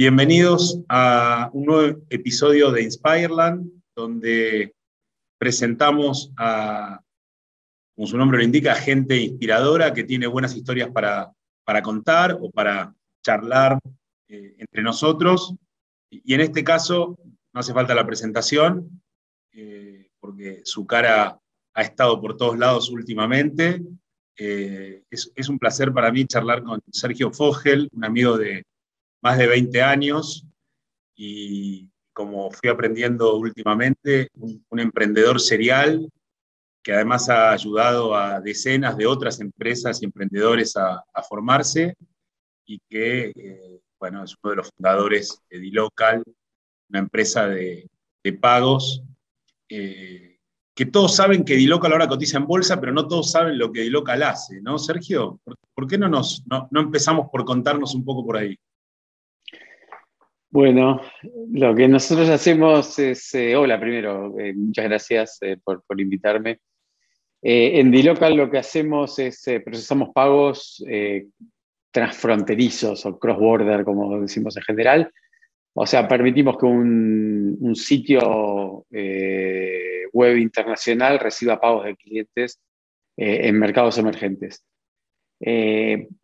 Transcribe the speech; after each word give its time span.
Bienvenidos 0.00 0.78
a 0.88 1.50
un 1.52 1.64
nuevo 1.64 2.00
episodio 2.08 2.70
de 2.70 2.84
Inspireland, 2.84 3.68
donde 3.96 4.72
presentamos 5.40 6.30
a, 6.36 7.00
como 7.96 8.06
su 8.06 8.16
nombre 8.16 8.38
lo 8.38 8.44
indica, 8.44 8.76
gente 8.76 9.16
inspiradora 9.16 9.92
que 9.92 10.04
tiene 10.04 10.28
buenas 10.28 10.54
historias 10.54 10.88
para, 10.92 11.32
para 11.64 11.82
contar 11.82 12.38
o 12.40 12.48
para 12.48 12.94
charlar 13.24 13.80
eh, 14.28 14.54
entre 14.58 14.82
nosotros. 14.82 15.56
Y 16.08 16.32
en 16.32 16.42
este 16.42 16.62
caso, 16.62 17.18
no 17.52 17.58
hace 17.58 17.74
falta 17.74 17.92
la 17.92 18.06
presentación, 18.06 19.02
eh, 19.50 20.10
porque 20.20 20.60
su 20.62 20.86
cara 20.86 21.40
ha 21.74 21.82
estado 21.82 22.20
por 22.20 22.36
todos 22.36 22.56
lados 22.56 22.88
últimamente. 22.90 23.82
Eh, 24.38 25.02
es, 25.10 25.32
es, 25.34 25.48
un 25.48 25.58
placer 25.58 25.92
para 25.92 26.12
mí 26.12 26.24
charlar 26.24 26.62
con 26.62 26.80
Sergio 26.92 27.32
Fogel, 27.32 27.88
un 27.90 28.04
amigo 28.04 28.38
de, 28.38 28.62
más 29.20 29.38
de 29.38 29.46
20 29.46 29.82
años 29.82 30.46
y 31.16 31.90
como 32.18 32.50
fui 32.50 32.68
aprendiendo 32.68 33.36
últimamente, 33.36 34.28
un, 34.34 34.80
emprendedor 34.80 35.40
serial 35.40 36.10
que 36.82 36.92
además 36.92 37.28
ha 37.28 37.52
ayudado 37.52 38.16
a 38.16 38.40
decenas 38.40 38.96
de 38.96 39.06
otras 39.06 39.38
empresas 39.40 40.02
y 40.02 40.06
emprendedores 40.06 40.76
a, 40.76 41.04
formarse 41.28 41.94
y 42.66 42.80
que, 42.88 43.32
eh, 43.36 43.80
bueno, 44.00 44.24
es 44.24 44.34
uno 44.42 44.50
de 44.50 44.56
los 44.56 44.70
fundadores 44.70 45.40
de 45.48 45.60
Dilocal, 45.60 46.24
una 46.88 46.98
empresa 46.98 47.46
de, 47.46 47.88
pagos, 48.40 49.02
eh, 49.68 50.38
que 50.74 50.86
todos 50.86 51.14
saben 51.14 51.44
que 51.44 51.54
Dilocal 51.54 51.92
ahora 51.92 52.08
cotiza 52.08 52.38
en 52.38 52.46
bolsa, 52.46 52.80
pero 52.80 52.92
no 52.92 53.06
todos 53.06 53.30
saben 53.30 53.58
lo 53.58 53.72
que 53.72 53.82
Dilocal 53.82 54.22
hace, 54.24 54.60
¿no, 54.60 54.76
Sergio? 54.76 55.40
¿Por, 55.74 55.86
qué 55.86 55.96
no, 55.96 56.08
nos, 56.08 56.44
no 56.48 56.80
empezamos 56.80 57.28
por 57.30 57.44
contarnos 57.44 57.94
un 57.94 58.04
poco 58.04 58.24
por 58.26 58.36
ahí? 58.36 58.58
Bueno, 60.50 61.02
lo 61.52 61.74
que 61.74 61.86
nosotros 61.88 62.30
hacemos 62.30 62.98
es, 62.98 63.34
eh, 63.34 63.54
hola 63.54 63.78
primero, 63.78 64.38
eh, 64.40 64.54
muchas 64.54 64.86
gracias 64.86 65.38
eh, 65.42 65.58
por, 65.62 65.82
invitarme. 66.00 66.60
en 67.42 67.90
Dilocal 67.90 68.34
lo 68.34 68.50
que 68.50 68.58
hacemos 68.58 69.18
es 69.18 69.44
procesamos 69.64 70.08
pagos 70.14 70.82
transfronterizos 71.92 73.04
o 73.06 73.18
cross-border, 73.18 73.84
como 73.84 74.20
decimos 74.20 74.56
en 74.56 74.62
general. 74.62 75.12
O 75.74 75.86
sea, 75.86 76.08
permitimos 76.08 76.56
que 76.56 76.66
un, 76.66 77.74
sitio 77.76 78.86
web 78.90 80.36
internacional 80.38 81.18
reciba 81.20 81.60
pagos 81.60 81.84
de 81.84 81.96
clientes 81.96 82.58
en 83.16 83.58
mercados 83.58 83.98
emergentes. 83.98 84.64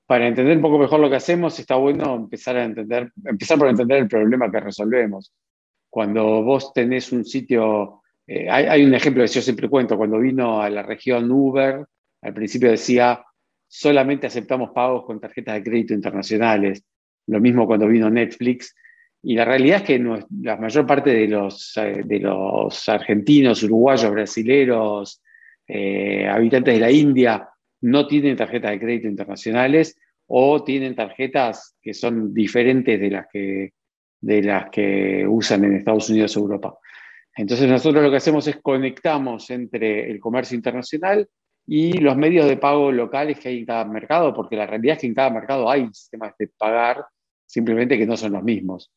Para 0.07 0.27
entender 0.27 0.57
un 0.57 0.63
poco 0.63 0.79
mejor 0.79 1.01
lo 1.01 1.09
que 1.09 1.17
hacemos, 1.17 1.59
está 1.59 1.77
bueno 1.77 2.15
empezar, 2.15 2.57
a 2.57 2.65
entender, 2.65 3.11
empezar 3.25 3.59
por 3.59 3.69
entender 3.69 3.99
el 3.99 4.09
problema 4.09 4.51
que 4.51 4.61
resolvemos. 4.61 5.33
Cuando 5.89 6.43
vos 6.43 6.73
tenés 6.75 7.11
un 7.13 7.25
sitio, 7.25 8.03
eh, 8.27 8.49
hay, 8.51 8.85
un 8.85 8.95
ejemplo 8.95 9.23
que 9.23 9.29
yo 9.29 9.41
siempre 9.41 9.69
cuento, 9.69 9.97
cuando 9.97 10.19
vino 10.19 10.61
a 10.61 10.69
la 10.69 10.83
región 10.83 11.31
Uber, 11.31 11.87
al 12.21 12.35
principio 12.35 12.71
decía, 12.71 13.25
solamente 13.67 14.27
aceptamos 14.27 14.71
pagos 14.71 15.05
con 15.05 15.21
tarjetas 15.21 15.55
de 15.55 15.63
crédito 15.63 15.95
internacionales. 15.95 16.83
Lo 17.27 17.41
mismo 17.41 17.67
cuando 17.67 17.87
vino 17.87 18.11
Netflix. 18.11 18.75
Y 19.23 19.35
la 19.35 19.47
realidad 19.47 19.79
es 19.79 19.83
que 19.85 20.21
la 20.43 20.57
mayor 20.57 20.87
parte 20.87 21.11
de 21.11 21.29
los, 21.29 21.75
eh, 21.79 22.03
de 22.05 22.19
los 22.19 22.89
argentinos, 22.91 23.63
uruguayos, 23.63 24.11
brasileros, 24.11 25.23
habitantes 25.67 26.75
de 26.75 26.81
la 26.81 26.91
India, 26.91 27.49
no 27.85 28.07
tienen 28.07 28.35
tarjetas 28.35 28.71
de 28.71 28.81
crédito 28.81 29.09
internacionales 29.09 29.99
o 30.27 30.65
tienen 30.65 30.95
tarjetas 30.95 31.77
que 31.83 31.93
son 31.93 32.33
diferentes 32.33 32.99
de 32.99 33.11
las 33.11 33.27
que, 33.31 33.75
de 34.23 34.43
las 34.43 34.71
que 34.71 35.27
usan 35.29 35.65
en 35.65 35.75
Estados 35.75 36.09
Unidos 36.09 36.35
o 36.37 36.41
Europa. 36.41 36.79
Entonces 37.37 37.69
nosotros 37.69 38.03
lo 38.03 38.11
que 38.11 38.17
hacemos 38.17 38.47
es 38.49 38.57
conectamos 38.57 39.51
entre 39.51 40.11
el 40.11 40.19
comercio 40.19 40.57
internacional 40.57 41.29
y 41.67 41.99
los 41.99 42.17
medios 42.17 42.47
de 42.47 42.57
pago 42.57 42.91
locales 42.91 43.39
que 43.39 43.51
hay 43.51 43.59
en 43.59 43.67
cada 43.67 43.85
mercado, 43.85 44.33
porque 44.33 44.57
la 44.57 44.67
realidad 44.67 44.95
es 44.95 45.03
que 45.03 45.07
en 45.09 45.15
cada 45.15 45.29
mercado 45.29 45.69
hay 45.69 45.87
sistemas 45.93 46.33
de 46.39 46.49
pagar, 46.57 47.05
simplemente 47.45 47.99
que 47.99 48.07
no 48.07 48.17
son 48.17 48.33
los 48.33 48.43
mismos. 48.43 48.91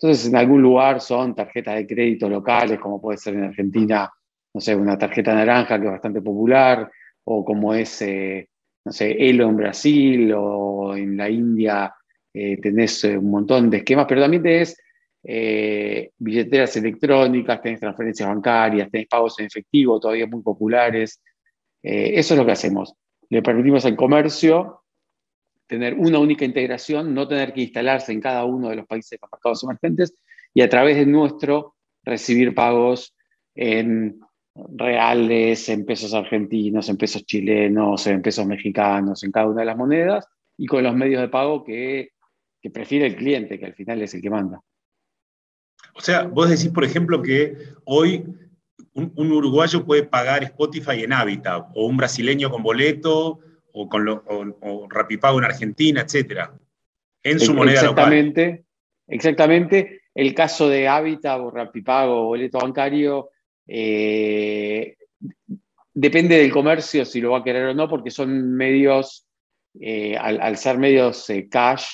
Entonces 0.00 0.26
en 0.28 0.36
algún 0.36 0.62
lugar 0.62 1.02
son 1.02 1.34
tarjetas 1.34 1.74
de 1.74 1.86
crédito 1.86 2.26
locales, 2.26 2.80
como 2.80 3.02
puede 3.02 3.18
ser 3.18 3.34
en 3.34 3.44
Argentina, 3.44 4.10
no 4.54 4.60
sé, 4.62 4.74
una 4.74 4.96
tarjeta 4.96 5.34
naranja 5.34 5.78
que 5.78 5.84
es 5.84 5.92
bastante 5.92 6.22
popular, 6.22 6.90
o 7.24 7.44
como 7.44 7.74
es, 7.74 8.02
eh, 8.02 8.48
no 8.84 8.92
sé, 8.92 9.12
Elo 9.12 9.48
en 9.48 9.56
Brasil 9.56 10.32
o 10.36 10.96
en 10.96 11.16
la 11.16 11.28
India 11.28 11.94
eh, 12.32 12.58
tenés 12.60 13.04
eh, 13.04 13.18
un 13.18 13.30
montón 13.30 13.70
de 13.70 13.78
esquemas, 13.78 14.06
pero 14.08 14.22
también 14.22 14.42
tenés 14.42 14.76
billeteras 15.22 16.74
electrónicas, 16.76 17.60
tenés 17.60 17.78
transferencias 17.78 18.26
bancarias, 18.26 18.90
tenés 18.90 19.06
pagos 19.06 19.38
en 19.38 19.46
efectivo 19.46 20.00
todavía 20.00 20.26
muy 20.26 20.40
populares. 20.42 21.20
eso 21.82 22.34
es 22.34 22.38
lo 22.38 22.46
que 22.46 22.52
hacemos. 22.52 22.94
Le 23.28 23.42
permitimos 23.42 23.84
al 23.84 23.96
comercio 23.96 24.80
tener 25.66 25.92
una 25.92 26.18
única 26.18 26.46
integración, 26.46 27.12
no 27.12 27.28
tener 27.28 27.52
que 27.52 27.60
instalarse 27.60 28.12
en 28.12 28.20
cada 28.22 28.46
uno 28.46 28.70
de 28.70 28.76
los 28.76 28.86
países 28.86 29.10
de 29.10 29.18
los 29.20 29.30
mercados 29.30 29.62
emergentes 29.62 30.14
y 30.54 30.62
a 30.62 30.70
través 30.70 30.96
de 30.96 31.04
nuestro 31.04 31.74
recibir 32.02 32.54
pagos 32.54 33.14
en 33.54 34.20
reales, 34.54 35.68
en 35.68 35.84
pesos 35.84 36.14
argentinos, 36.14 36.88
en 36.88 36.96
pesos 36.96 37.24
chilenos, 37.24 38.06
en 38.06 38.22
pesos 38.22 38.46
mexicanos, 38.46 39.22
en 39.22 39.32
cada 39.32 39.46
una 39.46 39.60
de 39.60 39.66
las 39.66 39.76
monedas, 39.76 40.26
y 40.56 40.66
con 40.66 40.82
los 40.82 40.94
medios 40.94 41.20
de 41.20 41.28
pago 41.28 41.64
que, 41.64 42.10
prefiere 42.72 43.06
el 43.06 43.16
cliente, 43.16 43.58
que 43.58 43.66
al 43.66 43.74
final 43.74 44.02
es 44.02 44.14
el 44.14 44.20
que 44.20 44.30
manda. 44.30 44.60
O 45.94 46.00
sea, 46.00 46.24
vos 46.24 46.50
decís, 46.50 46.68
por 46.68 46.84
ejemplo, 46.84 47.22
que 47.22 47.56
hoy 47.84 48.24
un, 48.94 49.32
uruguayo 49.32 49.84
puede 49.84 50.02
pagar 50.02 50.42
Spotify 50.44 51.02
en 51.04 51.12
Habitat, 51.12 51.68
o 51.74 51.86
un 51.86 51.96
brasileño 51.96 52.50
con 52.50 52.62
boleto, 52.62 53.40
o 53.72 53.88
con 53.88 54.04
lo, 54.04 54.24
Rapipago 54.90 55.38
en 55.38 55.44
Argentina, 55.44 56.02
etcétera, 56.02 56.52
en 57.22 57.38
su 57.38 57.54
moneda 57.54 57.80
exactamente, 57.80 58.46
local. 58.46 58.64
Exactamente. 59.08 60.02
El 60.14 60.34
caso 60.34 60.68
de 60.68 60.88
Habitat 60.88 61.40
o 61.40 61.50
Rapipago 61.50 62.22
o 62.22 62.26
boleto 62.26 62.58
bancario 62.58 63.30
eh, 63.72 64.96
depende 65.94 66.36
del 66.36 66.50
comercio 66.50 67.04
si 67.04 67.20
lo 67.20 67.30
va 67.30 67.38
a 67.38 67.44
querer 67.44 67.66
o 67.66 67.74
no, 67.74 67.88
porque 67.88 68.10
son 68.10 68.52
medios, 68.52 69.28
eh, 69.80 70.16
al, 70.16 70.56
ser 70.56 70.76
medios 70.76 71.30
eh, 71.30 71.48
cash, 71.48 71.86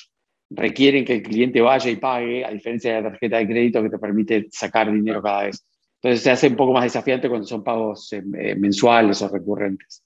requieren 0.49 1.05
que 1.05 1.17
el 1.17 1.23
cliente 1.23 1.61
vaya 1.61 1.91
y 1.91 1.97
pague, 1.97 2.45
a 2.47 2.51
diferencia 2.51 2.95
de 2.95 3.03
la 3.03 3.11
tarjeta 3.11 3.37
de 3.37 3.47
crédito 3.47 3.83
que 3.83 3.91
te 3.91 3.99
permite 3.99 4.47
sacar 4.51 4.91
dinero 4.91 5.23
cada 5.23 5.45
vez. 5.45 5.67
Entonces 6.01 6.23
se 6.23 6.31
hace 6.31 6.49
un 6.49 6.57
poco 6.57 6.73
más 6.73 6.85
desafiante 6.85 7.29
cuando 7.29 7.47
son 7.47 7.63
pagos 7.63 8.11
mensuales 8.57 9.21
o 9.23 9.29
recurrentes. 9.29 10.03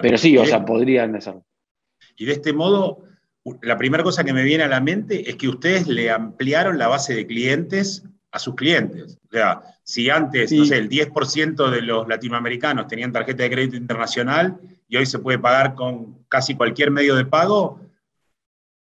Pero 0.00 0.16
sí, 0.16 0.38
o 0.38 0.44
sea, 0.44 0.64
podrían 0.64 1.16
hacerlo. 1.16 1.44
Y 2.16 2.26
de 2.26 2.32
este 2.32 2.52
modo, 2.52 3.04
la 3.62 3.76
primera 3.76 4.02
cosa 4.02 4.22
que 4.22 4.32
me 4.32 4.44
viene 4.44 4.64
a 4.64 4.68
la 4.68 4.80
mente 4.80 5.28
es 5.28 5.36
que 5.36 5.48
ustedes 5.48 5.88
le 5.88 6.10
ampliaron 6.10 6.78
la 6.78 6.88
base 6.88 7.14
de 7.14 7.26
clientes 7.26 8.04
a 8.30 8.38
sus 8.38 8.54
clientes. 8.54 9.18
O 9.26 9.32
sea, 9.32 9.62
si 9.90 10.08
antes, 10.08 10.52
no 10.52 10.64
sé, 10.64 10.76
el 10.76 10.88
10% 10.88 11.68
de 11.68 11.82
los 11.82 12.06
latinoamericanos 12.06 12.86
tenían 12.86 13.10
tarjeta 13.10 13.42
de 13.42 13.50
crédito 13.50 13.76
internacional 13.76 14.56
y 14.88 14.96
hoy 14.96 15.04
se 15.04 15.18
puede 15.18 15.40
pagar 15.40 15.74
con 15.74 16.26
casi 16.28 16.54
cualquier 16.54 16.92
medio 16.92 17.16
de 17.16 17.24
pago, 17.24 17.80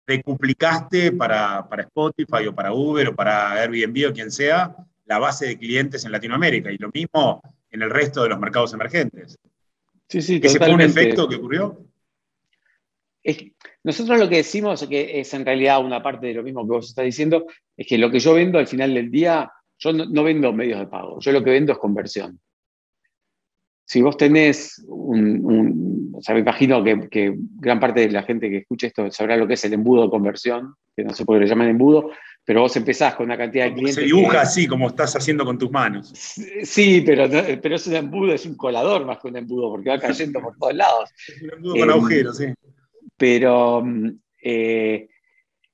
decuplicaste 0.06 1.12
para, 1.14 1.68
para 1.68 1.82
Spotify 1.82 2.46
o 2.48 2.54
para 2.54 2.72
Uber 2.72 3.08
o 3.08 3.16
para 3.16 3.54
Airbnb 3.54 4.12
o 4.12 4.14
quien 4.14 4.30
sea 4.30 4.76
la 5.06 5.18
base 5.18 5.48
de 5.48 5.58
clientes 5.58 6.06
en 6.06 6.12
Latinoamérica 6.12 6.72
y 6.72 6.78
lo 6.78 6.92
mismo 6.94 7.42
en 7.72 7.82
el 7.82 7.90
resto 7.90 8.22
de 8.22 8.30
los 8.30 8.40
mercados 8.40 8.72
emergentes. 8.76 9.40
Sí, 10.08 10.22
sí, 10.22 10.40
¿Ese 10.44 10.60
fue 10.60 10.72
un 10.72 10.82
efecto 10.82 11.28
que 11.28 11.38
ocurrió? 11.38 11.84
nosotros 13.84 14.20
lo 14.20 14.30
que 14.30 14.38
decimos, 14.38 14.86
que 14.88 15.20
es 15.20 15.34
en 15.34 15.46
realidad 15.46 15.84
una 15.84 16.04
parte 16.04 16.28
de 16.28 16.36
lo 16.36 16.44
mismo 16.44 16.62
que 16.62 16.74
vos 16.74 16.90
estás 16.90 17.06
diciendo, 17.06 17.48
es 17.76 17.88
que 17.88 17.98
lo 17.98 18.12
que 18.12 18.20
yo 18.20 18.36
vendo 18.36 18.60
al 18.60 18.68
final 18.68 18.94
del 18.94 19.10
día, 19.10 19.52
yo 19.82 19.94
no, 19.94 20.24
vendo 20.24 20.54
medios 20.54 20.80
de 20.80 20.88
pago, 20.88 21.20
yo 21.20 21.32
lo 21.32 21.44
que 21.44 21.50
vendo 21.50 21.74
es 21.74 21.78
conversión. 21.78 22.40
Si 23.86 24.02
vos 24.02 24.16
tenés 24.16 24.82
un, 24.88 26.14
o 26.14 26.22
sea, 26.22 26.34
me 26.34 26.42
imagino 26.42 26.82
que, 26.82 27.36
gran 27.60 27.80
parte 27.80 28.02
de 28.02 28.12
la 28.12 28.24
gente 28.24 28.50
que 28.50 28.60
escucha 28.60 28.88
esto 28.88 29.12
sabrá 29.12 29.36
lo 29.36 29.46
que 29.46 29.56
es 29.56 29.66
el 29.66 29.74
embudo 29.74 30.04
de 30.04 30.10
conversión, 30.10 30.76
que 30.96 31.04
no 31.04 31.14
sé 31.14 31.26
por 31.26 31.36
qué 31.36 31.42
le 31.42 31.48
llaman 31.50 31.68
embudo, 31.68 32.12
pero 32.46 32.62
vos 32.62 32.76
empezás 32.78 33.16
con 33.16 33.26
una 33.26 33.38
cantidad 33.38 33.66
de 33.66 33.74
clientes. 33.74 33.96
Se 33.96 34.02
dibuja 34.04 34.42
así, 34.42 34.66
como 34.66 34.88
estás 34.88 35.14
haciendo 35.18 35.44
con 35.44 35.58
tus 35.58 35.70
manos. 35.72 36.10
Sí, 36.64 37.04
pero, 37.06 37.28
pero 37.62 37.76
es 37.76 37.86
un 37.88 37.96
embudo, 37.96 38.34
es 38.34 38.46
un 38.46 38.56
colador 38.56 39.06
más 39.06 39.20
que 39.20 39.28
un 39.28 39.36
embudo, 39.36 39.72
porque 39.72 39.90
va 39.90 40.00
cayendo 40.00 40.40
por 40.40 40.56
todos 40.58 40.74
lados. 40.74 41.10
Es 41.28 41.42
un 41.42 41.54
embudo 41.54 41.74
con 41.74 41.90
eh, 41.90 41.94
agujeros, 41.94 42.38
sí 42.38 42.46
pero 43.22 43.84
mm, 43.86 44.20
eh, 44.42 45.08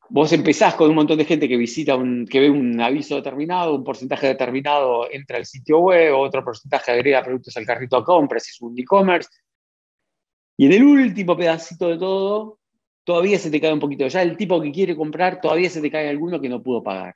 vos 0.09 0.31
empezás 0.33 0.75
con 0.75 0.89
un 0.89 0.95
montón 0.95 1.17
de 1.17 1.25
gente 1.25 1.47
que 1.47 1.57
visita, 1.57 1.95
un, 1.95 2.25
que 2.25 2.39
ve 2.39 2.49
un 2.49 2.79
aviso 2.81 3.15
determinado, 3.15 3.75
un 3.75 3.83
porcentaje 3.83 4.27
determinado 4.27 5.07
entra 5.11 5.37
al 5.37 5.45
sitio 5.45 5.79
web, 5.79 6.15
otro 6.15 6.43
porcentaje 6.43 6.91
agrega 6.91 7.23
productos 7.23 7.55
al 7.57 7.65
carrito 7.65 7.97
a 7.97 8.03
compras, 8.03 8.47
es 8.47 8.61
un 8.61 8.77
e-commerce. 8.77 9.29
Y 10.57 10.65
en 10.65 10.73
el 10.73 10.83
último 10.83 11.37
pedacito 11.37 11.89
de 11.89 11.97
todo, 11.97 12.59
todavía 13.03 13.37
se 13.37 13.51
te 13.51 13.61
cae 13.61 13.73
un 13.73 13.79
poquito. 13.79 14.07
Ya 14.07 14.21
el 14.21 14.35
tipo 14.35 14.61
que 14.61 14.71
quiere 14.71 14.95
comprar, 14.95 15.39
todavía 15.39 15.69
se 15.69 15.81
te 15.81 15.91
cae 15.91 16.09
alguno 16.09 16.41
que 16.41 16.49
no 16.49 16.63
pudo 16.63 16.83
pagar. 16.83 17.15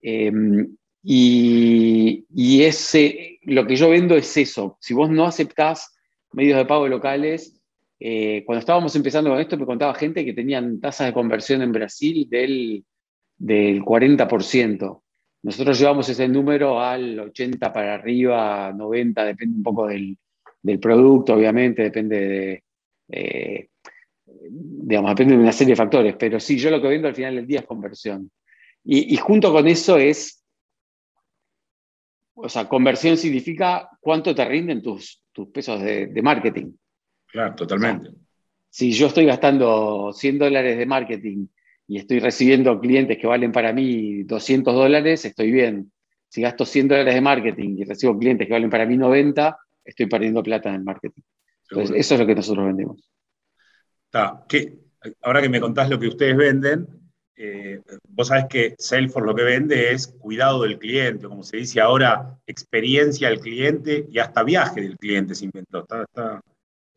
Em, 0.00 0.76
y, 1.02 2.24
y, 2.34 2.62
ese, 2.62 3.38
lo 3.42 3.66
que 3.66 3.76
yo 3.76 3.90
vendo 3.90 4.16
es 4.16 4.36
eso. 4.36 4.78
Si 4.80 4.94
vos 4.94 5.10
no 5.10 5.24
aceptás 5.24 5.94
medios 6.32 6.56
de 6.58 6.64
pago 6.64 6.88
locales, 6.88 7.61
eh, 8.04 8.42
cuando 8.44 8.60
estábamos 8.60 8.94
empezando 8.96 9.30
con 9.30 9.38
esto, 9.38 9.56
me 9.56 9.66
contaba 9.66 9.94
gente 9.94 10.24
que 10.24 10.32
tenían 10.32 10.80
tasas 10.80 11.06
de 11.06 11.12
conversión 11.12 11.62
en 11.62 11.72
Brasil 11.72 12.28
del, 12.28 12.84
del 13.36 13.82
40%. 13.82 15.02
Nosotros 15.42 15.78
llevamos 15.78 16.08
ese 16.08 16.28
número 16.28 16.80
al 16.80 17.18
80 17.18 17.72
para 17.72 17.94
arriba, 17.94 18.72
90, 18.72 19.24
depende 19.24 19.56
un 19.56 19.62
poco 19.62 19.86
del, 19.86 20.16
del 20.62 20.78
producto, 20.78 21.34
obviamente, 21.34 21.82
depende 21.82 22.28
de, 22.28 22.64
eh, 23.08 23.68
digamos, 24.26 25.10
depende 25.10 25.36
de 25.36 25.42
una 25.42 25.52
serie 25.52 25.72
de 25.72 25.76
factores, 25.76 26.16
pero 26.18 26.40
sí, 26.40 26.58
yo 26.58 26.70
lo 26.70 26.80
que 26.80 26.88
vendo 26.88 27.08
al 27.08 27.14
final 27.14 27.36
del 27.36 27.46
día 27.46 27.60
es 27.60 27.66
conversión. 27.66 28.30
Y, 28.84 29.16
junto 29.16 29.52
con 29.52 29.68
eso 29.68 29.96
es, 29.96 30.44
o 32.34 32.48
sea, 32.48 32.68
conversión 32.68 33.16
significa 33.16 33.88
cuánto 34.00 34.34
te 34.34 34.44
rinden 34.44 34.82
tus, 34.82 35.22
tus 35.30 35.48
pesos 35.48 35.80
de, 35.80 36.20
marketing. 36.20 36.72
Claro, 37.32 37.54
totalmente. 37.54 38.10
si 38.68 38.92
yo 38.92 39.06
estoy 39.06 39.24
gastando 39.24 40.12
100 40.12 40.38
dólares 40.38 40.76
de 40.76 40.84
marketing 40.86 41.46
y 41.88 41.98
estoy 41.98 42.20
recibiendo 42.20 42.78
clientes 42.78 43.18
que 43.18 43.26
valen 43.26 43.52
para 43.52 43.72
mí 43.72 44.22
200 44.24 44.74
dólares, 44.74 45.24
estoy 45.24 45.50
bien. 45.50 45.90
Si 46.28 46.42
gasto 46.42 46.64
100 46.64 46.88
dólares 46.88 47.14
de 47.14 47.20
marketing 47.20 47.76
y 47.78 47.84
recibo 47.84 48.18
clientes 48.18 48.46
que 48.46 48.52
valen 48.52 48.70
para 48.70 48.86
mí 48.86 48.96
90, 48.96 49.58
estoy 49.84 50.06
perdiendo 50.06 50.42
plata 50.42 50.68
en 50.68 50.76
el 50.76 50.84
marketing. 50.84 51.22
Entonces, 51.70 51.96
eso 51.96 52.14
es 52.14 52.20
lo 52.20 52.26
que 52.26 52.34
nosotros 52.34 52.66
vendemos. 52.66 53.10
ahora 55.22 55.42
que 55.42 55.48
me 55.48 55.60
contás 55.60 55.88
lo 55.88 55.98
que 55.98 56.08
ustedes 56.08 56.36
venden, 56.36 56.86
eh, 57.34 57.80
vos 58.08 58.28
sabés 58.28 58.44
que 58.46 58.74
Salesforce 58.78 59.26
lo 59.26 59.34
que 59.34 59.42
vende 59.42 59.92
es 59.92 60.06
cuidado 60.06 60.62
del 60.62 60.78
cliente, 60.78 61.26
como 61.26 61.42
se 61.42 61.56
dice 61.56 61.80
ahora, 61.80 62.38
experiencia 62.46 63.28
del 63.28 63.40
cliente 63.40 64.06
y 64.08 64.18
hasta 64.18 64.42
viaje 64.42 64.82
del 64.82 64.98
cliente 64.98 65.34
se 65.34 65.46
inventó. 65.46 65.80
Está, 65.80 66.42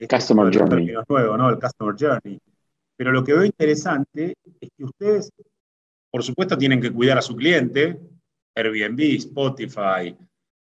Customer 0.09 0.53
Journey. 0.53 0.94
Nuevo, 1.07 1.38
¿no? 1.38 1.50
El 1.50 1.59
Customer 1.59 1.95
Journey. 1.97 2.39
Pero 2.97 3.12
lo 3.12 3.24
que 3.24 3.33
veo 3.33 3.45
interesante 3.45 4.36
es 4.59 4.69
que 4.77 4.83
ustedes, 4.83 5.31
por 6.12 6.24
supuesto, 6.24 6.57
tienen 6.57 6.81
que 6.81 6.92
cuidar 6.92 7.18
a 7.18 7.21
su 7.21 7.36
cliente, 7.36 8.00
Airbnb, 8.56 9.15
Spotify, 9.18 10.15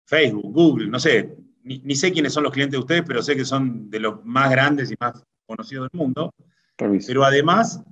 Facebook, 0.04 0.52
Google, 0.52 0.88
no 0.88 0.98
sé, 0.98 1.36
ni, 1.62 1.94
sé 1.94 2.12
quiénes 2.12 2.32
son 2.32 2.44
los 2.44 2.52
clientes 2.52 2.72
de 2.72 2.78
ustedes, 2.78 3.02
pero 3.06 3.22
sé 3.22 3.36
que 3.36 3.44
son 3.44 3.90
de 3.90 4.00
los 4.00 4.24
más 4.24 4.50
grandes 4.50 4.90
y 4.90 4.94
más 4.98 5.22
conocidos 5.46 5.88
del 5.90 5.98
mundo. 5.98 6.32
Pero 6.76 7.24
además 7.24 7.82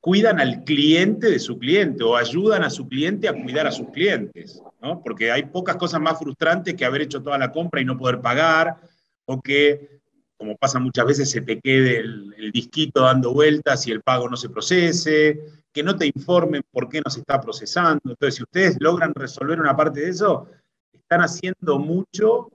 cuidan 0.00 0.40
al 0.40 0.62
cliente 0.64 1.28
de 1.30 1.38
su 1.38 1.58
cliente 1.58 2.04
o 2.04 2.16
ayudan 2.16 2.62
a 2.62 2.70
su 2.70 2.88
cliente 2.88 3.28
a 3.28 3.32
cuidar 3.32 3.66
a 3.66 3.72
sus 3.72 3.90
clientes, 3.90 4.62
¿no? 4.80 5.02
Porque 5.02 5.32
hay 5.32 5.44
pocas 5.44 5.76
cosas 5.76 6.00
más 6.00 6.18
frustrantes 6.18 6.74
que 6.74 6.84
haber 6.84 7.02
hecho 7.02 7.22
toda 7.22 7.36
la 7.36 7.50
compra 7.50 7.80
y 7.80 7.84
no 7.84 7.98
poder 7.98 8.20
pagar, 8.20 8.76
o 9.24 9.42
que, 9.42 9.97
como 10.38 10.56
pasa 10.56 10.78
muchas 10.78 11.04
veces, 11.04 11.30
se 11.30 11.42
te 11.42 11.60
quede 11.60 11.98
el, 11.98 12.34
el 12.38 12.52
disquito 12.52 13.02
dando 13.02 13.34
vueltas 13.34 13.86
y 13.86 13.90
el 13.90 14.02
pago 14.02 14.28
no 14.30 14.36
se 14.36 14.48
procese, 14.48 15.40
que 15.72 15.82
no 15.82 15.96
te 15.96 16.06
informen 16.06 16.62
por 16.70 16.88
qué 16.88 17.00
no 17.04 17.10
se 17.10 17.20
está 17.20 17.40
procesando. 17.40 18.00
Entonces, 18.04 18.36
si 18.36 18.42
ustedes 18.44 18.76
logran 18.80 19.12
resolver 19.14 19.60
una 19.60 19.76
parte 19.76 20.00
de 20.00 20.10
eso, 20.10 20.48
están 20.92 21.20
haciendo 21.20 21.78
mucho 21.78 22.50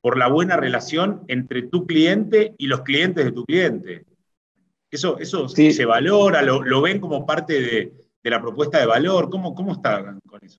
por 0.00 0.18
la 0.18 0.28
buena 0.28 0.56
relación 0.56 1.22
entre 1.28 1.62
tu 1.62 1.86
cliente 1.86 2.54
y 2.58 2.66
los 2.66 2.82
clientes 2.82 3.24
de 3.24 3.32
tu 3.32 3.44
cliente. 3.44 4.04
Eso, 4.90 5.18
eso 5.18 5.48
se 5.48 5.84
valora, 5.84 6.42
lo, 6.42 6.82
ven 6.82 7.00
como 7.00 7.24
parte 7.24 7.60
de, 7.60 7.92
la 8.30 8.42
propuesta 8.42 8.78
de 8.78 8.86
valor. 8.86 9.30
¿Cómo, 9.30 9.54
cómo 9.54 9.72
está 9.72 10.18
con 10.26 10.44
eso? 10.44 10.58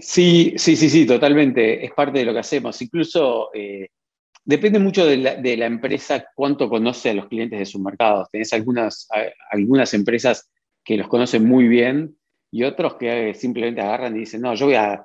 Sí, 0.00 0.54
sí, 0.56 0.74
sí, 0.74 0.90
sí, 0.90 1.06
totalmente. 1.06 1.84
Es 1.84 1.92
parte 1.92 2.18
de 2.18 2.24
lo 2.24 2.32
que 2.32 2.40
hacemos. 2.40 2.80
Incluso 2.82 3.50
eh, 3.54 3.88
depende 4.44 4.78
mucho 4.78 5.06
de 5.06 5.16
la, 5.16 5.66
empresa 5.66 6.24
cuánto 6.34 6.68
conoce 6.68 7.10
a 7.10 7.14
los 7.14 7.26
clientes 7.28 7.58
de 7.58 7.66
sus 7.66 7.80
mercados. 7.80 8.28
Tenés 8.30 8.52
algunas, 8.52 9.08
algunas 9.50 9.94
empresas 9.94 10.50
que 10.84 10.96
los 10.96 11.08
conocen 11.08 11.44
muy 11.44 11.68
bien 11.68 12.16
y 12.50 12.64
otros 12.64 12.96
que 12.96 13.34
simplemente 13.34 13.80
agarran 13.80 14.16
y 14.16 14.20
dicen, 14.20 14.40
no, 14.40 14.54
yo 14.54 14.66
voy 14.66 14.74
a 14.74 15.04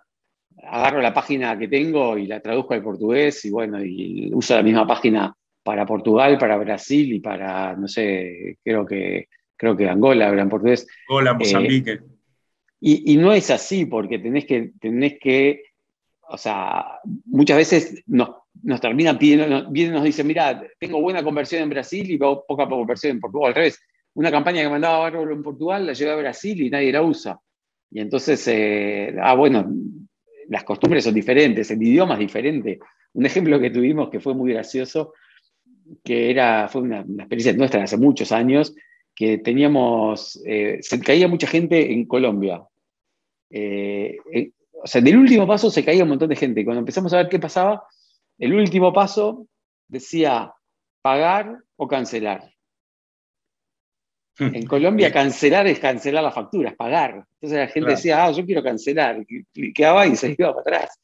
agarro 0.63 1.01
la 1.01 1.13
página 1.13 1.57
que 1.57 1.67
tengo 1.67 2.17
y 2.17 2.25
la 2.27 2.39
traduzco 2.39 2.73
al 2.73 2.83
portugués 2.83 3.45
y 3.45 3.51
bueno, 3.51 3.83
y 3.83 4.31
uso 4.33 4.55
la 4.55 4.63
misma 4.63 4.87
página 4.87 5.33
para 5.63 5.85
Portugal, 5.85 6.37
para 6.37 6.57
Brasil 6.57 7.13
y 7.13 7.19
para, 7.19 7.75
no 7.75 7.87
sé, 7.87 8.57
creo 8.63 8.85
que, 8.85 9.27
creo 9.55 9.75
que 9.75 9.89
Angola 9.89 10.29
hablan 10.29 10.49
portugués. 10.49 10.87
Angola, 11.09 11.33
Mozambique. 11.33 11.91
Eh, 11.91 12.01
y, 12.79 13.17
no 13.17 13.33
es 13.33 13.49
así, 13.49 13.85
porque 13.85 14.19
tenés 14.19 14.45
que, 14.45 14.71
tenés 14.79 15.17
que, 15.19 15.63
o 16.29 16.37
sea, 16.37 16.99
muchas 17.25 17.57
veces 17.57 18.03
nos, 18.05 18.29
nos 18.63 18.81
terminan 18.81 19.17
pidiendo, 19.17 19.69
vienen 19.69 19.93
nos 19.93 20.03
dicen, 20.03 20.27
mira, 20.27 20.63
tengo 20.79 21.01
buena 21.01 21.23
conversión 21.23 21.63
en 21.63 21.69
Brasil 21.69 22.09
y 22.09 22.17
poca 22.17 22.67
conversión 22.67 23.13
en 23.13 23.19
Portugal. 23.19 23.49
Al 23.49 23.55
revés, 23.55 23.79
una 24.13 24.31
campaña 24.31 24.61
que 24.61 24.69
mandaba 24.69 24.99
bárbaro 24.99 25.31
en 25.31 25.43
Portugal 25.43 25.85
la 25.85 25.93
llevé 25.93 26.11
a 26.11 26.15
Brasil 26.15 26.61
y 26.61 26.69
nadie 26.69 26.91
la 26.91 27.01
usa. 27.01 27.39
Y 27.91 27.99
entonces, 27.99 28.45
eh, 28.47 29.15
ah, 29.21 29.35
bueno, 29.35 29.69
las 30.49 30.63
costumbres 30.63 31.03
son 31.03 31.13
diferentes, 31.13 31.69
el 31.71 31.81
idioma 31.81 32.13
es 32.13 32.19
diferente. 32.19 32.79
Un 33.13 33.25
ejemplo 33.25 33.59
que 33.59 33.69
tuvimos 33.69 34.09
que 34.09 34.19
fue 34.19 34.33
muy 34.33 34.53
gracioso, 34.53 35.13
que 36.03 36.29
era, 36.29 36.67
fue 36.67 36.81
una, 36.81 36.99
experiencia 36.99 37.53
nuestra 37.53 37.83
hace 37.83 37.97
muchos 37.97 38.31
años, 38.31 38.75
que 39.15 39.39
teníamos, 39.39 40.41
eh, 40.45 40.77
se 40.81 40.99
caía 40.99 41.27
mucha 41.27 41.47
gente 41.47 41.91
en 41.91 42.05
Colombia. 42.05 42.63
Eh, 43.49 44.17
eh, 44.33 44.51
o 44.73 44.85
sea, 44.85 45.01
del 45.01 45.17
último 45.17 45.47
paso 45.47 45.71
se 45.71 45.83
caía 45.83 46.03
un 46.03 46.09
montón 46.09 46.29
de 46.29 46.35
gente. 46.35 46.63
Cuando 46.63 46.79
empezamos 46.79 47.11
a 47.13 47.17
ver 47.17 47.29
qué 47.29 47.39
pasaba, 47.39 47.83
el 48.37 48.53
último 48.53 48.93
paso 48.93 49.47
decía 49.87 50.53
pagar 51.01 51.57
o 51.75 51.87
cancelar. 51.87 52.51
En 54.39 54.67
Colombia 54.67 55.11
cancelar 55.11 55.65
es 55.65 55.79
cancelar 55.79 56.23
las 56.23 56.35
facturas, 56.35 56.75
pagar. 56.75 57.25
Entonces 57.41 57.57
la 57.57 57.67
gente 57.67 57.89
decía, 57.91 58.23
ah, 58.23 58.31
yo 58.31 58.45
quiero 58.45 58.61
cancelar, 58.61 59.25
cliqueaba 59.51 60.05
y 60.05 60.15
se 60.15 60.35
iba 60.37 60.53
para 60.53 60.77
atrás. 60.77 60.99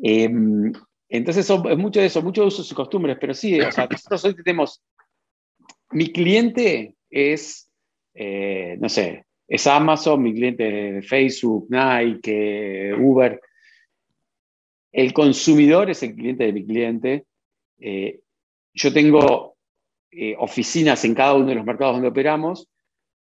Em, 0.00 0.72
entonces 1.08 1.44
son, 1.44 1.68
es 1.70 1.76
mucho 1.76 1.98
de 1.98 2.06
eso, 2.06 2.22
muchos 2.22 2.54
usos 2.54 2.70
y 2.70 2.74
costumbres, 2.74 3.16
pero 3.20 3.34
sí, 3.34 3.60
o 3.60 3.72
sea, 3.72 3.88
nosotros 3.90 4.24
hoy 4.26 4.34
tenemos, 4.36 4.80
mi 5.90 6.12
cliente 6.12 6.94
es, 7.10 7.68
eh, 8.14 8.76
no 8.78 8.88
sé, 8.88 9.24
es 9.48 9.66
Amazon, 9.66 10.22
mi 10.22 10.34
cliente 10.34 10.98
es 10.98 11.08
Facebook, 11.08 11.66
Nike, 11.70 12.94
Uber. 12.94 13.40
El 14.98 15.12
consumidor 15.12 15.88
es 15.90 16.02
el 16.02 16.16
cliente 16.16 16.42
de 16.42 16.52
mi 16.52 16.66
cliente. 16.66 17.26
Eh, 17.78 18.18
yo 18.74 18.92
tengo 18.92 19.54
eh, 20.10 20.34
oficinas 20.36 21.04
en 21.04 21.14
cada 21.14 21.34
uno 21.34 21.46
de 21.46 21.54
los 21.54 21.64
mercados 21.64 21.94
donde 21.94 22.08
operamos. 22.08 22.68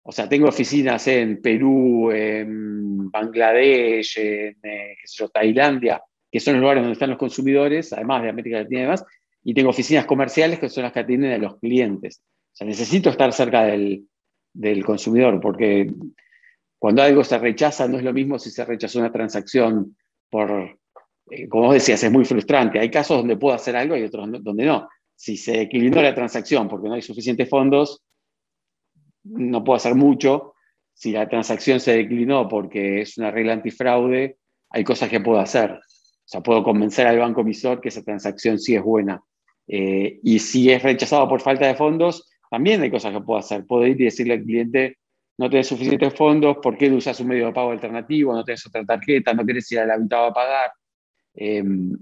O 0.01 0.13
sea, 0.13 0.29
tengo 0.29 0.47
oficinas 0.47 1.05
en 1.09 1.41
Perú, 1.41 2.09
en 2.09 3.11
Bangladesh, 3.11 4.17
en 4.17 4.57
eh, 4.63 4.95
Tailandia, 5.33 6.01
que 6.31 6.39
son 6.39 6.53
los 6.53 6.61
lugares 6.61 6.83
donde 6.83 6.93
están 6.93 7.09
los 7.09 7.19
consumidores, 7.19 7.91
además 7.91 8.23
de 8.23 8.29
América 8.29 8.59
Latina 8.59 8.79
y 8.79 8.83
demás, 8.83 9.05
y 9.43 9.53
tengo 9.53 9.69
oficinas 9.69 10.05
comerciales 10.05 10.59
que 10.59 10.69
son 10.69 10.83
las 10.83 10.93
que 10.93 11.01
atienden 11.01 11.33
a 11.33 11.37
los 11.37 11.59
clientes. 11.59 12.21
O 12.53 12.55
sea, 12.55 12.65
necesito 12.65 13.09
estar 13.09 13.33
cerca 13.33 13.65
del, 13.65 14.07
consumidor, 14.85 15.41
porque 15.41 15.91
cuando 16.79 17.01
algo 17.01 17.25
se 17.25 17.37
rechaza, 17.37 17.89
no 17.89 17.97
es 17.97 18.05
lo 18.05 18.13
mismo 18.13 18.39
si 18.39 18.51
se 18.51 18.63
rechaza 18.63 18.99
una 18.99 19.11
transacción 19.11 19.97
por, 20.29 20.77
eh, 21.29 21.47
como 21.47 21.65
vos 21.65 21.73
decías, 21.73 22.03
es 22.03 22.11
muy 22.11 22.25
frustrante. 22.25 22.79
Hay 22.79 22.89
casos 22.89 23.17
donde 23.17 23.37
puedo 23.37 23.55
hacer 23.55 23.75
algo 23.75 23.95
y 23.95 24.03
otros 24.03 24.29
donde 24.43 24.65
no 24.65 24.87
si 25.17 25.35
se 25.35 25.61
equilibró 25.61 26.01
la 26.01 26.13
transacción 26.13 26.69
porque 26.69 26.87
no 26.87 26.93
hay 26.93 27.01
suficientes 27.01 27.49
fondos, 27.49 28.03
no 29.23 29.63
puedo 29.63 29.75
hacer 29.75 29.95
mucho. 29.95 30.53
Si 30.93 31.11
la 31.11 31.27
transacción 31.27 31.79
se 31.79 31.97
declinó 31.97 32.47
porque 32.47 33.01
es 33.01 33.17
una 33.17 33.31
regla 33.31 33.53
antifraude, 33.53 34.37
hay 34.69 34.83
cosas 34.83 35.09
que 35.09 35.19
puedo 35.19 35.39
hacer. 35.39 35.71
O 35.71 36.29
sea, 36.29 36.41
puedo 36.41 36.63
convencer 36.63 37.07
al 37.07 37.17
banco 37.17 37.41
emisor 37.41 37.81
que 37.81 37.89
esa 37.89 38.03
transacción 38.03 38.59
sí 38.59 38.75
es 38.75 38.83
buena. 38.83 39.21
Eh, 39.67 40.19
y 40.23 40.39
si 40.39 40.69
es 40.71 40.83
rechazado 40.83 41.27
por 41.27 41.41
falta 41.41 41.65
de 41.65 41.75
fondos, 41.75 42.29
también 42.49 42.81
hay 42.81 42.91
cosas 42.91 43.11
que 43.11 43.21
puedo 43.21 43.39
hacer. 43.39 43.65
Puedo 43.65 43.87
ir 43.87 43.99
y 43.99 44.05
decirle 44.05 44.35
al 44.35 44.43
cliente, 44.43 44.97
no 45.39 45.49
tienes 45.49 45.67
suficientes 45.67 46.13
fondos, 46.13 46.57
¿por 46.61 46.77
qué 46.77 46.89
no 46.89 46.97
usas 46.97 47.19
un 47.19 47.27
medio 47.27 47.47
de 47.47 47.53
pago 47.53 47.71
alternativo? 47.71 48.33
No 48.33 48.43
tienes 48.43 48.65
otra 48.67 48.85
tarjeta, 48.85 49.33
no 49.33 49.43
quieres 49.43 49.71
ir 49.71 49.79
a 49.79 49.85
la 49.85 49.97
mitad 49.97 50.27
a 50.27 50.33
pagar. 50.33 50.71
Em, 51.37 51.95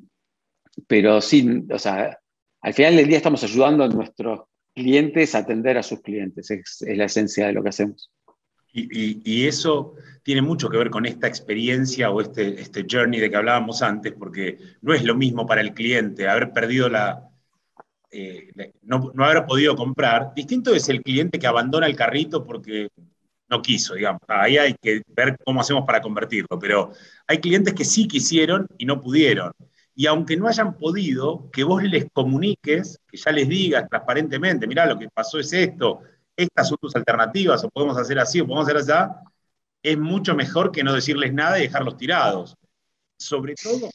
pero 0.88 1.22
sí, 1.22 1.66
o 1.70 1.78
sea, 1.78 2.18
al 2.62 2.74
final 2.74 2.96
del 2.96 3.08
día 3.08 3.18
estamos 3.18 3.44
ayudando 3.44 3.84
a 3.84 3.90
nuestros 3.90 4.42
clientes 4.74 5.36
a 5.36 5.40
atender 5.40 5.78
a 5.78 5.84
sus 5.84 6.02
clientes, 6.02 6.50
es, 6.50 6.84
la 6.88 7.06
esencia 7.06 7.48
de 7.48 7.54
lo 7.54 7.62
que 7.62 7.70
hacemos. 7.70 8.12
Y, 8.78 9.48
eso 9.48 9.94
tiene 10.22 10.42
mucho 10.42 10.68
que 10.70 10.78
ver 10.78 10.90
con 10.90 11.06
esta 11.06 11.28
experiencia 11.28 12.10
o 12.10 12.20
este, 12.20 12.60
este 12.60 12.86
journey 12.90 13.22
de 13.22 13.30
que 13.30 13.38
hablábamos 13.38 13.82
antes, 13.82 14.12
porque 14.14 14.58
no 14.82 14.94
es 14.94 15.06
lo 15.06 15.16
mismo 15.16 15.46
para 15.46 15.62
el 15.62 15.74
cliente 15.74 16.28
haber 16.28 16.52
perdido 16.52 16.90
la, 16.90 17.30
eh, 18.12 18.50
no, 18.82 19.12
no, 19.14 19.24
haber 19.24 19.46
podido 19.46 19.78
comprar. 19.78 20.34
Distinto 20.36 20.76
es 20.76 20.90
el 20.90 21.02
cliente 21.02 21.40
que 21.40 21.48
abandona 21.48 21.88
el 21.88 21.96
carrito 21.96 22.46
porque 22.46 22.90
no 23.48 23.62
quiso, 23.62 23.96
digamos. 23.96 24.22
Ahí 24.28 24.58
hay 24.58 24.74
que 24.82 25.02
ver 25.08 25.38
cómo 25.44 25.62
hacemos 25.62 25.86
para 25.86 26.02
convertirlo, 26.02 26.60
pero 26.60 26.92
hay 27.28 27.40
clientes 27.40 27.74
que 27.74 27.86
sí 27.86 28.08
quisieron 28.08 28.68
y 28.78 28.86
no 28.86 29.02
pudieron. 29.02 29.52
Y 29.94 30.08
aunque 30.08 30.36
no 30.36 30.48
hayan 30.48 30.78
podido, 30.78 31.50
que 31.52 31.64
vos 31.64 31.82
les 31.84 32.08
comuniques, 32.12 33.00
que 33.08 33.18
ya 33.18 33.32
les 33.32 33.48
digas 33.48 33.88
transparentemente, 33.90 34.68
mirá, 34.68 34.86
lo 34.86 35.00
que 35.00 35.08
pasó 35.10 35.40
es 35.40 35.54
esto, 35.54 36.02
estas 36.36 36.68
son 36.68 36.78
tus 36.82 36.96
alternativas, 36.96 37.64
o 37.64 37.70
podemos 37.70 37.98
hacer 37.98 38.20
así, 38.20 38.42
o 38.42 38.46
podemos 38.46 38.68
hacer 38.68 38.78
así, 38.78 38.92
es 39.82 39.98
mucho 39.98 40.36
mejor 40.36 40.72
que 40.72 40.84
no 40.84 40.94
decirles 40.94 41.34
nada 41.34 41.60
y 41.60 41.64
dejarlos 41.64 41.98
tirados. 41.98 42.56
Sobre 43.18 43.56
todo, 43.56 43.90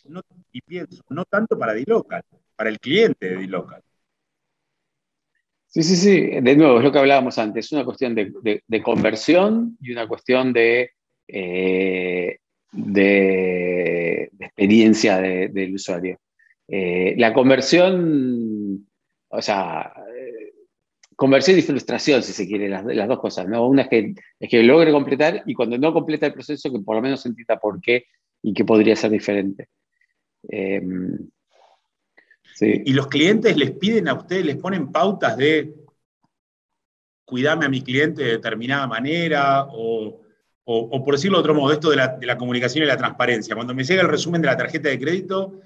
y 0.52 0.60
pienso, 0.62 1.02
no 1.10 1.24
tanto 1.26 1.58
para 1.58 1.74
D-Local, 1.74 2.22
para 2.56 2.70
el 2.70 2.80
cliente 2.80 3.28
de 3.28 3.36
D-Local. 3.36 3.82
Sí, 5.70 5.84
sí, 5.84 5.96
sí. 5.96 6.20
De 6.40 6.56
nuevo, 6.56 6.78
es 6.78 6.84
lo 6.84 6.90
que 6.90 6.98
hablábamos 6.98 7.38
antes. 7.38 7.66
Es 7.66 7.72
una 7.72 7.84
cuestión 7.84 8.14
de, 8.14 8.82
conversión 8.82 9.78
y 9.80 9.92
una 9.92 10.08
cuestión 10.08 10.52
de, 10.52 10.90
eh, 11.28 12.38
de, 12.72 14.30
experiencia 14.40 15.18
del 15.18 15.74
usuario. 15.74 16.18
Eh, 16.66 17.14
la 17.16 17.32
conversión, 17.32 18.84
o 19.28 19.40
sea, 19.40 19.92
eh, 20.12 20.52
conversión 21.14 21.56
y 21.56 21.62
frustración, 21.62 22.24
si 22.24 22.32
se 22.32 22.48
quiere, 22.48 22.68
las, 22.68 22.84
dos 22.84 23.20
cosas. 23.20 23.46
¿no? 23.46 23.68
Una 23.68 23.82
es 23.82 23.88
que, 23.88 24.14
es 24.40 24.50
que 24.50 24.64
logre 24.64 24.90
completar 24.90 25.44
y 25.46 25.54
cuando 25.54 25.78
no 25.78 25.92
completa 25.92 26.26
el 26.26 26.34
proceso, 26.34 26.72
que 26.72 26.80
por 26.80 26.96
lo 26.96 27.02
menos 27.02 27.24
entienda 27.26 27.60
por 27.60 27.80
qué 27.80 28.06
y 28.42 28.52
qué 28.54 28.64
podría 28.64 28.96
ser 28.96 29.12
diferente. 29.12 29.68
Y 32.60 32.92
los 32.92 33.06
clientes 33.06 33.56
les 33.56 33.70
piden 33.72 34.08
a 34.08 34.14
ustedes, 34.14 34.44
les 34.44 34.56
ponen 34.56 34.92
pautas 34.92 35.36
de 35.36 35.74
cuidarme 37.24 37.66
a 37.66 37.68
mi 37.68 37.80
cliente 37.80 38.22
de 38.22 38.32
determinada 38.32 38.86
manera, 38.86 39.66
o, 39.70 40.20
por 40.64 41.14
decirlo 41.14 41.38
de 41.38 41.40
otro 41.40 41.54
modo, 41.54 41.72
esto 41.72 41.90
de 41.90 41.96
la, 41.96 42.36
comunicación 42.36 42.84
y 42.84 42.86
la 42.86 42.96
transparencia. 42.96 43.54
Cuando 43.54 43.74
me 43.74 43.84
llega 43.84 44.02
el 44.02 44.08
resumen 44.08 44.42
de 44.42 44.48
la 44.48 44.56
tarjeta 44.56 44.88
de 44.88 44.98
crédito, 44.98 45.60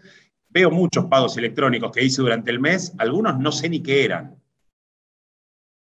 veo 0.49 0.71
muchos 0.71 1.07
pagos 1.07 1.37
electrónicos 1.37 1.91
que 1.91 2.05
hice 2.05 2.23
durante 2.23 2.51
el 2.51 2.61
mes, 2.61 2.93
algunos 2.99 3.39
no 3.39 3.51
sé 3.51 3.69
ni 3.69 3.83
qué 3.83 4.05
eran. 4.05 4.37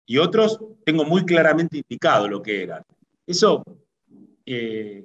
Y 0.07 0.19
otros 0.19 0.61
tengo 0.85 1.05
muy 1.05 1.25
claramente 1.25 1.79
indicado 1.79 2.29
lo 2.29 2.43
que 2.43 2.63
eran. 2.63 2.83
¿Eso 3.27 3.65
eh, 4.47 5.05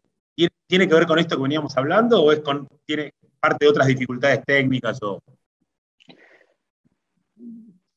tiene 0.67 0.87
que 0.87 0.93
ver 0.93 1.07
con 1.07 1.17
esto 1.17 1.37
que 1.37 1.43
veníamos 1.43 1.75
hablando 1.77 2.21
o 2.21 2.31
es 2.31 2.41
con, 2.41 2.67
tiene 2.85 3.13
parte 3.39 3.65
de 3.65 3.69
otras 3.69 3.87
dificultades 3.87 4.43
técnicas 4.45 5.01
o, 5.01 5.21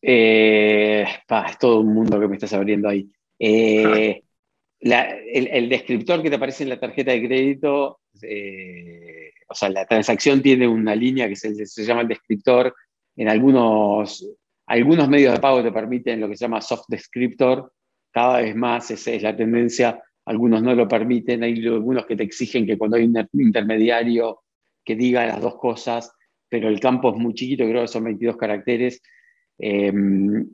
eh, 0.02 1.04
es 1.48 1.58
todo 1.58 1.80
un 1.80 1.94
mundo 1.94 2.18
que 2.18 2.28
me 2.28 2.36
estás 2.36 2.52
abriendo 2.52 2.88
ahí. 2.88 3.10
Eh, 3.38 4.22
el, 4.80 5.68
descriptor 5.68 6.22
que 6.22 6.30
te 6.30 6.36
aparece 6.36 6.62
en 6.62 6.70
la 6.70 6.80
tarjeta 6.80 7.12
de 7.12 7.26
crédito, 7.26 8.00
eh, 8.22 9.32
o 9.48 9.54
sea, 9.54 9.68
la 9.68 9.84
transacción 9.86 10.40
tiene 10.40 10.66
una 10.66 10.94
línea 10.94 11.28
que 11.28 11.36
se, 11.36 11.84
llama 11.84 12.02
el 12.02 12.08
descriptor. 12.08 12.74
En 13.16 13.28
algunos, 13.28 14.26
algunos 14.66 15.08
medios 15.08 15.34
de 15.34 15.40
pago 15.40 15.62
te 15.62 15.72
permiten 15.72 16.20
lo 16.20 16.28
que 16.28 16.36
se 16.36 16.44
llama 16.44 16.60
soft 16.60 16.84
descriptor. 16.88 17.72
Cada 18.12 18.40
vez 18.40 18.56
más 18.56 18.90
esa 18.90 19.10
es 19.10 19.22
la 19.22 19.36
tendencia. 19.36 20.02
Algunos 20.24 20.62
no 20.62 20.74
lo 20.74 20.88
permiten. 20.88 21.42
Hay 21.42 21.66
algunos 21.66 22.06
que 22.06 22.16
te 22.16 22.22
exigen 22.22 22.66
que 22.66 22.78
cuando 22.78 22.96
hay 22.96 23.04
un 23.04 23.28
intermediario 23.34 24.42
que 24.84 24.96
diga 24.96 25.26
las 25.26 25.40
dos 25.40 25.56
cosas, 25.56 26.10
pero 26.48 26.68
el 26.68 26.80
campo 26.80 27.10
es 27.10 27.16
muy 27.16 27.34
chiquito, 27.34 27.64
creo 27.64 27.82
que 27.82 27.88
son 27.88 28.04
22 28.04 28.36
caracteres 28.36 29.02
Em, 29.60 30.48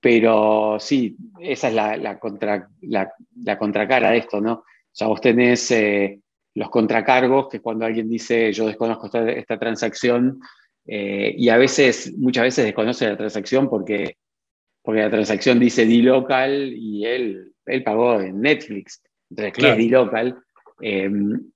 pero 0.00 0.78
sí, 0.80 1.16
esa 1.40 1.68
es 1.68 1.74
la, 1.74 2.18
contra, 2.18 2.68
la, 2.82 3.58
contracara 3.58 4.10
de 4.10 4.18
esto, 4.18 4.40
¿no? 4.40 4.52
O 4.52 4.64
sea, 4.92 5.08
vos 5.08 5.20
tenés 5.20 5.70
eh, 5.70 6.20
los 6.54 6.70
contracargos, 6.70 7.48
que 7.48 7.60
cuando 7.60 7.84
alguien 7.84 8.08
dice 8.08 8.52
yo 8.52 8.66
desconozco 8.66 9.06
esta, 9.06 9.58
transacción, 9.58 10.40
eh, 10.86 11.34
y 11.36 11.48
a 11.48 11.56
veces, 11.56 12.12
muchas 12.16 12.44
veces 12.44 12.64
desconoce 12.64 13.08
la 13.08 13.16
transacción 13.16 13.68
porque, 13.68 14.16
porque 14.82 15.00
la 15.00 15.10
transacción 15.10 15.58
dice 15.58 15.86
D-Local 15.86 16.72
y 16.74 17.04
él, 17.04 17.52
él 17.66 17.82
pagó 17.82 18.20
en 18.20 18.40
Netflix. 18.40 19.02
Entonces, 19.30 19.52
¿qué 19.54 19.70
es 19.70 19.76
D-Local? 19.76 20.38
Em, 20.80 21.50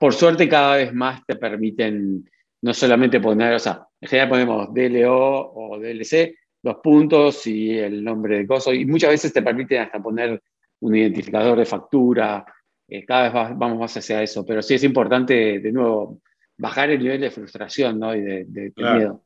por 0.00 0.14
suerte, 0.14 0.48
cada 0.48 0.76
vez 0.76 0.92
más 0.92 1.24
te 1.26 1.36
permiten 1.36 2.28
no 2.66 2.74
solamente 2.74 3.20
poner, 3.20 3.54
o 3.54 3.58
sea, 3.60 3.86
en 4.00 4.08
general 4.08 4.28
ponemos 4.28 4.74
DLO 4.74 5.52
o 5.54 5.78
DLC, 5.78 6.34
los 6.64 6.76
puntos 6.82 7.46
y 7.46 7.78
el 7.78 8.02
nombre 8.02 8.38
de 8.38 8.46
coso, 8.46 8.74
y 8.74 8.84
muchas 8.84 9.10
veces 9.10 9.32
te 9.32 9.40
permiten 9.40 9.82
hasta 9.82 10.02
poner 10.02 10.42
un 10.80 10.96
identificador 10.96 11.56
de 11.56 11.64
factura, 11.64 12.44
eh, 12.88 13.04
cada 13.04 13.22
vez 13.22 13.56
vamos 13.56 13.78
más 13.78 13.96
hacia 13.96 14.20
eso, 14.20 14.44
pero 14.44 14.62
sí 14.62 14.74
es 14.74 14.82
importante, 14.82 15.60
de 15.60 15.70
nuevo, 15.70 16.20
bajar 16.58 16.90
el 16.90 16.98
nivel 16.98 17.20
de 17.20 17.30
frustración 17.30 18.00
¿no? 18.00 18.12
y 18.16 18.20
de, 18.22 18.72
miedo. 18.76 19.22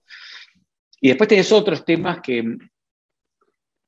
Y 1.00 1.08
después 1.08 1.26
tenés 1.26 1.50
otros 1.50 1.82
temas 1.82 2.20
que, 2.20 2.58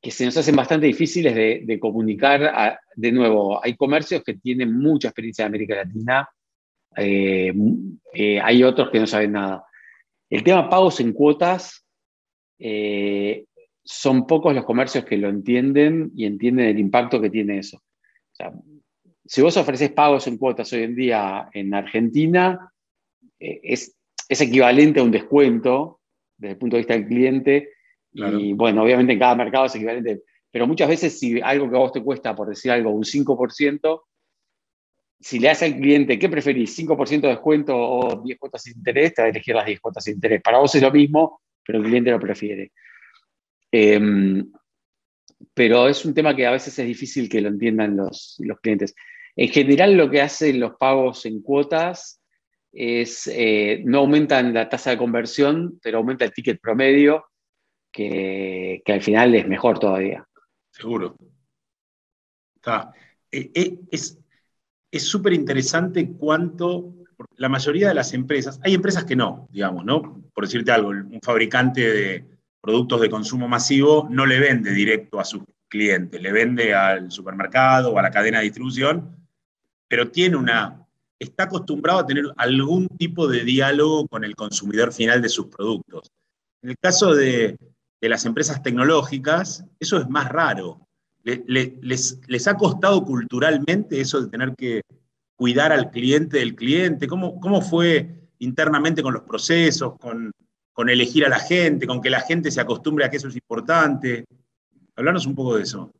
que 0.00 0.10
se 0.10 0.24
nos 0.24 0.34
hacen 0.38 0.56
bastante 0.56 0.86
difíciles 0.86 1.34
de, 1.34 1.78
comunicar. 1.78 2.78
de 2.96 3.12
nuevo, 3.12 3.62
hay 3.62 3.76
comercios 3.76 4.24
que 4.24 4.32
tienen 4.32 4.72
mucha 4.72 5.08
experiencia 5.08 5.42
en 5.42 5.48
América 5.48 5.74
Latina, 5.74 6.26
eh, 6.96 7.52
eh, 8.12 8.40
hay 8.40 8.62
otros 8.62 8.90
que 8.90 9.00
no 9.00 9.06
saben 9.06 9.32
nada. 9.32 9.64
El 10.30 10.42
tema 10.42 10.68
pagos 10.68 11.00
en 11.00 11.12
cuotas, 11.12 11.84
eh, 12.58 13.44
son 13.84 14.26
pocos 14.26 14.54
los 14.54 14.64
comercios 14.64 15.04
que 15.04 15.16
lo 15.16 15.28
entienden 15.28 16.12
y 16.14 16.26
entienden 16.26 16.66
el 16.66 16.78
impacto 16.78 17.20
que 17.20 17.30
tiene 17.30 17.58
eso. 17.58 17.82
si 19.24 19.40
vos 19.40 19.56
ofreces 19.56 19.90
pagos 19.92 20.26
en 20.26 20.38
cuotas 20.38 20.72
hoy 20.72 20.82
en 20.82 20.94
día 20.94 21.48
en 21.52 21.74
Argentina, 21.74 22.72
eh, 23.38 23.60
es, 23.62 23.96
equivalente 24.28 25.00
a 25.00 25.02
un 25.02 25.10
descuento 25.10 26.00
desde 26.38 26.52
el 26.52 26.58
punto 26.58 26.76
de 26.76 26.80
vista 26.80 26.94
del 26.94 27.06
cliente. 27.06 27.68
Y 28.14 28.52
bueno, 28.52 28.82
obviamente 28.82 29.14
en 29.14 29.18
cada 29.18 29.34
mercado 29.34 29.66
es 29.66 29.74
equivalente, 29.74 30.22
pero 30.50 30.66
muchas 30.66 30.88
veces 30.88 31.18
si 31.18 31.40
algo 31.40 31.68
que 31.68 31.76
a 31.76 31.80
vos 31.80 31.92
te 31.92 32.02
cuesta, 32.02 32.34
por 32.34 32.48
decir 32.48 32.70
algo, 32.70 32.90
un 32.90 33.04
5%, 33.04 34.02
si 35.22 35.38
le 35.38 35.50
hace 35.50 35.66
al 35.66 35.76
cliente, 35.76 36.18
¿qué 36.18 36.28
preferís? 36.28 36.76
¿5% 36.76 37.20
de 37.20 37.28
descuento 37.28 37.76
o 37.76 38.22
10 38.22 38.38
cuotas 38.38 38.62
sin 38.62 38.76
interés? 38.76 39.14
Te 39.14 39.22
va 39.22 39.26
a 39.26 39.30
elegir 39.30 39.54
las 39.54 39.66
10 39.66 39.80
cuotas 39.80 40.02
sin 40.02 40.14
interés. 40.14 40.42
Para 40.42 40.58
vos 40.58 40.74
es 40.74 40.82
lo 40.82 40.90
mismo, 40.90 41.40
pero 41.64 41.78
el 41.78 41.84
cliente 41.84 42.10
lo 42.10 42.18
prefiere. 42.18 42.72
Em, 43.70 44.50
pero 45.54 45.88
es 45.88 46.04
un 46.04 46.12
tema 46.12 46.34
que 46.34 46.44
a 46.44 46.50
veces 46.50 46.76
es 46.76 46.86
difícil 46.86 47.28
que 47.28 47.40
lo 47.40 47.48
entiendan 47.48 47.96
los, 47.96 48.36
clientes. 48.60 48.96
En 49.36 49.48
general, 49.48 49.96
lo 49.96 50.10
que 50.10 50.20
hacen 50.20 50.58
los 50.58 50.74
pagos 50.74 51.24
en 51.24 51.40
cuotas 51.40 52.20
es, 52.72 53.28
eh, 53.28 53.80
no 53.84 53.98
aumentan 53.98 54.52
la 54.52 54.68
tasa 54.68 54.90
de 54.90 54.98
conversión, 54.98 55.78
pero 55.82 55.98
aumenta 55.98 56.24
el 56.24 56.32
ticket 56.32 56.60
promedio, 56.60 57.26
que, 57.92 58.82
al 58.86 59.02
final 59.02 59.36
es 59.36 59.46
mejor 59.46 59.78
todavía. 59.78 60.26
Seguro. 60.70 61.16
Está. 62.56 62.92
Eh, 63.30 63.50
eh, 63.54 63.78
es, 63.90 64.21
es 64.92 65.08
súper 65.08 65.32
interesante 65.32 66.12
cuánto, 66.12 66.94
la 67.36 67.48
mayoría 67.48 67.88
de 67.88 67.94
las 67.94 68.12
empresas, 68.12 68.60
hay 68.62 68.74
empresas 68.74 69.04
que 69.04 69.16
no, 69.16 69.48
digamos, 69.50 69.84
¿no? 69.86 70.22
Por 70.34 70.44
decirte 70.44 70.70
algo, 70.70 70.90
un 70.90 71.20
fabricante 71.22 71.80
de 71.80 72.24
productos 72.60 73.00
de 73.00 73.10
consumo 73.10 73.48
masivo 73.48 74.06
no 74.10 74.26
le 74.26 74.38
vende 74.38 74.70
directo 74.70 75.18
a 75.18 75.24
sus 75.24 75.42
clientes, 75.66 76.20
le 76.20 76.30
vende 76.30 76.74
al 76.74 77.10
supermercado 77.10 77.90
o 77.90 77.98
a 77.98 78.02
la 78.02 78.10
cadena 78.10 78.38
de 78.38 78.44
distribución, 78.44 79.16
pero 79.88 80.10
tiene 80.10 80.36
una, 80.36 80.86
está 81.18 81.44
acostumbrado 81.44 82.00
a 82.00 82.06
tener 82.06 82.26
algún 82.36 82.86
tipo 82.88 83.26
de 83.26 83.44
diálogo 83.44 84.06
con 84.08 84.24
el 84.24 84.36
consumidor 84.36 84.92
final 84.92 85.22
de 85.22 85.30
sus 85.30 85.46
productos. 85.46 86.12
En 86.60 86.70
el 86.70 86.76
caso 86.78 87.14
de, 87.14 87.56
de 87.98 88.08
las 88.10 88.26
empresas 88.26 88.62
tecnológicas, 88.62 89.64
eso 89.80 89.96
es 89.96 90.08
más 90.08 90.28
raro 90.28 90.86
les, 91.24 92.48
ha 92.48 92.56
costado 92.56 93.04
culturalmente 93.04 94.00
eso 94.00 94.20
de 94.20 94.30
tener 94.30 94.54
que 94.56 94.82
cuidar 95.36 95.72
al 95.72 95.90
cliente 95.90 96.38
del 96.38 96.54
cliente? 96.54 97.06
¿Cómo, 97.06 97.40
cómo 97.40 97.60
fue 97.60 98.28
internamente 98.38 99.02
con 99.02 99.14
los 99.14 99.22
procesos, 99.22 99.94
con, 99.98 100.32
elegir 100.88 101.24
a 101.24 101.28
la 101.28 101.38
gente, 101.38 101.86
con 101.86 102.00
que 102.00 102.10
la 102.10 102.20
gente 102.20 102.50
se 102.50 102.60
acostumbre 102.60 103.04
a 103.04 103.10
que 103.10 103.16
eso 103.16 103.28
es 103.28 103.36
importante? 103.36 104.24
Hablarnos 104.96 105.26
un 105.26 105.34
poco 105.34 105.56
de 105.56 105.62
eso. 105.62 105.92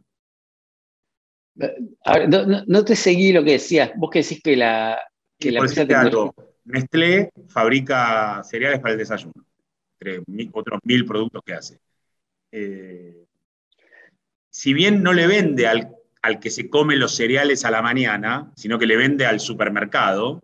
no, 2.67 2.85
te 2.85 2.97
seguí 2.97 3.33
lo 3.33 3.45
que 3.45 3.53
decías. 3.53 3.93
Vos 3.97 4.11
que 4.11 4.23
decís 4.23 4.41
que 4.43 4.57
la... 4.57 4.99
Que 5.39 5.53
la 5.53 5.61
Nestlé 6.65 7.33
fabrica 7.49 8.43
cereales 8.45 8.81
para 8.81 8.93
el 8.93 8.99
desayuno, 8.99 9.45
entre 9.99 10.23
otros 10.53 10.79
mil 10.85 11.05
productos 11.05 11.43
que 11.45 11.55
hace. 11.55 11.79
Eh, 12.51 13.22
si 14.53 14.75
bien 14.75 15.03
no 15.03 15.15
le 15.15 15.27
vende 15.27 15.67
al, 15.67 15.97
que 16.39 16.51
se 16.51 16.69
come 16.69 16.95
los 16.97 17.17
cereales 17.17 17.65
a 17.65 17.71
la 17.71 17.81
mañana, 17.81 18.53
sino 18.55 18.79
que 18.79 18.87
le 18.87 18.97
vende 18.97 19.25
al 19.25 19.41
supermercado, 19.41 20.41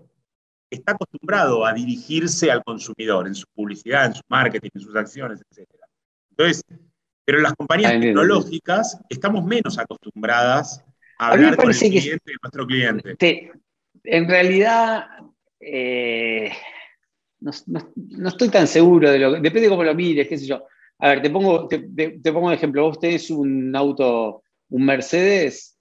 está 0.71 0.93
acostumbrado 0.93 1.67
a 1.67 1.75
dirigirse 1.75 2.51
al 2.51 2.65
consumidor 2.65 3.27
en 3.27 3.35
su 3.35 3.47
publicidad, 3.55 4.07
en 4.07 4.15
su 4.15 4.23
marketing, 4.29 4.71
en 4.75 4.81
sus 4.81 4.97
acciones, 4.97 5.43
etc. 5.51 5.69
Entonces, 6.31 6.65
pero 7.23 7.41
las 7.41 7.53
compañías 7.53 7.93
Ah, 7.95 8.01
tecnológicas 8.01 8.99
estamos 9.11 9.45
menos 9.45 9.79
acostumbradas 9.79 10.83
a 11.19 11.33
hablar 11.33 11.57
con 11.57 11.71
el 11.71 11.77
cliente 11.77 12.23
de 12.25 12.37
nuestro 12.43 12.67
cliente. 12.67 13.53
en 14.05 14.29
realidad, 14.29 15.07
eh, 15.61 16.51
no, 17.41 17.51
estoy 18.29 18.49
tan 18.49 18.67
seguro 18.67 19.11
de 19.11 19.19
lo 19.19 19.35
que. 19.35 19.41
Depende 19.41 19.67
de 19.67 19.69
cómo 19.69 19.85
lo 19.85 19.95
mires, 19.95 20.27
qué 20.27 20.39
sé 20.39 20.47
yo. 20.47 20.67
A 20.99 21.09
ver, 21.09 21.23
te 21.23 21.31
pongo, 21.31 21.69
te, 21.69 21.79
pongo 22.33 22.47
un 22.47 22.53
ejemplo. 22.53 22.83
Vos 22.83 22.99
tenés 22.99 23.31
un 23.31 23.75
auto, 23.75 24.43
un 24.71 24.85
Mercedes, 24.85 25.79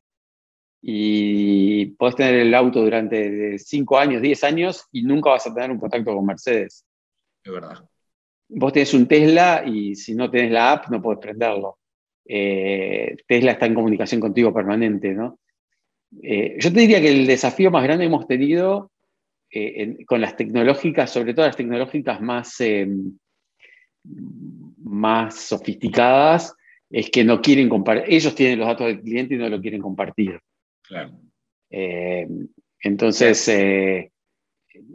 y 0.82 1.86
podés 1.98 2.16
tener 2.16 2.36
el 2.36 2.54
auto 2.54 2.82
durante 2.82 3.58
5 3.58 3.98
años, 3.98 4.22
10 4.22 4.44
años, 4.44 4.86
y 4.92 5.04
nunca 5.04 5.32
vas 5.32 5.48
a 5.48 5.54
tener 5.54 5.72
un 5.72 5.80
contacto 5.80 6.14
con 6.14 6.26
Mercedes. 6.26 6.86
Es 7.44 7.52
verdad. 7.52 7.84
Vos 8.50 8.72
tenés 8.72 8.94
un 8.94 9.08
Tesla 9.08 9.64
y 9.66 9.96
si 9.96 10.16
no 10.16 10.30
tenés 10.30 10.52
la 10.52 10.74
app, 10.74 10.90
no 10.90 11.02
podés 11.02 11.20
prenderlo. 11.20 11.80
Eh, 12.26 13.18
Tesla 13.28 13.54
está 13.54 13.66
en 13.66 13.74
comunicación 13.74 14.22
contigo 14.22 14.54
permanente, 14.54 15.14
¿no? 15.14 15.40
Eh, 16.22 16.56
yo 16.60 16.72
te 16.72 16.80
diría 16.80 17.02
que 17.02 17.10
el 17.10 17.28
desafío 17.28 17.72
más 17.72 17.84
grande 17.84 18.06
hemos 18.06 18.28
tenido 18.28 18.92
eh, 19.52 20.06
con 20.06 20.22
las 20.22 20.36
tecnológicas, 20.36 21.12
sobre 21.12 21.34
todo 21.34 21.46
las 21.46 21.58
tecnológicas 21.58 22.22
más, 22.22 22.60
em, 22.62 23.18
más 24.88 25.36
sofisticadas, 25.36 26.56
es 26.90 27.10
que 27.10 27.24
no 27.24 27.42
quieren 27.42 27.70
compartir, 27.70 28.14
ellos 28.14 28.36
tienen 28.36 28.60
los 28.60 28.68
datos 28.68 28.88
del 28.88 29.02
cliente 29.02 29.36
y 29.36 29.38
no 29.38 29.50
lo 29.50 29.62
quieren 29.62 29.82
compartir. 29.82 30.40
Claro. 30.84 31.20
Em, 31.70 32.48
entonces, 32.82 33.48
eh, 33.50 34.12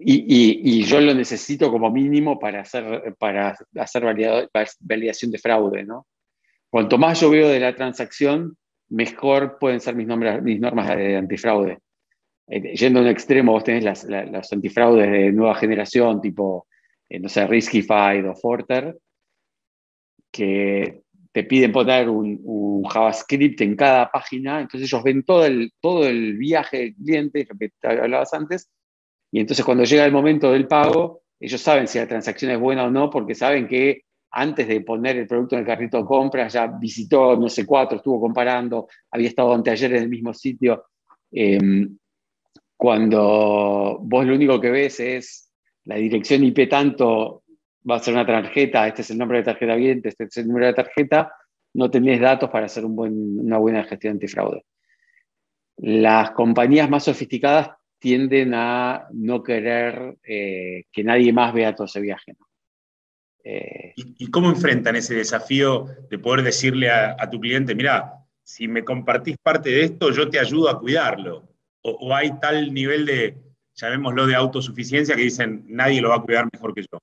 y, 0.01 0.85
yo 0.85 1.01
lo 1.01 1.15
necesito 1.15 1.71
como 1.71 1.91
mínimo 1.91 2.39
para 2.39 2.61
hacer, 2.61 3.15
para 3.19 3.57
hacer 3.77 4.05
validación 4.81 5.31
de 5.31 5.39
fraude, 5.39 5.85
¿no? 5.85 6.07
Cuanto 6.71 6.97
más 6.97 7.21
yo 7.21 7.31
veo 7.31 7.49
de 7.49 7.61
la 7.61 7.75
transacción, 7.75 8.57
mejor 8.89 9.59
pueden 9.59 9.81
ser 9.81 9.95
mis, 9.95 10.07
mis 10.43 10.61
normas 10.61 10.97
de 10.97 11.17
antifraude. 11.17 11.79
Eh, 12.49 12.75
yendo 12.75 13.01
a 13.01 13.03
un 13.03 13.09
extremo, 13.09 13.53
vos 13.53 13.65
tenés 13.65 13.85
las, 13.85 14.05
los 14.05 14.53
antifraudes 14.53 15.11
de 15.11 15.33
nueva 15.33 15.55
generación, 15.55 16.21
tipo, 16.21 16.67
eh, 17.09 17.19
no 17.19 17.29
sé, 17.29 17.47
Riskified 17.47 18.29
o 18.29 18.35
Forter, 18.35 18.97
que 20.33 21.03
te 21.31 21.45
piden 21.45 21.73
poner 21.73 22.09
un, 22.09 22.83
JavaScript 22.85 23.61
en 23.61 23.77
cada 23.77 24.11
página, 24.11 24.61
entonces 24.61 24.91
ellos 24.91 25.05
ven 25.05 25.23
todo 25.23 25.47
el, 25.47 25.73
todo 25.81 26.05
el 26.07 26.37
viaje 26.37 26.79
del 26.79 26.95
cliente, 26.97 27.47
lo 27.49 27.57
que 27.57 27.71
hablabas 27.83 28.35
antes, 28.35 28.69
y 29.31 29.39
entonces 29.39 29.65
cuando 29.65 29.85
llega 29.85 30.05
el 30.05 30.13
momento 30.13 30.51
del 30.51 30.67
pago, 30.67 31.23
ellos 31.39 31.61
saben 31.61 31.87
si 31.87 31.99
la 31.99 32.09
transacción 32.09 32.51
es 32.51 32.59
buena 32.59 32.85
o 32.85 32.91
no, 32.91 33.09
porque 33.09 33.35
saben 33.35 33.67
que 33.67 34.03
antes 34.33 34.67
de 34.67 34.81
poner 34.81 35.17
el 35.17 35.27
producto 35.27 35.55
en 35.55 35.61
el 35.61 35.67
carrito 35.67 35.99
de 35.99 36.05
compras 36.05 36.53
ya 36.53 36.67
visitó, 36.67 37.37
no 37.37 37.49
sé, 37.49 37.67
cuatro, 37.67 37.99
estuvo 37.99 38.21
comparando, 38.21 38.89
había 39.11 39.29
estado 39.29 39.53
anteayer 39.53 39.93
en 39.95 40.03
el 40.03 40.09
mismo 40.09 40.33
sitio. 40.33 40.87
Em, 41.31 41.97
cuando 42.77 43.99
vos 44.03 44.27
lo 44.27 44.35
único 44.35 44.61
que 44.61 44.71
ves 44.71 45.01
es 45.01 45.51
la 45.85 45.97
dirección 45.97 46.45
IP 46.45 46.69
tanto, 46.69 47.42
va 47.89 47.97
a 47.97 47.99
ser 48.01 48.15
una 48.15 48.27
tarjeta, 48.27 48.87
este 48.87 49.03
es 49.03 49.11
el 49.11 49.19
nombre 49.19 49.39
de 49.39 49.45
tarjeta 49.45 49.75
bien, 49.75 50.01
este 50.05 50.25
es 50.25 50.37
el 50.37 50.49
número 50.49 50.67
de 50.67 50.75
tarjeta, 50.75 51.33
no 51.75 51.91
tenés 51.91 52.21
datos 52.21 52.51
para 52.51 52.67
hacer 52.67 52.85
una 52.85 53.59
buena 53.59 53.85
gestión 53.85 54.13
antifraude. 54.13 54.65
Las 55.79 56.33
compañías 56.33 56.89
más 56.89 57.05
sofisticadas 57.05 57.71
tienden 57.99 58.53
a 58.55 59.07
no 59.13 59.43
querer 59.43 60.17
eh, 60.23 60.85
que 60.93 61.05
nadie 61.05 61.33
más 61.33 61.55
vea 61.55 61.75
todo 61.75 61.87
ese 61.87 62.01
viaje. 62.01 62.37
Eh, 63.45 63.93
¿Y, 63.97 64.31
cómo 64.31 64.51
enfrentan 64.51 64.97
ese 64.97 65.15
desafío 65.15 65.87
de 66.09 66.19
poder 66.19 66.45
decirle 66.45 66.91
a, 66.91 67.29
tu 67.31 67.41
cliente, 67.41 67.75
mira, 67.75 68.13
si 68.43 68.69
me 68.69 68.85
compartís 68.85 69.37
parte 69.43 69.71
de 69.71 69.85
esto, 69.85 70.11
yo 70.13 70.29
te 70.29 70.39
ayudo 70.39 70.69
a 70.69 70.79
cuidarlo? 70.79 71.49
o, 71.85 72.15
hay 72.15 72.39
tal 72.39 72.73
nivel 72.73 73.07
de, 73.07 73.37
llamémoslo, 73.75 74.27
de 74.27 74.35
autosuficiencia 74.35 75.17
que 75.17 75.23
dicen, 75.23 75.65
nadie 75.67 76.01
lo 76.01 76.11
va 76.11 76.17
a 76.17 76.23
cuidar 76.23 76.49
mejor 76.53 76.75
que 76.75 76.83
yo? 76.83 76.99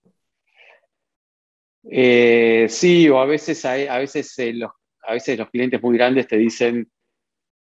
Eh, 1.84 2.66
sí, 2.70 3.08
o 3.10 3.20
a 3.20 3.26
veces, 3.26 3.64
a, 3.66 3.98
veces, 3.98 4.38
eh, 4.40 4.54
los, 4.54 4.72
a 5.08 5.14
veces 5.14 5.38
los 5.38 5.50
clientes 5.50 5.82
muy 5.82 5.98
grandes 5.98 6.28
te 6.28 6.38
dicen, 6.38 6.90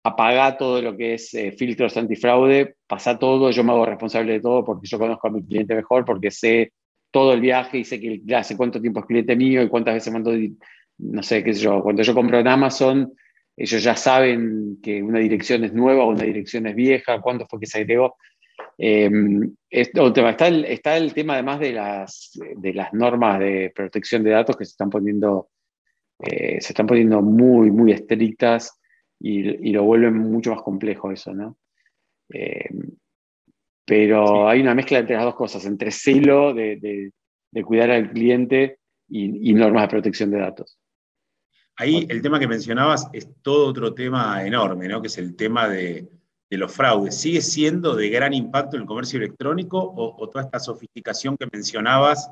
apaga 0.04 0.56
todo 0.56 0.82
lo 0.82 0.96
que 0.96 1.14
es 1.14 1.32
eh, 1.34 1.52
filtros 1.52 1.96
antifraude, 1.96 2.76
pasa 2.86 3.18
todo, 3.18 3.50
yo 3.50 3.64
me 3.64 3.72
hago 3.72 3.86
responsable 3.86 4.34
de 4.34 4.40
todo 4.40 4.64
porque 4.64 4.86
yo 4.86 4.98
conozco 4.98 5.28
a 5.28 5.30
mi 5.30 5.44
cliente 5.44 5.74
mejor, 5.74 6.04
porque 6.04 6.30
sé 6.30 6.72
todo 7.10 7.32
el 7.32 7.40
viaje 7.40 7.78
y 7.78 7.84
sé 7.84 8.00
que 8.00 8.20
hace 8.34 8.56
cuánto 8.56 8.80
tiempo 8.80 9.00
es 9.00 9.06
cliente 9.06 9.34
mío 9.36 9.62
y 9.62 9.68
cuántas 9.68 9.94
veces 9.94 10.12
mando, 10.12 10.32
no 10.98 11.22
sé, 11.22 11.42
qué 11.42 11.54
sé 11.54 11.60
yo, 11.60 11.82
cuando 11.82 12.02
yo 12.02 12.14
compro 12.14 12.38
en 12.38 12.48
Amazon, 12.48 13.12
ellos 13.56 13.82
ya 13.82 13.94
saben 13.94 14.78
que 14.82 15.02
una 15.02 15.20
dirección 15.20 15.64
es 15.64 15.72
nueva 15.72 16.04
o 16.04 16.10
una 16.10 16.24
dirección 16.24 16.66
es 16.66 16.74
vieja, 16.74 17.20
cuándo 17.20 17.46
fue 17.48 17.60
que 17.60 17.66
se 17.66 17.78
agregó. 17.78 18.16
Eh, 18.76 19.10
está, 19.70 20.46
el, 20.48 20.64
está, 20.64 20.96
el, 20.96 21.14
tema 21.14 21.34
además 21.34 21.60
de 21.60 21.72
las, 21.72 22.32
de 22.56 22.74
las 22.74 22.92
normas 22.92 23.38
de 23.38 23.72
protección 23.74 24.22
de 24.24 24.30
datos 24.30 24.56
que 24.56 24.64
se 24.64 24.72
están 24.72 24.90
poniendo, 24.90 25.50
eh, 26.18 26.60
se 26.60 26.72
están 26.72 26.86
poniendo 26.86 27.22
muy, 27.22 27.70
muy 27.70 27.92
estrictas 27.92 28.80
y, 29.20 29.72
lo 29.72 29.84
vuelven 29.84 30.16
mucho 30.16 30.54
más 30.54 30.62
complejo 30.62 31.10
eso, 31.12 31.32
¿no? 31.32 31.56
Eh, 32.32 32.68
pero 33.86 34.48
hay 34.48 34.60
una 34.60 34.74
mezcla 34.74 34.98
entre 34.98 35.16
las 35.16 35.24
dos 35.24 35.34
cosas, 35.34 35.64
entre 35.66 35.90
celo 35.90 36.54
de, 36.54 37.12
cuidar 37.64 37.90
al 37.90 38.10
cliente 38.10 38.78
y 39.08 39.52
normas 39.52 39.82
de 39.82 39.88
protección 39.88 40.30
de 40.30 40.38
datos. 40.38 40.78
Ahí 41.76 42.06
el 42.08 42.22
tema 42.22 42.38
que 42.38 42.46
mencionabas 42.46 43.08
es 43.12 43.28
todo 43.42 43.66
otro 43.66 43.94
tema 43.94 44.44
enorme, 44.46 44.86
¿no? 44.86 45.00
que 45.00 45.08
es 45.08 45.18
el 45.18 45.34
tema 45.34 45.68
de, 45.68 46.08
los 46.56 46.72
fraudes. 46.72 47.20
¿Sigue 47.20 47.40
siendo 47.40 47.94
de 47.94 48.08
gran 48.08 48.32
impacto 48.32 48.76
el 48.76 48.84
comercio 48.84 49.18
electrónico 49.18 49.78
o, 49.78 50.28
toda 50.28 50.44
esta 50.44 50.58
sofisticación 50.58 51.36
que 51.36 51.48
mencionabas 51.52 52.30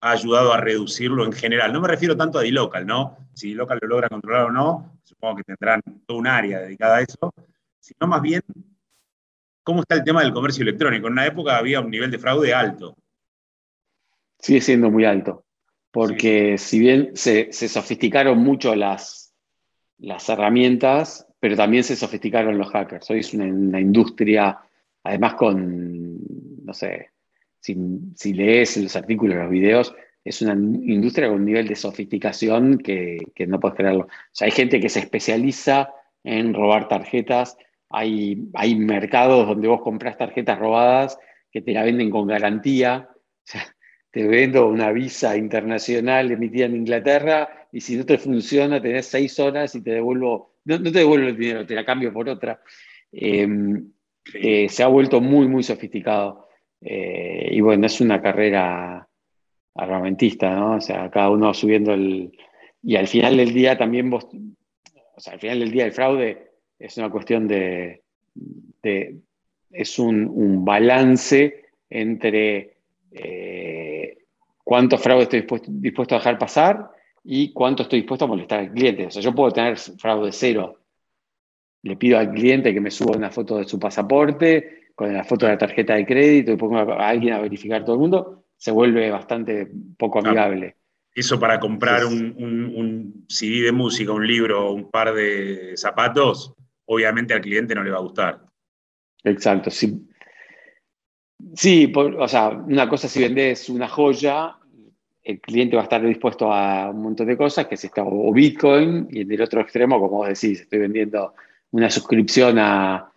ha 0.00 0.10
ayudado 0.10 0.52
a 0.52 0.60
reducirlo 0.60 1.24
en 1.24 1.32
general? 1.32 1.72
No 1.72 1.80
me 1.80 1.88
refiero 1.88 2.16
tanto 2.16 2.38
a 2.38 2.42
D-Local, 2.42 2.86
¿no? 2.86 3.16
Si 3.34 3.50
D-Local 3.50 3.78
lo 3.82 3.88
logra 3.88 4.08
controlar 4.08 4.44
o 4.46 4.52
no, 4.52 4.98
supongo 5.04 5.36
que 5.36 5.44
tendrán 5.44 5.82
todo 6.06 6.18
un 6.18 6.26
área 6.26 6.60
dedicada 6.60 6.96
a 6.96 7.00
eso, 7.02 7.32
sino 7.80 8.06
más 8.06 8.22
bien 8.22 8.42
cómo 9.62 9.80
está 9.80 9.94
el 9.94 10.04
tema 10.04 10.22
del 10.22 10.32
comercio 10.32 10.62
electrónico. 10.62 11.06
En 11.06 11.12
una 11.12 11.26
época 11.26 11.56
había 11.56 11.80
un 11.80 11.90
nivel 11.90 12.10
de 12.10 12.18
fraude 12.18 12.54
alto. 12.54 12.96
Sigue 14.38 14.60
siendo 14.60 14.90
muy 14.90 15.04
alto 15.04 15.44
porque 15.90 16.58
si 16.58 16.78
bien 16.78 17.10
se, 17.14 17.52
sofisticaron 17.52 18.38
mucho 18.38 18.74
las, 18.74 19.34
las 19.98 20.28
herramientas, 20.28 21.26
pero 21.40 21.56
también 21.56 21.84
se 21.84 21.96
sofisticaron 21.96 22.58
los 22.58 22.70
hackers. 22.70 23.10
Hoy 23.10 23.20
es 23.20 23.34
una, 23.34 23.80
industria, 23.80 24.58
además 25.02 25.34
con, 25.34 26.18
no 26.64 26.74
sé, 26.74 27.10
si, 27.60 28.32
lees 28.32 28.76
los 28.76 28.96
artículos, 28.96 29.36
los 29.36 29.50
videos, 29.50 29.94
es 30.24 30.42
una 30.42 30.52
industria 30.52 31.28
con 31.28 31.38
un 31.38 31.44
nivel 31.44 31.68
de 31.68 31.76
sofisticación 31.76 32.78
que, 32.78 33.18
no 33.46 33.60
puedes 33.60 33.76
creerlo. 33.76 34.04
O 34.04 34.08
sea, 34.32 34.46
hay 34.46 34.52
gente 34.52 34.80
que 34.80 34.88
se 34.88 35.00
especializa 35.00 35.92
en 36.24 36.52
robar 36.54 36.88
tarjetas, 36.88 37.56
hay, 37.90 38.48
hay 38.54 38.74
mercados 38.74 39.46
donde 39.46 39.68
vos 39.68 39.80
compras 39.80 40.18
tarjetas 40.18 40.58
robadas 40.58 41.18
que 41.50 41.62
te 41.62 41.72
la 41.72 41.84
venden 41.84 42.10
con 42.10 42.26
garantía. 42.26 43.08
O 43.10 43.50
sea, 43.50 43.62
te 44.10 44.26
vendo 44.26 44.68
una 44.68 44.90
visa 44.92 45.36
internacional 45.36 46.30
emitida 46.30 46.66
en 46.66 46.76
Inglaterra 46.76 47.68
y 47.72 47.80
si 47.80 47.96
no 47.96 48.04
te 48.04 48.18
funciona 48.18 48.80
tenés 48.80 49.06
seis 49.06 49.38
horas 49.38 49.74
y 49.74 49.82
te 49.82 49.92
devuelvo, 49.92 50.54
no, 50.68 50.82
te 50.82 50.98
devuelvo 50.98 51.28
el 51.28 51.36
dinero, 51.36 51.66
te 51.66 51.74
la 51.74 51.84
cambio 51.84 52.12
por 52.12 52.28
otra. 52.28 52.60
Em, 53.10 53.90
eh, 54.34 54.68
se 54.68 54.82
ha 54.82 54.88
vuelto 54.88 55.20
muy, 55.20 55.48
muy 55.48 55.62
sofisticado. 55.62 56.48
Eh, 56.80 57.48
y 57.52 57.60
bueno, 57.60 57.86
es 57.86 58.00
una 58.00 58.20
carrera 58.20 59.08
armamentista, 59.74 60.54
¿no? 60.54 60.76
O 60.76 60.80
sea, 60.80 61.10
cada 61.10 61.30
uno 61.30 61.54
subiendo 61.54 61.94
el... 61.94 62.32
Y 62.82 62.96
al 62.96 63.08
final 63.08 63.36
del 63.36 63.52
día 63.52 63.76
también 63.76 64.10
vos, 64.10 64.26
o 65.16 65.20
sea, 65.20 65.32
al 65.32 65.40
final 65.40 65.60
del 65.60 65.72
día 65.72 65.84
el 65.84 65.92
fraude 65.92 66.50
es 66.78 66.96
una 66.96 67.10
cuestión 67.10 67.48
de, 67.48 68.02
es 69.70 69.98
un, 69.98 70.64
balance 70.64 71.64
entre 71.90 72.76
eh, 73.10 74.18
cuánto 74.62 74.96
fraude 74.98 75.24
estoy 75.24 75.44
dispuesto, 75.68 76.14
a 76.14 76.18
dejar 76.18 76.38
pasar 76.38 76.90
y 77.24 77.52
cuánto 77.52 77.82
estoy 77.82 78.00
dispuesto 78.00 78.24
a 78.24 78.28
molestar 78.28 78.60
al 78.60 78.72
cliente. 78.72 79.06
O 79.06 79.10
sea, 79.10 79.22
yo 79.22 79.34
puedo 79.34 79.50
tener 79.50 79.78
fraude 79.78 80.32
cero. 80.32 80.80
Le 81.82 81.96
pido 81.96 82.18
al 82.18 82.32
cliente 82.32 82.74
que 82.74 82.80
me 82.80 82.90
suba 82.90 83.16
una 83.16 83.30
foto 83.30 83.58
de 83.58 83.64
su 83.64 83.78
pasaporte 83.78 84.78
con 84.98 85.14
la 85.14 85.22
foto 85.22 85.46
de 85.46 85.52
la 85.52 85.58
tarjeta 85.58 85.94
de 85.94 86.04
crédito 86.04 86.50
y 86.50 86.56
pongo 86.56 86.78
a 86.78 87.08
alguien 87.08 87.32
a 87.32 87.38
verificar 87.38 87.84
todo 87.84 87.94
el 87.94 88.00
mundo, 88.00 88.46
se 88.56 88.72
vuelve 88.72 89.08
bastante 89.10 89.70
poco 89.96 90.18
amigable. 90.18 90.74
Eso 91.14 91.38
para 91.38 91.60
comprar 91.60 92.04
un, 92.04 92.34
un, 92.36 93.24
CD 93.28 93.62
de 93.62 93.72
música, 93.72 94.12
un 94.12 94.26
libro, 94.26 94.72
un 94.72 94.90
par 94.90 95.14
de 95.14 95.74
zapatos, 95.76 96.52
obviamente 96.86 97.32
al 97.32 97.40
cliente 97.40 97.76
no 97.76 97.84
le 97.84 97.92
va 97.92 97.98
a 97.98 98.02
gustar. 98.02 98.44
Exacto. 99.22 99.70
Sí, 99.70 100.04
o 101.94 102.28
sea, 102.28 102.50
una 102.50 102.88
cosa 102.88 103.06
si 103.06 103.22
vendes 103.22 103.68
una 103.68 103.88
joya, 103.88 104.57
el 105.28 105.42
cliente 105.42 105.76
va 105.76 105.82
a 105.82 105.84
estar 105.84 106.02
dispuesto 106.02 106.50
a 106.50 106.88
un 106.88 107.02
montón 107.02 107.26
de 107.26 107.36
cosas, 107.36 107.66
que 107.66 107.74
es 107.74 107.84
esto, 107.84 108.02
o 108.02 108.32
Bitcoin, 108.32 109.08
y 109.10 109.20
en 109.20 109.30
el 109.30 109.42
otro 109.42 109.60
extremo, 109.60 110.00
como 110.00 110.16
vos 110.16 110.28
decís, 110.28 110.62
estoy 110.62 110.78
vendiendo 110.78 111.34
una 111.72 111.90
suscripción 111.90 112.56
a, 112.58 113.12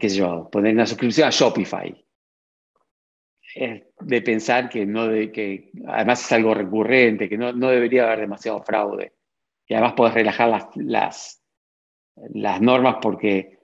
qué 0.00 0.10
sé 0.10 0.16
yo, 0.16 0.48
poner 0.50 0.74
una 0.74 0.84
suscripción 0.84 1.28
a 1.28 1.30
Shopify. 1.30 2.04
Es 3.54 3.84
de 4.00 4.22
pensar 4.22 4.68
que 4.68 4.84
no 4.84 5.06
de, 5.06 5.30
que 5.30 5.70
además 5.86 6.24
es 6.24 6.32
algo 6.32 6.52
recurrente, 6.52 7.28
que 7.28 7.38
no, 7.38 7.52
debería 7.52 8.06
haber 8.06 8.22
demasiado 8.22 8.60
fraude. 8.64 9.12
Y 9.68 9.74
además 9.74 9.92
podés 9.92 10.14
relajar 10.14 10.48
las, 10.48 10.66
las, 10.74 11.42
las 12.34 12.60
normas 12.60 12.96
porque 13.00 13.60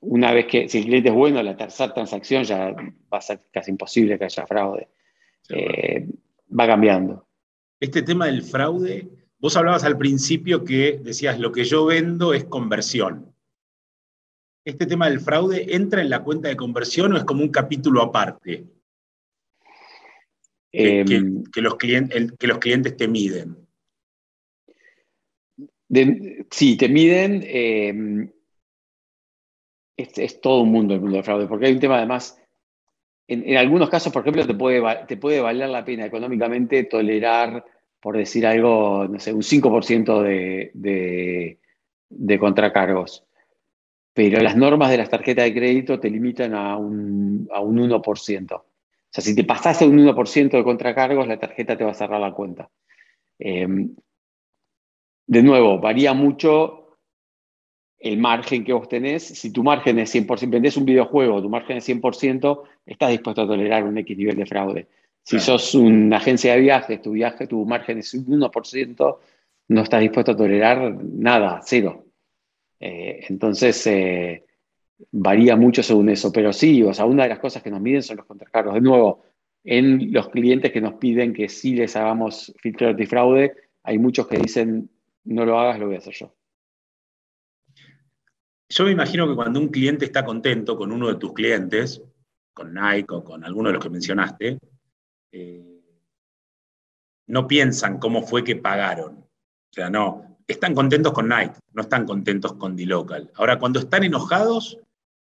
una 0.00 0.32
vez 0.32 0.46
que, 0.46 0.68
si 0.68 0.78
el 0.78 0.84
cliente 0.86 1.10
es 1.10 1.14
bueno, 1.14 1.40
la 1.40 1.56
tercera 1.56 1.94
transacción 1.94 2.42
ya 2.42 2.72
va 2.72 3.18
a 3.18 3.20
ser 3.20 3.42
casi 3.52 3.70
imposible 3.70 4.18
que 4.18 4.24
haya 4.24 4.44
fraude. 4.44 4.88
Eh, 5.48 6.06
va 6.58 6.66
cambiando. 6.66 7.26
Este 7.80 8.02
tema 8.02 8.26
del 8.26 8.42
fraude, 8.42 9.08
vos 9.38 9.56
hablabas 9.56 9.84
al 9.84 9.98
principio 9.98 10.64
que 10.64 11.00
decías, 11.02 11.38
lo 11.38 11.52
que 11.52 11.64
yo 11.64 11.86
vendo 11.86 12.34
es 12.34 12.44
conversión. 12.44 13.34
¿Este 14.64 14.86
tema 14.86 15.08
del 15.08 15.20
fraude 15.20 15.74
entra 15.74 16.00
en 16.00 16.10
la 16.10 16.22
cuenta 16.22 16.48
de 16.48 16.56
conversión 16.56 17.12
o 17.12 17.16
es 17.16 17.24
como 17.24 17.42
un 17.42 17.50
capítulo 17.50 18.02
aparte? 18.02 18.64
que, 20.72 21.00
em, 21.00 21.44
los, 21.56 21.76
clientes, 21.76 22.32
que 22.38 22.46
los 22.46 22.58
clientes 22.58 22.96
te 22.96 23.06
miden. 23.06 23.56
sí, 26.50 26.76
te 26.76 26.88
miden. 26.88 27.42
Em, 27.46 28.32
es, 29.96 30.40
todo 30.40 30.62
un 30.62 30.72
mundo 30.72 30.94
el 30.94 31.00
mundo 31.00 31.16
del 31.16 31.24
fraude, 31.24 31.46
porque 31.46 31.66
hay 31.66 31.74
un 31.74 31.80
tema 31.80 31.98
además, 31.98 32.41
en, 33.28 33.56
algunos 33.56 33.88
casos, 33.88 34.12
por 34.12 34.22
ejemplo, 34.22 34.46
te 34.46 35.16
puede, 35.16 35.40
valer 35.40 35.68
la 35.68 35.84
pena 35.84 36.06
económicamente 36.06 36.84
tolerar, 36.84 37.64
por 38.00 38.16
decir 38.16 38.46
algo, 38.46 39.06
no 39.08 39.18
sé, 39.18 39.32
un 39.32 39.42
5% 39.42 40.22
de, 40.22 41.58
de, 42.08 42.38
contracargos. 42.38 43.24
Pero 44.12 44.42
las 44.42 44.56
normas 44.56 44.90
de 44.90 44.98
las 44.98 45.08
tarjetas 45.08 45.44
de 45.44 45.54
crédito 45.54 45.98
te 45.98 46.10
limitan 46.10 46.54
a 46.54 46.76
un, 46.76 47.48
a 47.52 47.60
un 47.60 47.78
1%. 47.78 48.52
O 48.54 48.64
sea, 49.08 49.24
si 49.24 49.34
te 49.34 49.44
pasaste 49.44 49.86
un 49.86 49.98
1% 49.98 50.50
de 50.50 50.64
contracargos, 50.64 51.26
la 51.26 51.38
tarjeta 51.38 51.76
te 51.76 51.84
va 51.84 51.92
a 51.92 51.94
cerrar 51.94 52.20
la 52.20 52.32
cuenta. 52.32 52.68
Em, 53.38 53.94
de 55.26 55.42
nuevo, 55.42 55.78
varía 55.78 56.12
mucho 56.12 56.81
el 58.02 58.18
margen 58.18 58.64
que 58.64 58.72
vos 58.72 58.88
tenés. 58.88 59.22
Si 59.22 59.52
tu 59.52 59.62
margen 59.62 59.98
es 60.00 60.14
100%, 60.14 60.50
vendés 60.50 60.76
un 60.76 60.84
videojuego, 60.84 61.40
tu 61.40 61.48
margen 61.48 61.76
es 61.76 61.88
100%, 61.88 62.62
estás 62.84 63.10
dispuesto 63.10 63.42
a 63.42 63.46
tolerar 63.46 63.84
un 63.84 63.96
X 63.98 64.16
nivel 64.16 64.36
de 64.36 64.46
fraude. 64.46 64.88
Si 65.22 65.38
sos 65.38 65.76
una 65.76 66.16
agencia 66.16 66.54
de 66.54 66.60
viajes, 66.60 67.00
tu 67.00 67.12
viaje, 67.12 67.46
tu 67.46 67.64
margen 67.64 67.98
es 67.98 68.12
un 68.14 68.26
1%, 68.26 69.18
no 69.68 69.80
estás 69.80 70.00
dispuesto 70.00 70.32
a 70.32 70.36
tolerar 70.36 70.92
nada, 71.04 71.60
cero. 71.64 72.06
Eh, 72.80 73.24
entonces, 73.28 73.86
eh, 73.86 74.44
varía 75.12 75.54
mucho 75.54 75.84
según 75.84 76.08
eso. 76.08 76.32
Pero 76.32 76.52
sí, 76.52 76.82
o 76.82 76.92
sea, 76.92 77.04
una 77.04 77.22
de 77.22 77.28
las 77.28 77.38
cosas 77.38 77.62
que 77.62 77.70
nos 77.70 77.80
miden 77.80 78.02
son 78.02 78.16
los 78.16 78.26
contracargos. 78.26 78.74
De 78.74 78.80
nuevo, 78.80 79.22
en 79.62 80.12
los 80.12 80.28
clientes 80.28 80.72
que 80.72 80.80
nos 80.80 80.94
piden 80.94 81.32
que 81.32 81.48
sí 81.48 81.76
les 81.76 81.94
hagamos 81.94 82.52
filtro 82.58 82.88
antifraude, 82.88 83.54
hay 83.84 83.98
muchos 83.98 84.26
que 84.26 84.38
dicen, 84.38 84.90
no 85.24 85.46
lo 85.46 85.58
hagas, 85.58 85.78
lo 85.78 85.86
voy 85.86 85.94
a 85.94 85.98
hacer 85.98 86.14
yo. 86.14 86.34
Yo 88.74 88.84
me 88.86 88.92
imagino 88.92 89.28
que 89.28 89.34
cuando 89.34 89.60
un 89.60 89.68
cliente 89.68 90.06
está 90.06 90.24
contento 90.24 90.78
con 90.78 90.92
uno 90.92 91.08
de 91.08 91.16
tus 91.16 91.34
clientes, 91.34 92.02
con 92.54 92.72
Nike 92.72 93.14
o 93.14 93.22
con 93.22 93.44
alguno 93.44 93.68
de 93.68 93.74
los 93.74 93.82
que 93.82 93.90
mencionaste, 93.90 94.58
eh, 95.32 95.82
no 97.26 97.46
piensan 97.46 97.98
cómo 97.98 98.22
fue 98.22 98.42
que 98.42 98.56
pagaron. 98.56 99.18
O 99.18 99.72
sea, 99.72 99.90
no, 99.90 100.38
están 100.46 100.74
contentos 100.74 101.12
con 101.12 101.28
Nike, 101.28 101.52
no 101.74 101.82
están 101.82 102.06
contentos 102.06 102.54
con 102.54 102.74
D-Local. 102.74 103.30
Ahora, 103.34 103.58
cuando 103.58 103.78
están 103.78 104.04
enojados, 104.04 104.78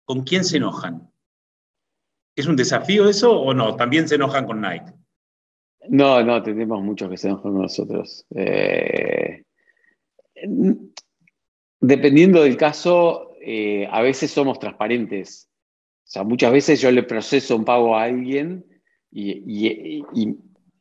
¿con 0.07 0.23
quién 0.23 0.43
se 0.43 0.57
enojan? 0.57 1.11
¿Es 2.35 2.47
un 2.47 2.57
desafío 2.57 3.07
eso 3.07 3.39
o 3.39 3.53
no? 3.53 3.77
¿También 3.77 4.09
se 4.09 4.15
enojan 4.15 4.47
con 4.47 4.63
Nike? 4.63 4.95
No, 5.91 6.23
no, 6.23 6.43
tenemos 6.43 6.83
muchos 6.83 7.11
que 7.11 7.19
se 7.19 7.29
enojan 7.29 7.53
con 7.53 7.63
nosotros. 7.63 8.25
Eh, 8.35 9.45
dependiendo 11.81 12.43
del 12.43 12.57
caso, 12.57 13.26
eh, 13.49 13.87
a 13.93 14.03
veces 14.03 14.33
somos 14.33 14.59
transparentes. 14.59 15.49
O 16.03 16.09
sea, 16.09 16.25
muchas 16.25 16.51
veces 16.51 16.81
yo 16.81 16.91
le 16.91 17.05
proceso 17.05 17.55
un 17.55 17.65
pago 17.65 17.97
a 17.97 18.03
alguien 18.03 18.67
y, 19.13 20.35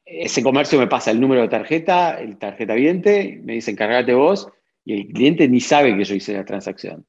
ese 0.04 0.42
comercio 0.42 0.80
me 0.80 0.88
pasa 0.88 1.12
el 1.12 1.20
número 1.20 1.42
de 1.42 1.48
tarjeta, 1.48 2.20
el 2.20 2.38
tarjeta 2.38 2.74
viente, 2.74 3.40
me 3.44 3.54
dice 3.54 3.72
encárgate 3.72 4.14
vos 4.14 4.48
y 4.84 4.94
el 4.94 5.08
cliente 5.08 5.48
ni 5.48 5.60
sabe 5.60 5.96
que 5.96 6.04
yo 6.04 6.16
hice 6.16 6.34
la 6.34 6.46
transacción. 6.46 7.06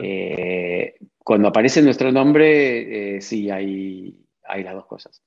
Eh, 0.00 0.94
cuando 1.18 1.48
aparece 1.48 1.80
nuestro 1.82 2.10
nombre, 2.10 3.16
eh, 3.16 3.20
sí, 3.20 3.50
hay, 3.50 4.16
hay 4.44 4.62
las 4.64 4.74
dos 4.74 4.86
cosas. 4.86 5.22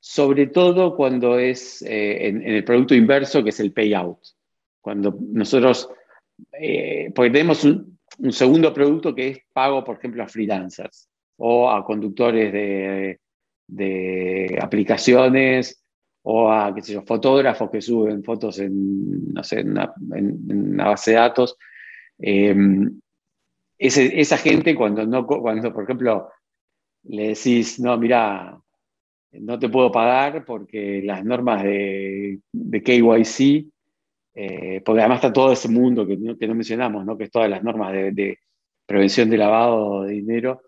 Sobre 0.00 0.46
todo 0.46 0.96
cuando 0.96 1.38
es 1.38 1.82
en, 1.82 2.42
en, 2.42 2.54
el 2.54 2.64
producto 2.64 2.94
inverso, 2.94 3.44
que 3.44 3.50
es 3.50 3.60
el 3.60 3.72
payout. 3.72 4.20
Cuando 4.80 5.16
nosotros, 5.20 5.88
porque 7.14 7.30
tenemos 7.30 7.64
un, 7.64 7.97
un 8.18 8.32
segundo 8.32 8.72
producto 8.72 9.14
que 9.14 9.28
es 9.28 9.38
pago, 9.52 9.84
por 9.84 9.96
ejemplo, 9.96 10.22
a 10.22 10.28
freelancers 10.28 11.08
o 11.36 11.70
a 11.70 11.84
conductores 11.84 12.52
de, 12.52 13.20
aplicaciones 14.60 15.82
o 16.22 16.50
a 16.50 16.74
qué 16.74 16.82
sé 16.82 16.94
yo, 16.94 17.02
fotógrafos 17.02 17.70
que 17.70 17.80
suben 17.80 18.24
fotos 18.24 18.58
en, 18.58 19.32
no 19.32 19.44
sé, 19.44 19.60
en, 19.60 19.70
una, 19.70 20.88
base 20.88 21.12
de 21.12 21.16
datos. 21.16 21.56
Em, 22.18 23.00
esa 23.78 24.36
gente 24.36 24.74
cuando, 24.74 25.06
no, 25.06 25.24
cuando, 25.24 25.72
por 25.72 25.84
ejemplo, 25.84 26.28
le 27.04 27.28
decís, 27.28 27.78
no, 27.78 27.96
mira, 27.96 28.60
no 29.32 29.58
te 29.58 29.68
puedo 29.68 29.92
pagar 29.92 30.44
porque 30.44 31.00
las 31.04 31.24
normas 31.24 31.62
de, 31.62 32.40
de 32.52 32.82
KYC 32.82 33.72
eh, 34.40 34.82
porque 34.84 35.00
además 35.00 35.16
está 35.16 35.32
todo 35.32 35.50
ese 35.50 35.68
mundo 35.68 36.06
que 36.06 36.16
no, 36.16 36.38
que 36.38 36.46
no 36.46 36.54
mencionamos, 36.54 37.04
¿no? 37.04 37.18
que 37.18 37.24
es 37.24 37.30
todas 37.30 37.50
las 37.50 37.64
normas 37.64 37.92
de, 37.92 38.38
prevención 38.86 39.28
de 39.28 39.36
lavado 39.36 40.04
de 40.04 40.12
dinero, 40.12 40.62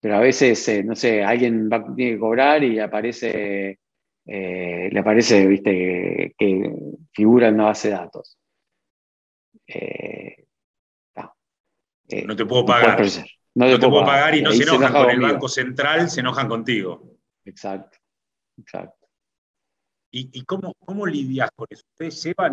pero 0.00 0.14
a 0.14 0.20
veces, 0.20 0.68
eh, 0.68 0.84
no 0.84 0.94
sé, 0.94 1.24
alguien 1.24 1.68
va, 1.68 1.84
tiene 1.96 2.12
que 2.12 2.18
cobrar 2.20 2.62
y 2.62 2.78
aparece, 2.78 3.80
eh, 4.24 4.88
le 4.92 5.00
aparece, 5.00 5.48
viste, 5.48 6.32
que, 6.38 6.72
figura 7.10 7.48
en 7.48 7.54
una 7.54 7.64
base 7.64 7.88
de 7.88 7.94
datos. 7.94 8.38
no 12.24 12.36
te 12.36 12.46
puedo 12.46 12.64
pagar. 12.64 13.02
No 13.56 13.66
te, 13.66 13.88
puedo, 13.88 14.04
pagar, 14.04 14.36
y 14.36 14.42
no 14.42 14.52
se 14.52 14.62
enojan 14.62 14.92
con 14.92 15.10
el 15.10 15.20
Banco 15.20 15.48
Central, 15.48 16.08
se 16.08 16.20
enojan 16.20 16.48
contigo. 16.48 17.16
Exacto, 17.44 17.98
exacto. 18.56 19.08
¿Y, 20.12 20.44
cómo, 20.44 20.72
cómo 20.78 21.04
lidias 21.04 21.50
con 21.56 21.66
eso? 21.68 21.82
¿Ustedes 21.90 22.22
llevan 22.22 22.52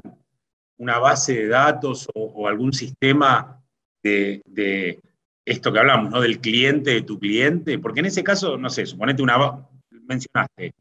una 0.77 0.99
base 0.99 1.33
de 1.33 1.47
datos 1.47 2.07
o, 2.13 2.47
algún 2.47 2.73
sistema 2.73 3.61
de, 4.03 4.99
esto 5.45 5.71
que 5.71 5.79
hablamos, 5.79 6.11
¿no? 6.11 6.21
Del 6.21 6.39
cliente 6.39 6.91
de 6.91 7.01
tu 7.01 7.19
cliente, 7.19 7.79
porque 7.79 7.99
en 7.99 8.07
ese 8.07 8.23
caso, 8.23 8.57
no 8.57 8.69
sé, 8.69 8.85
suponete 8.85 9.21
una, 9.21 9.67
mencionaste, 9.89 10.73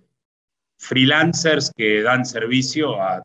freelancers 0.79 1.71
que 1.75 2.03
dan 2.03 2.25
servicio 2.25 3.01
a 3.01 3.23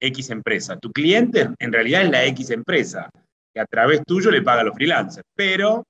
X 0.00 0.30
empresa. 0.30 0.78
Tu 0.78 0.92
cliente 0.92 1.48
en 1.58 1.72
realidad 1.72 2.02
es 2.02 2.10
la 2.10 2.24
X 2.26 2.50
empresa, 2.50 3.10
que 3.52 3.60
a 3.60 3.66
través 3.66 4.02
tuyo 4.06 4.30
le 4.30 4.42
paga 4.42 4.62
a 4.62 4.64
los 4.64 4.74
freelancers, 4.74 5.26
pero 5.34 5.84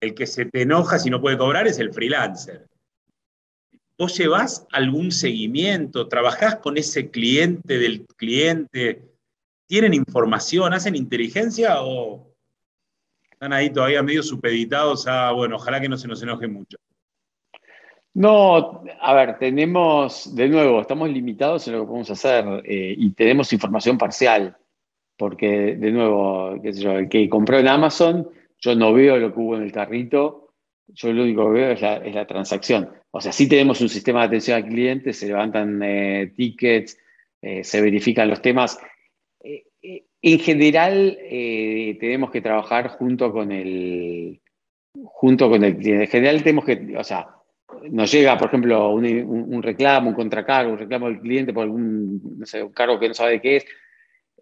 el 0.00 0.14
que 0.14 0.26
se 0.26 0.46
te 0.46 0.62
enoja 0.62 0.98
si 0.98 1.10
no 1.10 1.20
puede 1.20 1.38
cobrar 1.38 1.66
es 1.66 1.78
el 1.78 1.92
freelancer. 1.92 2.66
¿Vos 4.00 4.16
llevas 4.16 4.66
algún 4.72 5.12
seguimiento? 5.12 6.08
¿Trabajás 6.08 6.56
con 6.56 6.78
ese 6.78 7.10
cliente 7.10 7.76
del 7.76 8.06
cliente? 8.16 9.02
¿Tienen 9.66 9.92
información? 9.92 10.72
¿Hacen 10.72 10.96
inteligencia 10.96 11.82
o 11.82 12.32
están 13.30 13.52
ahí 13.52 13.68
todavía 13.68 14.02
medio 14.02 14.22
supeditados 14.22 15.06
a, 15.06 15.32
bueno, 15.32 15.56
ojalá 15.56 15.82
que 15.82 15.88
no 15.90 15.98
se 15.98 16.08
nos 16.08 16.22
enoje 16.22 16.48
mucho? 16.48 16.78
No, 18.14 18.84
a 19.02 19.12
ver, 19.12 19.38
tenemos, 19.38 20.34
de 20.34 20.48
nuevo, 20.48 20.80
estamos 20.80 21.10
limitados 21.10 21.68
en 21.68 21.74
lo 21.74 21.80
que 21.80 21.86
podemos 21.88 22.10
hacer 22.10 22.62
eh, 22.64 22.94
y 22.96 23.10
tenemos 23.10 23.52
información 23.52 23.98
parcial, 23.98 24.56
porque, 25.18 25.76
de 25.76 25.90
nuevo, 25.90 26.58
qué 26.62 26.72
sé 26.72 26.80
yo, 26.80 26.92
el 26.92 27.10
que 27.10 27.28
compró 27.28 27.58
en 27.58 27.68
Amazon, 27.68 28.30
yo 28.60 28.74
no 28.74 28.94
veo 28.94 29.18
lo 29.18 29.34
que 29.34 29.40
hubo 29.40 29.56
en 29.56 29.62
el 29.62 29.72
carrito, 29.72 30.49
yo 30.94 31.12
lo 31.12 31.22
único 31.22 31.46
que 31.46 31.60
veo 31.60 31.70
es 31.72 32.14
la, 32.14 32.26
transacción. 32.26 32.90
O 33.10 33.20
sea, 33.20 33.32
sí 33.32 33.48
tenemos 33.48 33.80
un 33.80 33.88
sistema 33.88 34.20
de 34.20 34.26
atención 34.26 34.56
al 34.56 34.68
cliente, 34.68 35.12
se 35.12 35.26
levantan 35.26 35.82
eh, 35.82 36.32
tickets, 36.36 36.98
eh, 37.42 37.64
se 37.64 37.80
verifican 37.80 38.28
los 38.28 38.42
temas. 38.42 38.78
Eh, 39.42 39.64
en 40.22 40.38
general, 40.38 41.18
tenemos 41.98 42.30
que 42.30 42.42
trabajar 42.42 42.88
junto 42.88 43.32
con 43.32 43.50
el 43.52 44.40
junto 45.04 45.48
con 45.48 45.64
el 45.64 45.76
cliente. 45.76 46.04
En 46.04 46.10
general 46.10 46.42
tenemos 46.42 46.64
que, 46.64 46.94
o 46.96 47.04
sea, 47.04 47.28
nos 47.90 48.12
llega, 48.12 48.36
por 48.36 48.48
ejemplo, 48.48 48.90
un, 48.90 49.62
reclamo, 49.62 50.10
un 50.10 50.14
contracargo, 50.14 50.72
un 50.72 50.78
reclamo 50.78 51.06
del 51.06 51.20
cliente 51.20 51.52
por 51.54 51.64
algún, 51.64 52.38
no 52.38 52.44
sé, 52.44 52.62
un 52.62 52.72
cargo 52.72 52.98
que 52.98 53.08
no 53.08 53.14
sabe 53.14 53.32
de 53.32 53.40
qué 53.40 53.56
es, 53.56 53.66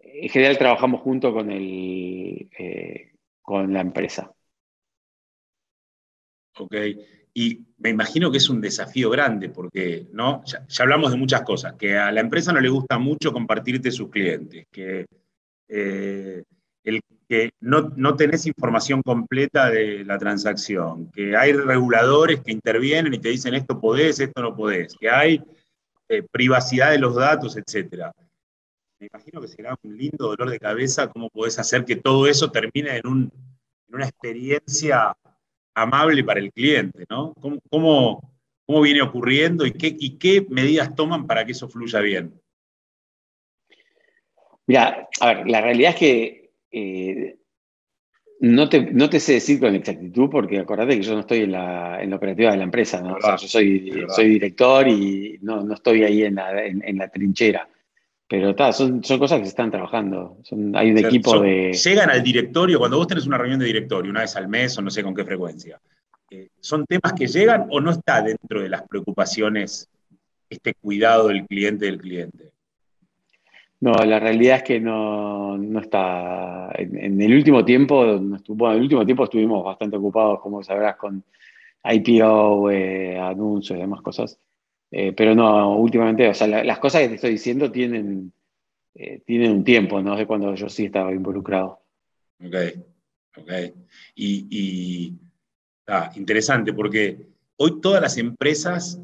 en 0.01 0.29
general 0.29 0.57
trabajamos 0.57 1.01
junto 1.01 1.33
con, 1.33 1.49
el, 1.51 2.49
con 3.41 3.71
la 3.71 3.81
empresa. 3.81 4.33
Ok, 6.59 6.75
y 7.33 7.65
me 7.77 7.89
imagino 7.89 8.29
que 8.29 8.37
es 8.37 8.49
un 8.49 8.59
desafío 8.59 9.09
grande 9.09 9.49
porque 9.49 10.07
¿no? 10.11 10.43
Ya, 10.45 10.65
hablamos 10.79 11.11
de 11.11 11.17
muchas 11.17 11.43
cosas, 11.43 11.75
que 11.75 11.97
a 11.97 12.11
la 12.11 12.19
empresa 12.19 12.51
no 12.51 12.59
le 12.59 12.67
gusta 12.67 12.97
mucho 12.97 13.31
compartirte 13.31 13.91
sus 13.91 14.09
clientes, 14.09 14.65
que, 14.69 15.05
eh, 15.69 16.43
el, 16.83 17.01
que 17.29 17.51
no, 17.61 17.93
no, 17.95 18.15
tenés 18.17 18.45
información 18.45 19.01
completa 19.01 19.69
de 19.69 20.03
la 20.03 20.17
transacción, 20.17 21.09
que 21.11 21.37
hay 21.37 21.53
reguladores 21.53 22.41
que 22.41 22.51
intervienen 22.51 23.13
y 23.13 23.19
te 23.19 23.29
dicen 23.29 23.53
esto 23.53 23.79
podés, 23.79 24.19
esto 24.19 24.41
no 24.41 24.53
podés, 24.53 24.95
que 24.99 25.09
hay 25.09 25.41
eh, 26.09 26.23
privacidad 26.29 26.91
de 26.91 26.99
los 26.99 27.15
datos, 27.15 27.55
etc. 27.55 28.11
Me 28.99 29.07
imagino 29.13 29.39
que 29.39 29.47
será 29.47 29.77
un 29.81 29.97
lindo 29.97 30.27
dolor 30.27 30.49
de 30.49 30.59
cabeza 30.59 31.07
cómo 31.07 31.29
podés 31.29 31.57
hacer 31.57 31.85
que 31.85 31.95
todo 31.95 32.27
eso 32.27 32.51
termine 32.51 32.97
en, 32.97 33.07
un, 33.07 33.31
en 33.87 33.95
una 33.95 34.05
experiencia 34.05 35.15
amable 35.81 36.23
para 36.23 36.39
el 36.39 36.51
cliente, 36.51 37.05
¿no? 37.09 37.33
¿Cómo, 37.39 37.59
cómo, 38.65 38.81
viene 38.81 39.01
ocurriendo 39.01 39.65
y 39.65 39.71
qué, 39.71 39.95
y 39.97 40.17
qué 40.17 40.45
medidas 40.49 40.95
toman 40.95 41.25
para 41.25 41.45
que 41.45 41.53
eso 41.53 41.67
fluya 41.67 41.99
bien? 41.99 42.33
Mira, 44.67 45.07
a 45.19 45.33
ver, 45.33 45.49
la 45.49 45.61
realidad 45.61 45.91
es 45.91 45.97
que 45.97 46.51
eh, 46.71 47.37
no, 48.41 48.69
te, 48.69 48.91
no 48.91 49.09
te 49.09 49.19
sé 49.19 49.33
decir 49.33 49.59
con 49.59 49.73
exactitud 49.73 50.29
porque 50.29 50.59
acordate 50.59 50.95
que 50.95 51.01
yo 51.01 51.13
no 51.13 51.21
estoy 51.21 51.39
en 51.39 51.51
la, 51.53 52.01
en 52.01 52.11
la 52.11 52.15
operativa 52.15 52.51
de 52.51 52.57
la 52.57 52.63
empresa, 52.63 53.01
¿no? 53.01 53.15
o 53.15 53.21
sea, 53.21 53.35
yo 53.37 53.47
soy, 53.47 54.05
soy 54.09 54.29
director 54.29 54.87
y 54.87 55.39
no, 55.41 55.63
no 55.63 55.73
estoy 55.73 56.03
ahí 56.03 56.23
en 56.23 56.35
la, 56.35 56.65
en 56.65 56.97
la 56.97 57.09
trinchera. 57.09 57.67
Pero 58.29 58.55
son, 58.73 59.03
son 59.03 59.17
cosas 59.17 59.39
que 59.39 59.45
se 59.45 59.49
están 59.49 59.71
trabajando. 59.71 60.37
hay 60.75 60.91
un 60.91 60.97
equipo 60.99 61.39
de. 61.39 61.73
Llegan 61.73 62.11
al 62.11 62.21
directorio, 62.21 62.77
cuando 62.77 62.97
vos 62.97 63.07
tenés 63.07 63.25
una 63.25 63.39
reunión 63.39 63.59
de 63.59 63.65
directorio, 63.65 64.11
una 64.11 64.21
vez 64.21 64.35
al 64.35 64.47
mes 64.47 64.77
o 64.77 64.83
no 64.83 64.91
sé 64.91 65.01
con 65.01 65.15
qué 65.15 65.25
frecuencia, 65.25 65.81
eh, 66.29 66.49
¿son 66.59 66.85
temas 66.85 67.13
que 67.13 67.25
llegan 67.25 67.65
o 67.71 67.81
no 67.81 67.89
está 67.89 68.21
dentro 68.21 68.61
de 68.61 68.69
las 68.69 68.83
preocupaciones 68.83 69.89
este 70.47 70.75
cuidado 70.75 71.29
del 71.29 71.47
cliente 71.47 71.87
del 71.87 71.97
cliente? 71.97 72.51
No, 73.81 73.93
la 73.93 74.19
realidad 74.19 74.57
es 74.57 74.63
que 74.63 74.79
no, 74.79 75.57
está. 75.79 76.69
En, 76.75 77.19
el 77.19 77.33
último 77.33 77.65
tiempo, 77.65 78.19
bueno, 78.49 78.73
en 78.73 78.77
el 78.77 78.83
último 78.83 79.05
tiempo 79.05 79.23
estuvimos 79.23 79.63
bastante 79.65 79.97
ocupados, 79.97 80.39
como 80.39 80.61
sabrás, 80.61 80.97
con 80.97 81.23
IPO, 81.83 82.69
eh, 82.69 83.17
anuncios 83.17 83.75
y 83.75 83.81
demás 83.81 84.03
cosas. 84.03 84.37
Eh, 84.91 85.13
pero 85.13 85.35
no, 85.35 85.77
últimamente, 85.77 86.27
o 86.27 86.33
sea, 86.33 86.47
las 86.47 86.79
cosas 86.79 87.01
que 87.01 87.09
te 87.09 87.15
estoy 87.15 87.31
diciendo 87.31 87.71
tienen, 87.71 88.33
eh, 88.95 89.21
tienen 89.25 89.51
un 89.51 89.63
tiempo, 89.63 90.01
¿no? 90.01 90.15
De 90.15 90.25
cuando 90.25 90.53
yo 90.55 90.67
sí 90.69 90.85
estaba 90.85 91.11
involucrado. 91.13 91.81
Ok, 92.43 92.55
ok. 93.37 93.51
Y, 94.15 95.13
ah, 95.87 96.11
interesante, 96.15 96.73
porque 96.73 97.17
hoy 97.57 97.79
todas 97.81 98.01
las 98.01 98.17
empresas 98.17 98.99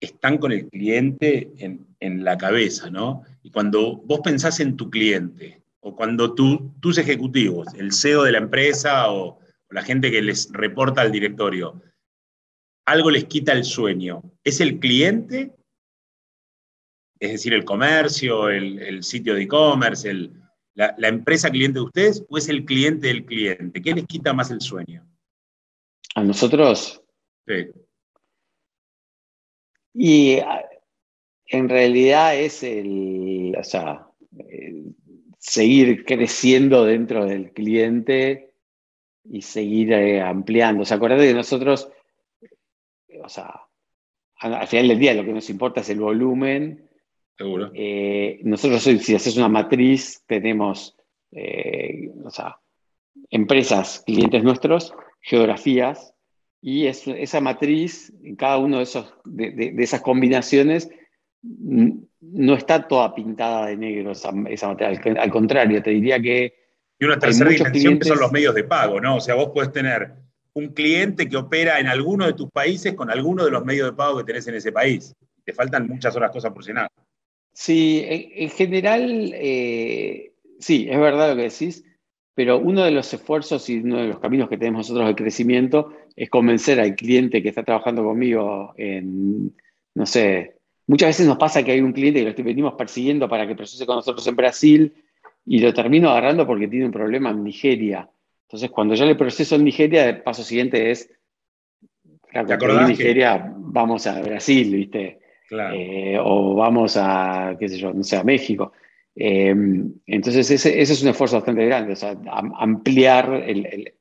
están 0.00 0.38
con 0.38 0.52
el 0.52 0.68
cliente 0.68 1.52
en, 1.58 1.86
en, 2.00 2.24
la 2.24 2.38
cabeza, 2.38 2.90
¿no? 2.90 3.22
Y 3.42 3.50
cuando 3.50 3.96
vos 3.96 4.20
pensás 4.20 4.60
en 4.60 4.76
tu 4.76 4.90
cliente, 4.90 5.62
o 5.80 5.94
cuando 5.94 6.34
tú, 6.34 6.72
tus 6.80 6.98
ejecutivos, 6.98 7.68
el 7.74 7.92
CEO 7.92 8.22
de 8.22 8.32
la 8.32 8.38
empresa 8.38 9.10
o 9.12 9.38
la 9.68 9.82
gente 9.82 10.10
que 10.10 10.22
les 10.22 10.50
reporta 10.52 11.02
al 11.02 11.12
directorio, 11.12 11.80
algo 12.84 13.10
les 13.10 13.24
quita 13.24 13.52
el 13.52 13.64
sueño. 13.64 14.22
¿Es 14.44 14.60
el 14.60 14.78
cliente? 14.78 15.52
Es 17.20 17.32
decir, 17.32 17.54
el 17.54 17.64
comercio, 17.64 18.48
el, 18.48 19.02
sitio 19.04 19.34
de 19.34 19.42
e-commerce, 19.42 20.30
la, 20.74 21.08
empresa 21.08 21.50
cliente 21.50 21.78
de 21.78 21.84
ustedes, 21.84 22.24
o 22.28 22.36
es 22.36 22.48
el 22.48 22.64
cliente 22.64 23.06
del 23.06 23.24
cliente? 23.24 23.80
¿Qué 23.80 23.94
les 23.94 24.06
quita 24.06 24.32
más 24.32 24.50
el 24.50 24.60
sueño? 24.60 25.06
¿A 26.14 26.22
nosotros? 26.24 27.00
Sí. 27.46 27.68
Y 29.94 30.38
en 31.46 31.68
realidad 31.68 32.34
es 32.36 32.62
el, 32.62 33.54
o 33.56 33.62
sea, 33.62 34.08
seguir 35.38 36.04
creciendo 36.04 36.84
dentro 36.84 37.26
del 37.26 37.52
cliente 37.52 38.54
y 39.24 39.42
seguir 39.42 39.92
eh, 39.92 40.20
ampliando. 40.20 40.82
O 40.82 40.84
sea, 40.84 40.96
acuérdate 40.96 41.28
que 41.28 41.34
nosotros 41.34 41.88
o 43.24 43.28
sea, 43.28 43.60
al 44.36 44.66
final 44.66 44.88
del 44.88 44.98
día 44.98 45.14
lo 45.14 45.24
que 45.24 45.32
nos 45.32 45.48
importa 45.50 45.80
es 45.80 45.90
el 45.90 46.00
volumen. 46.00 46.88
Seguro. 47.36 47.70
Eh, 47.74 48.40
nosotros, 48.42 48.82
si 48.82 49.14
haces 49.14 49.36
una 49.36 49.48
matriz, 49.48 50.22
tenemos 50.26 50.96
eh, 51.32 52.10
o 52.22 52.30
sea, 52.30 52.58
empresas, 53.30 54.02
clientes 54.06 54.44
nuestros, 54.44 54.94
geografías, 55.20 56.14
y 56.60 56.86
esa 56.86 57.40
matriz, 57.40 58.12
en 58.22 58.36
cada 58.36 58.58
una 58.58 58.76
de, 58.76 58.82
esos, 58.84 59.12
de, 59.24 59.74
esas 59.78 60.00
combinaciones, 60.00 60.88
no 61.42 62.54
está 62.54 62.86
toda 62.86 63.14
pintada 63.14 63.66
de 63.66 63.76
negro 63.76 64.12
esa, 64.12 64.32
esa. 64.48 64.70
Al, 64.70 65.30
contrario, 65.30 65.82
te 65.82 65.90
diría 65.90 66.20
que. 66.20 66.54
Y 67.00 67.04
una 67.04 67.18
tercera 67.18 67.50
dimensión 67.50 67.98
que 67.98 68.04
son 68.04 68.20
los 68.20 68.30
medios 68.30 68.54
de 68.54 68.62
pago, 68.62 69.00
¿no? 69.00 69.16
O 69.16 69.20
sea, 69.20 69.34
vos 69.34 69.50
puedes 69.52 69.72
tener 69.72 70.12
un 70.54 70.68
cliente 70.68 71.28
que 71.28 71.36
opera 71.36 71.80
en 71.80 71.86
alguno 71.86 72.26
de 72.26 72.34
tus 72.34 72.50
países 72.50 72.94
con 72.94 73.10
alguno 73.10 73.44
de 73.44 73.50
los 73.50 73.64
medios 73.64 73.90
de 73.90 73.96
pago 73.96 74.18
que 74.18 74.24
tenés 74.24 74.46
en 74.48 74.54
ese 74.54 74.72
país. 74.72 75.14
Te 75.44 75.52
faltan 75.52 75.88
muchas 75.88 76.14
otras 76.14 76.30
cosas 76.30 76.52
por 76.52 76.64
llenar. 76.64 76.88
Sí, 77.52 78.02
en, 78.06 78.50
general, 78.50 79.32
eh, 79.34 80.32
sí, 80.58 80.86
es 80.88 80.98
verdad 80.98 81.30
lo 81.30 81.36
que 81.36 81.50
decís, 81.50 81.84
pero 82.34 82.58
uno 82.58 82.82
de 82.84 82.90
los 82.90 83.12
esfuerzos 83.12 83.68
y 83.68 83.78
uno 83.78 83.98
de 83.98 84.08
los 84.08 84.20
caminos 84.20 84.48
que 84.48 84.56
tenemos 84.56 84.88
nosotros 84.88 85.08
de 85.08 85.14
crecimiento 85.14 85.92
es 86.16 86.30
convencer 86.30 86.80
al 86.80 86.94
cliente 86.94 87.42
que 87.42 87.50
está 87.50 87.62
trabajando 87.62 88.04
conmigo 88.04 88.72
en, 88.76 89.54
no 89.94 90.06
sé, 90.06 90.56
muchas 90.86 91.10
veces 91.10 91.26
nos 91.26 91.36
pasa 91.36 91.62
que 91.62 91.72
hay 91.72 91.80
un 91.80 91.92
cliente 91.92 92.20
que 92.24 92.42
lo 92.42 92.44
venimos 92.44 92.74
persiguiendo 92.74 93.28
para 93.28 93.46
que 93.46 93.54
procese 93.54 93.84
con 93.84 93.96
nosotros 93.96 94.26
en 94.26 94.36
Brasil 94.36 94.94
y 95.44 95.58
lo 95.58 95.74
termino 95.74 96.10
agarrando 96.10 96.46
porque 96.46 96.68
tiene 96.68 96.86
un 96.86 96.92
problema 96.92 97.30
en 97.30 97.44
Nigeria 97.44 98.08
entonces, 98.52 98.70
cuando 98.70 98.94
yo 98.94 99.06
le 99.06 99.14
proceso 99.14 99.54
en 99.54 99.64
Nigeria, 99.64 100.10
el 100.10 100.22
paso 100.22 100.42
siguiente 100.42 100.90
es, 100.90 101.10
claro, 102.28 102.80
en 102.80 102.88
Nigeria 102.88 103.50
vamos 103.56 104.06
a 104.06 104.20
Brasil, 104.20 104.76
¿viste? 104.76 105.20
Eh, 105.50 106.18
o 106.22 106.54
vamos 106.54 106.98
a, 106.98 107.56
qué 107.58 107.66
sé 107.66 107.78
yo, 107.78 107.94
no 107.94 108.02
sé, 108.02 108.18
a 108.18 108.24
México. 108.24 108.72
Eh, 109.16 109.54
entonces, 110.04 110.50
ese, 110.50 110.82
es 110.82 111.02
un 111.02 111.08
esfuerzo 111.08 111.36
bastante 111.36 111.64
grande, 111.64 111.94
o 111.94 111.96
sea, 111.96 112.14
ampliar 112.58 113.32
el, 113.32 113.94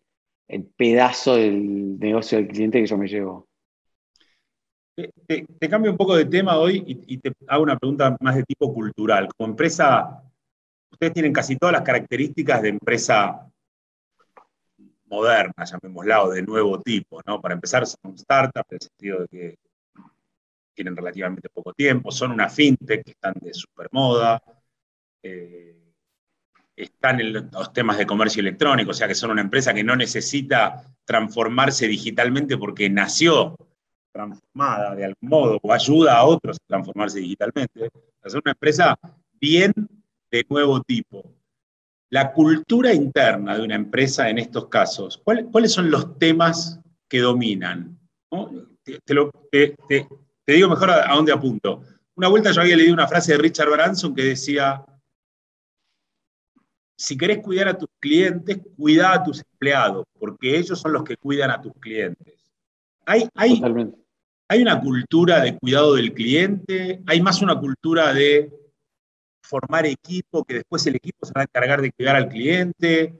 pedazo 0.76 1.38
del 1.38 1.98
negocio 1.98 2.38
del 2.38 2.50
cliente 2.50 2.82
que 2.82 2.88
yo 2.88 2.98
me 2.98 3.08
llevo. 3.08 3.48
Te, 4.98 5.70
cambio 5.70 5.92
un 5.92 5.98
poco 5.98 6.18
de 6.18 6.26
tema 6.26 6.58
hoy 6.58 6.84
y, 6.86 7.14
y, 7.14 7.18
te 7.20 7.32
hago 7.48 7.64
una 7.64 7.78
pregunta 7.78 8.18
más 8.20 8.36
de 8.36 8.44
tipo 8.44 8.74
cultural. 8.74 9.30
Como 9.38 9.52
empresa, 9.52 10.22
ustedes 10.92 11.14
tienen 11.14 11.32
casi 11.32 11.56
todas 11.56 11.72
las 11.72 11.84
características 11.84 12.62
de 12.62 12.70
empresa 12.70 13.48
moderna, 15.12 15.66
llamémosla, 15.66 16.24
o 16.24 16.30
de 16.32 16.42
nuevo 16.42 16.82
tipo, 16.82 17.22
¿no? 17.26 17.42
Para 17.42 17.54
empezar, 17.54 17.86
son 17.86 18.18
startups, 18.18 18.72
en 18.72 18.76
el 18.76 18.82
sentido 18.82 19.20
de 19.20 19.28
que 19.28 19.60
tienen 20.74 20.96
relativamente 20.96 21.50
poco 21.50 21.74
tiempo, 21.74 22.12
son 22.12 22.32
una 22.32 22.50
fintech 22.50 23.04
que 23.04 23.12
están 23.12 23.34
de 23.40 23.54
supermoda, 23.54 24.42
eh, 25.22 25.76
están 26.76 27.20
en 27.20 27.34
los 27.34 27.74
temas 27.74 27.98
de 27.98 28.08
comercio 28.08 28.40
electrónico, 28.40 28.92
o 28.92 28.94
sea 28.94 29.08
que 29.08 29.16
son 29.16 29.32
una 29.32 29.42
empresa 29.42 29.74
que 29.74 29.84
no 29.84 29.96
necesita 29.96 30.84
transformarse 31.06 31.88
digitalmente 31.88 32.58
porque 32.58 32.90
nació 32.90 33.56
transformada 34.12 34.96
de 34.96 35.06
algún 35.06 35.30
modo 35.30 35.60
o 35.62 35.74
ayuda 35.74 36.18
a 36.18 36.24
otros 36.24 36.58
a 36.58 36.68
transformarse 36.68 37.20
digitalmente. 37.20 37.90
Es 38.24 38.34
una 38.34 38.52
empresa 38.52 38.98
bien 39.40 39.74
de 40.32 40.46
nuevo 40.50 40.82
tipo 40.82 41.24
la 42.12 42.34
cultura 42.34 42.94
interna 42.94 43.58
de 43.58 43.64
una 43.64 43.76
empresa 43.76 44.30
en 44.30 44.38
estos 44.38 44.68
casos, 44.68 45.22
¿cuáles 45.24 45.72
son 45.72 45.90
los 45.90 46.20
temas 46.20 46.80
que 47.10 47.20
dominan? 47.20 47.98
Te, 48.84 49.76
digo 50.46 50.70
mejor 50.70 50.92
a, 50.92 51.16
dónde 51.16 51.32
apunto. 51.32 51.84
Una 52.16 52.28
vuelta 52.28 52.52
yo 52.52 52.62
había 52.62 52.76
leído 52.76 52.94
una 52.94 53.08
frase 53.08 53.32
de 53.32 53.38
Richard 53.38 53.70
Branson 53.70 54.14
que 54.14 54.24
decía, 54.24 54.84
si 56.98 57.18
querés 57.18 57.40
cuidar 57.40 57.70
a 57.70 57.78
tus 57.78 57.90
clientes, 57.98 58.60
cuida 58.76 59.14
a 59.14 59.24
tus 59.24 59.42
empleados, 59.54 60.06
porque 60.20 60.58
ellos 60.58 60.80
son 60.80 60.92
los 60.92 61.06
que 61.06 61.16
cuidan 61.16 61.50
a 61.50 61.62
tus 61.62 61.72
clientes. 61.80 62.52
Hay, 63.06 63.30
hay, 63.36 63.62
hay 64.50 64.62
una 64.62 64.82
cultura 64.82 65.40
de 65.40 65.58
cuidado 65.58 65.96
del 65.96 66.14
cliente, 66.14 67.02
hay 67.08 67.22
más 67.22 67.42
una 67.42 67.58
cultura 67.58 68.14
de 68.14 68.52
formar 69.42 69.86
equipo, 69.86 70.44
que 70.44 70.56
después 70.56 70.86
el 70.88 70.96
equipo 70.96 71.26
se 71.26 71.34
va 71.36 71.42
a 71.42 71.44
encargar 71.44 71.82
de 71.82 71.92
cuidar 71.92 72.16
al 72.16 72.30
cliente. 72.30 73.14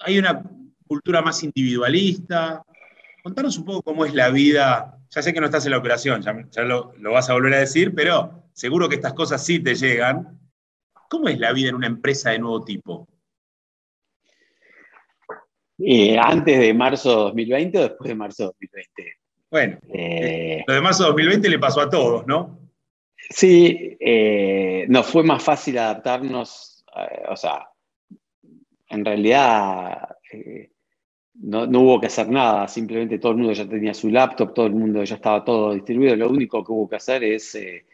Hay 0.00 0.18
una 0.18 0.42
cultura 0.86 1.22
más 1.22 1.42
individualista. 1.42 2.62
Contanos 3.22 3.56
un 3.58 3.64
poco 3.64 3.82
cómo 3.82 4.04
es 4.04 4.14
la 4.14 4.30
vida. 4.30 4.98
Ya 5.10 5.22
sé 5.22 5.32
que 5.32 5.40
no 5.40 5.46
estás 5.46 5.64
en 5.66 5.72
la 5.72 5.78
operación, 5.78 6.22
ya, 6.22 6.62
lo, 6.62 6.94
vas 7.12 7.28
a 7.28 7.34
volver 7.34 7.54
a 7.54 7.58
decir, 7.58 7.94
pero 7.94 8.48
seguro 8.52 8.88
que 8.88 8.96
estas 8.96 9.12
cosas 9.12 9.44
sí 9.44 9.60
te 9.60 9.74
llegan. 9.74 10.38
¿Cómo 11.08 11.28
es 11.28 11.38
la 11.38 11.52
vida 11.52 11.68
en 11.68 11.74
una 11.74 11.86
empresa 11.86 12.30
de 12.30 12.38
nuevo 12.38 12.64
tipo? 12.64 13.06
Eh, 15.78 16.18
¿Antes 16.18 16.58
de 16.58 16.72
marzo 16.72 17.10
de 17.10 17.16
2020 17.16 17.78
o 17.78 17.82
después 17.82 18.08
de 18.08 18.14
marzo 18.14 18.42
de 18.42 18.46
2020? 18.46 19.16
Bueno, 19.50 19.78
eh, 19.92 20.64
lo 20.66 20.74
de 20.74 20.80
marzo 20.80 21.02
de 21.02 21.08
2020 21.10 21.48
le 21.50 21.58
pasó 21.58 21.82
a 21.82 21.90
todos, 21.90 22.26
¿no? 22.26 22.61
Sí, 23.34 23.96
eh, 23.98 24.86
nos 24.88 25.06
fue 25.06 25.22
más 25.22 25.42
fácil 25.42 25.78
adaptarnos, 25.78 26.84
o 27.28 27.36
sea, 27.36 27.68
en 28.90 29.04
realidad 29.04 30.16
no, 31.34 31.80
hubo 31.80 32.00
que 32.00 32.06
hacer 32.06 32.28
nada, 32.28 32.68
simplemente 32.68 33.18
todo 33.18 33.32
el 33.32 33.38
mundo 33.38 33.52
ya 33.52 33.68
tenía 33.68 33.94
su 33.94 34.10
laptop, 34.10 34.52
todo 34.54 34.66
el 34.66 34.74
mundo 34.74 35.02
ya 35.04 35.16
estaba 35.16 35.44
todo 35.44 35.72
distribuido. 35.74 36.16
Lo 36.16 36.28
único 36.28 36.64
que 36.64 36.72
hubo 36.72 36.88
que 36.88 36.96
hacer 36.96 37.24
es 37.24 37.54
eh, 37.54 37.86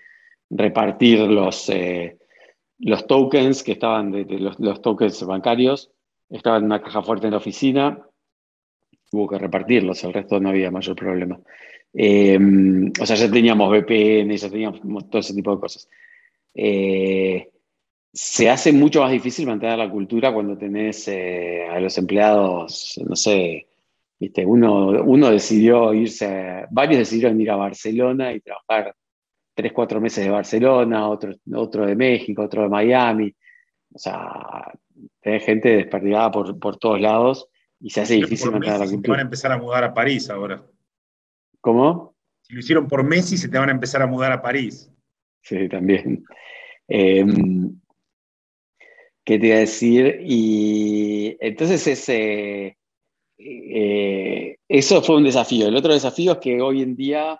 repartir 0.50 1.20
los, 1.20 1.68
eh, 1.70 2.18
los 2.78 3.06
tokens 3.06 3.62
que 3.62 3.72
estaban, 3.72 4.10
de, 4.10 4.24
los, 4.38 4.82
tokens 4.82 5.24
bancarios, 5.24 5.90
estaban 6.28 6.62
en 6.62 6.66
una 6.66 6.82
caja 6.82 7.02
fuerte 7.02 7.26
en 7.26 7.32
la 7.32 7.38
oficina, 7.38 8.06
hubo 9.12 9.28
que 9.28 9.38
repartirlos, 9.38 10.02
el 10.04 10.12
resto 10.12 10.40
no 10.40 10.50
había 10.50 10.70
mayor 10.70 10.96
problema. 10.96 11.40
Eh, 11.94 12.38
o 13.00 13.06
sea, 13.06 13.16
ya 13.16 13.30
teníamos 13.30 13.70
VPN, 13.70 14.36
ya 14.36 14.50
teníamos 14.50 14.80
todo 15.10 15.20
ese 15.20 15.34
tipo 15.34 15.54
de 15.54 15.60
cosas 15.60 15.88
se 18.12 18.48
hace 18.48 18.72
mucho 18.72 19.00
más 19.02 19.12
difícil 19.12 19.46
mantener 19.46 19.78
la 19.78 19.90
cultura 19.90 20.32
cuando 20.32 20.56
tenés 20.56 21.06
eh, 21.08 21.66
a 21.70 21.78
los 21.78 21.96
empleados, 21.98 23.00
no 23.06 23.14
sé, 23.14 23.68
¿viste? 24.18 24.44
Uno, 24.44 24.88
uno 25.04 25.30
decidió 25.30 25.92
irse, 25.94 26.66
varios 26.70 26.98
decidieron 26.98 27.40
ir 27.40 27.50
a 27.50 27.56
Barcelona 27.56 28.32
y 28.32 28.40
trabajar 28.40 28.94
tres, 29.54 29.72
cuatro 29.72 30.00
meses 30.00 30.24
de 30.24 30.30
Barcelona, 30.30 31.08
otro, 31.08 31.32
otro 31.54 31.86
de 31.86 31.94
México, 31.94 32.42
otro 32.42 32.62
de 32.62 32.68
Miami. 32.68 33.34
O 33.92 33.98
sea, 33.98 34.72
tenés 35.20 35.44
gente 35.44 35.76
desperdigada 35.76 36.30
por, 36.30 36.58
por 36.58 36.76
todos 36.76 37.00
lados 37.00 37.48
y 37.80 37.90
se 37.90 38.00
hace 38.00 38.14
difícil 38.14 38.50
mantener 38.50 38.80
la 38.80 38.86
cultura. 38.86 39.12
Van 39.12 39.20
a 39.20 39.22
empezar 39.22 39.52
a 39.52 39.58
mudar 39.58 39.84
a 39.84 39.94
París 39.94 40.30
ahora. 40.30 40.60
¿Cómo? 41.60 42.14
Si 42.42 42.54
lo 42.54 42.60
hicieron 42.60 42.88
por 42.88 43.04
Messi, 43.04 43.36
se 43.36 43.48
te 43.48 43.58
van 43.58 43.68
a 43.68 43.72
empezar 43.72 44.02
a 44.02 44.06
mudar 44.06 44.32
a 44.32 44.42
París. 44.42 44.90
Sí, 45.42 45.68
también. 45.68 46.24
Eh, 46.88 47.24
¿Qué 49.24 49.38
te 49.38 49.46
iba 49.46 49.56
a 49.56 49.60
decir? 49.60 50.20
Y 50.22 51.36
entonces 51.40 51.86
ese, 51.86 52.78
eh, 53.36 54.56
eso 54.66 55.02
fue 55.02 55.16
un 55.16 55.24
desafío. 55.24 55.68
El 55.68 55.76
otro 55.76 55.92
desafío 55.92 56.32
es 56.32 56.38
que 56.38 56.62
hoy 56.62 56.82
en 56.82 56.96
día, 56.96 57.38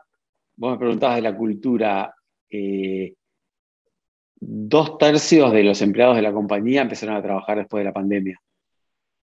vos 0.57 0.72
me 0.72 0.78
preguntabas 0.78 1.16
de 1.16 1.22
la 1.22 1.37
cultura, 1.37 2.14
eh, 2.50 3.14
dos 4.37 4.98
tercios 4.98 5.52
de 5.52 5.64
los 5.64 5.81
empleados 5.81 6.16
de 6.16 6.22
la 6.22 6.33
compañía 6.33 6.83
empezaron 6.83 7.16
a 7.16 7.22
trabajar 7.22 7.59
después 7.59 7.81
de 7.81 7.85
la 7.87 7.94
pandemia. 7.94 8.40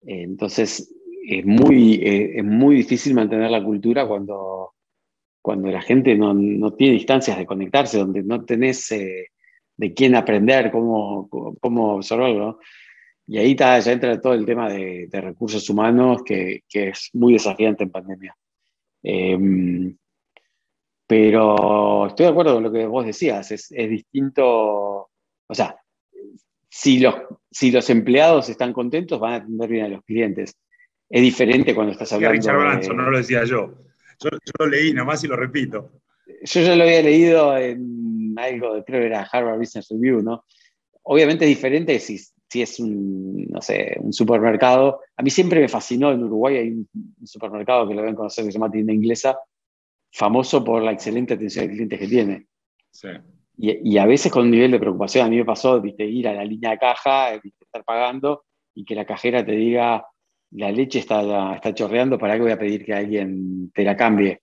entonces, 0.05 0.93
es 1.23 1.45
muy, 1.45 1.95
eh, 1.95 2.39
es 2.39 2.45
muy 2.45 2.77
difícil 2.77 3.15
mantener 3.15 3.51
la 3.51 3.63
cultura 3.63 4.07
cuando, 4.07 4.75
cuando 5.41 5.71
la 5.71 5.83
gente 5.83 6.15
no, 6.17 6.35
no 6.35 6.73
tiene 6.73 6.97
instancias 6.97 7.39
de 7.39 7.47
conectarse, 7.47 7.99
donde 7.99 8.23
no 8.23 8.45
tenés 8.45 8.89
de 8.89 9.95
quién 9.95 10.15
aprender, 10.15 10.71
cómo, 10.71 11.29
cómo 11.61 11.95
observarlo. 11.97 12.59
Y 13.27 13.39
ahí 13.39 13.53
está, 13.53 13.79
ya 13.79 13.93
entra 13.93 14.21
todo 14.21 14.35
el 14.35 14.45
tema 14.45 14.71
de, 14.71 15.09
recursos 15.13 15.69
humanos 15.71 16.23
que, 16.25 16.63
es 16.73 17.11
muy 17.15 17.35
desafiante 17.35 17.85
en 17.85 17.91
pandemia. 17.91 18.37
Em, 19.03 19.97
pero 21.07 22.07
estoy 22.07 22.27
de 22.27 22.33
acuerdo 22.33 22.55
con 22.55 22.63
lo 22.65 22.73
que 22.73 22.87
vos 22.87 23.07
decías, 23.07 23.51
es, 23.53 23.69
distinto, 23.71 25.11
o 25.47 25.55
sea, 25.55 25.77
si 26.69 26.99
los, 27.01 27.15
si 27.51 27.71
los 27.71 27.89
empleados 27.91 28.49
están 28.49 28.73
contentos, 28.73 29.21
van 29.21 29.33
a 29.35 29.37
atender 29.37 29.71
bien 29.71 29.85
a 29.87 29.89
los 29.89 30.05
clientes. 30.05 30.57
Es 31.13 31.21
diferente 31.21 31.75
cuando 31.75 31.93
estás 31.93 32.11
hablando. 32.15 32.35
Richard 32.35 32.95
no 32.97 33.11
lo 33.11 33.19
decía 33.19 33.45
yo. 33.45 33.75
yo. 34.19 34.31
yo. 34.31 34.53
lo 34.59 34.67
leí 34.67 34.95
nomás 34.95 35.23
y 35.23 35.27
lo 35.27 35.37
repito. 35.37 36.01
Yo 36.43 36.63
ya 36.63 36.75
lo 36.75 36.85
había 36.85 37.03
leído 37.03 37.55
en 37.59 38.35
algo, 38.39 38.77
de, 38.77 38.83
creo 38.83 39.01
que 39.01 39.07
era 39.09 39.29
Harvard 39.31 39.59
Business 39.59 39.89
Review, 39.91 40.23
¿no? 40.23 40.47
Obviamente 41.03 41.45
es 41.45 41.51
diferente 41.51 42.01
si, 42.01 42.17
si 42.17 42.63
es 42.63 42.81
un, 42.81 43.45
no 43.45 43.61
sé, 43.61 43.95
un 44.01 44.15
supermercado. 44.15 45.01
A 45.15 45.23
mí 45.23 45.29
siempre 45.29 45.61
me 45.61 45.69
fascinó, 45.69 46.13
en 46.13 46.25
Uruguay 46.25 46.57
hay 46.57 46.69
un, 46.71 46.89
supermercado 47.27 47.87
que 47.87 47.95
lo 47.95 48.03
ven 48.03 48.15
conocer 48.15 48.47
que 48.47 48.51
se 48.51 48.59
llama 48.59 48.71
Tienda 48.71 48.95
Inglesa, 48.95 49.39
famoso 50.11 50.65
por 50.65 50.83
la 50.83 50.93
excelente 50.93 51.35
atención 51.35 51.67
al 51.67 51.73
cliente 51.73 51.99
que 51.99 52.09
tiene. 52.09 52.47
Sí. 52.91 53.09
Y, 53.59 53.93
y, 53.93 53.99
a 53.99 54.07
veces 54.07 54.33
con 54.33 54.45
un 54.45 54.51
nivel 54.51 54.71
de 54.71 54.79
preocupación, 54.79 55.27
a 55.27 55.29
mí 55.29 55.37
me 55.37 55.45
pasó 55.45 55.79
¿viste? 55.79 56.07
ir 56.07 56.27
a 56.27 56.33
la 56.33 56.45
línea 56.45 56.71
de 56.71 56.79
caja, 56.79 57.35
estar 57.35 57.85
pagando 57.85 58.45
y 58.75 58.87
que 58.87 58.95
la 58.95 59.05
cajera 59.05 59.45
te 59.45 59.53
diga, 59.53 60.07
la 60.53 60.71
leche 60.71 60.99
está, 60.99 61.55
está 61.55 61.75
chorreando, 61.75 62.19
¿para 62.19 62.35
qué 62.35 62.43
voy 62.43 62.53
a 62.53 62.59
pedir 62.59 62.85
que 62.85 62.95
alguien 62.95 63.71
te 63.73 63.85
la 63.85 63.97
cambie? 63.97 64.43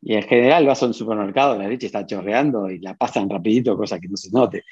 Y 0.00 0.14
en 0.14 0.22
general 0.22 0.66
vas 0.66 0.82
a 0.82 0.86
un 0.86 0.94
supermercado, 0.94 1.56
la 1.56 1.68
leche 1.68 1.86
está 1.86 2.06
chorreando 2.06 2.70
y 2.70 2.78
la 2.78 2.94
pasan 2.94 3.30
rapidito, 3.30 3.76
cosa 3.76 4.00
que 4.00 4.08
no 4.08 4.16
se 4.16 4.30
note. 4.30 4.64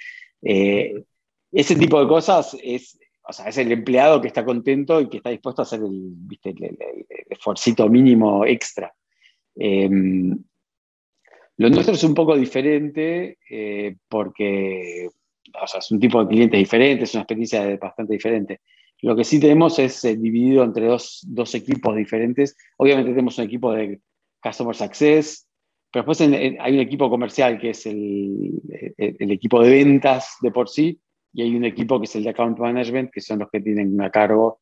Eh, 0.43 1.05
ese 1.53 1.77
tipo 1.77 2.01
de 2.01 2.09
cosas 2.09 2.57
es, 2.63 2.99
o 3.23 3.33
sea, 3.33 3.49
es 3.49 3.59
el 3.59 3.71
empleado 3.71 4.21
que 4.21 4.29
está 4.29 4.45
contento 4.45 5.01
y 5.01 5.09
que 5.09 5.19
está 5.19 5.31
dispuesto 5.31 5.63
a 5.63 5.65
hacer 5.65 5.81
el, 5.81 6.01
¿viste? 6.15 6.55
esforcito 7.29 7.89
mínimo 7.89 8.45
extra. 8.45 8.93
Em, 9.57 10.37
lo 11.57 11.69
nuestro 11.69 11.95
es 11.95 12.05
un 12.05 12.15
poco 12.15 12.37
diferente 12.37 13.39
eh, 13.49 13.97
porque 14.09 15.11
o 15.63 15.67
sea, 15.67 15.81
es 15.81 15.91
un 15.91 16.01
tipo 16.01 16.23
de 16.23 16.29
cliente 16.29 16.57
diferente, 16.57 17.05
es 17.05 17.15
una 17.15 17.23
experiencia 17.23 17.77
bastante 17.77 18.13
diferente. 18.13 18.61
Lo 19.03 19.17
que 19.17 19.25
sí 19.25 19.41
tenemos 19.41 19.79
es 19.79 20.05
eh, 20.05 20.17
dividido 20.17 20.63
entre 20.63 20.87
dos, 20.87 21.21
dos, 21.27 21.55
equipos 21.55 21.97
diferentes. 21.97 22.57
Obviamente 22.77 23.11
tenemos 23.11 23.39
un 23.39 23.45
equipo 23.45 23.73
de 23.73 24.01
Customer 24.43 24.77
Success, 24.77 25.47
pero 25.91 26.05
después 26.05 26.21
hay 26.21 26.75
un 26.75 26.81
equipo 26.81 27.11
comercial 27.11 27.59
que 27.59 27.71
es 27.71 27.87
el, 27.87 28.61
equipo 28.97 29.63
de 29.63 29.71
ventas 29.71 30.37
de 30.41 30.51
por 30.51 30.69
sí, 30.69 31.01
y 31.33 31.43
hay 31.43 31.55
un 31.55 31.65
equipo 31.65 31.99
que 31.99 32.05
es 32.05 32.17
el 32.17 32.25
de 32.25 32.31
Account 32.31 32.59
Management, 32.59 33.11
que 33.11 33.21
son 33.21 33.41
los 33.41 33.51
que 33.51 33.61
tienen 33.61 34.01
a 34.01 34.11
cargo 34.11 34.61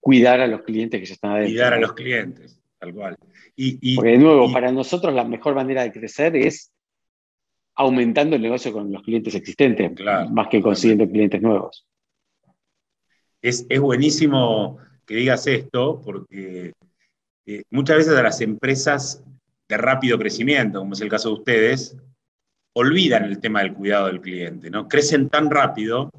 cuidar 0.00 0.40
a 0.40 0.46
los 0.46 0.62
clientes 0.62 0.98
que 0.98 1.06
ya 1.06 1.14
están 1.14 1.32
adentro. 1.32 1.52
Cuidar 1.52 1.74
a 1.74 1.80
los 1.80 1.92
clientes, 1.92 2.60
tal 2.78 2.94
cual. 2.94 3.16
Y, 3.54 3.96
Porque 3.96 4.10
de 4.10 4.18
nuevo, 4.18 4.52
para 4.52 4.70
nosotros 4.72 5.14
la 5.14 5.24
mejor 5.24 5.54
manera 5.54 5.82
de 5.82 5.92
crecer 5.92 6.36
es 6.36 6.72
aumentando 7.74 8.36
el 8.36 8.42
negocio 8.42 8.72
con 8.72 8.90
los 8.90 9.02
clientes 9.02 9.34
existentes, 9.34 9.92
más 10.30 10.48
que 10.48 10.62
consiguiendo 10.62 11.08
clientes 11.08 11.42
nuevos. 11.42 11.86
Es, 13.48 13.64
buenísimo 13.80 14.78
que 15.06 15.14
digas 15.14 15.46
esto, 15.46 16.02
porque 16.04 16.72
eh, 17.46 17.62
muchas 17.70 17.98
veces 17.98 18.18
a 18.18 18.22
las 18.24 18.40
empresas 18.40 19.22
de 19.68 19.76
rápido 19.76 20.18
crecimiento, 20.18 20.80
como 20.80 20.94
es 20.94 21.00
el 21.00 21.08
caso 21.08 21.28
de 21.28 21.34
ustedes, 21.36 21.96
olvidan 22.72 23.22
el 23.22 23.38
tema 23.38 23.60
del 23.60 23.72
cuidado 23.72 24.06
del 24.06 24.20
cliente, 24.20 24.68
¿no? 24.68 24.88
Crecen 24.88 25.28
tan 25.28 25.48
rápido, 25.48 26.10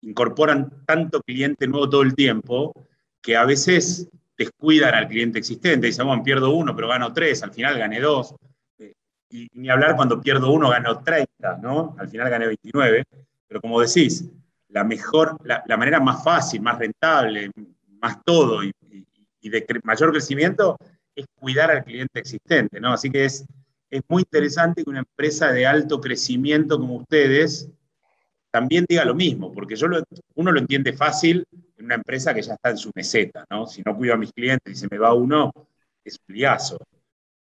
incorporan 0.00 0.72
tanto 0.86 1.20
cliente 1.20 1.66
nuevo 1.66 1.90
todo 1.90 2.00
el 2.00 2.14
tiempo, 2.14 2.72
que 3.20 3.36
a 3.36 3.44
veces 3.44 4.08
descuidan 4.38 4.94
al 4.94 5.08
cliente 5.08 5.38
existente. 5.38 5.88
Dicen, 5.88 6.06
bueno, 6.06 6.22
pierdo 6.22 6.54
uno, 6.54 6.74
pero 6.74 6.88
gano 6.88 7.12
tres, 7.12 7.42
al 7.42 7.52
final 7.52 7.78
gané 7.78 8.00
dos. 8.00 8.34
Eh, 8.78 8.94
y 9.28 9.46
ni 9.52 9.68
hablar 9.68 9.94
cuando 9.94 10.22
pierdo 10.22 10.50
uno, 10.52 10.70
gano 10.70 11.02
30, 11.02 11.58
¿no? 11.62 11.94
Al 11.98 12.08
final 12.08 12.30
gané 12.30 12.46
29. 12.46 13.04
Pero 13.46 13.60
como 13.60 13.78
decís, 13.82 14.24
la 14.74 14.84
mejor, 14.84 15.38
la, 15.44 15.64
la 15.66 15.78
manera 15.78 16.00
más 16.00 16.22
fácil, 16.22 16.60
más 16.60 16.78
rentable, 16.78 17.50
más 18.00 18.22
todo 18.24 18.62
y 18.62 18.72
y 19.44 19.50
de 19.50 19.66
mayor 19.84 20.10
crecimiento 20.10 20.76
es 21.14 21.26
cuidar 21.38 21.70
al 21.70 21.84
cliente 21.84 22.18
existente, 22.18 22.80
¿no? 22.80 22.92
Así 22.92 23.10
que 23.10 23.26
es, 23.26 23.44
es 23.90 24.00
muy 24.08 24.22
interesante 24.22 24.82
que 24.82 24.90
una 24.90 25.00
empresa 25.00 25.52
de 25.52 25.66
alto 25.66 26.00
crecimiento 26.00 26.78
como 26.78 26.96
ustedes 26.96 27.68
también 28.50 28.86
diga 28.88 29.04
lo 29.04 29.14
mismo, 29.14 29.52
porque 29.52 29.76
yo 29.76 29.86
uno 30.34 30.50
lo 30.50 30.58
entiende 30.58 30.94
fácil 30.94 31.44
en 31.76 31.84
una 31.84 31.96
empresa 31.96 32.32
que 32.32 32.40
ya 32.42 32.54
está 32.54 32.70
en 32.70 32.78
su 32.78 32.90
meseta, 32.94 33.44
¿no? 33.50 33.66
Si 33.66 33.82
no 33.84 33.94
cuido 33.94 34.14
a 34.14 34.16
mis 34.16 34.32
clientes 34.32 34.72
y 34.72 34.76
se 34.76 34.88
me 34.90 34.96
va 34.96 35.12
uno, 35.12 35.52
es 36.02 36.18
un 36.26 36.34
liazo. 36.34 36.78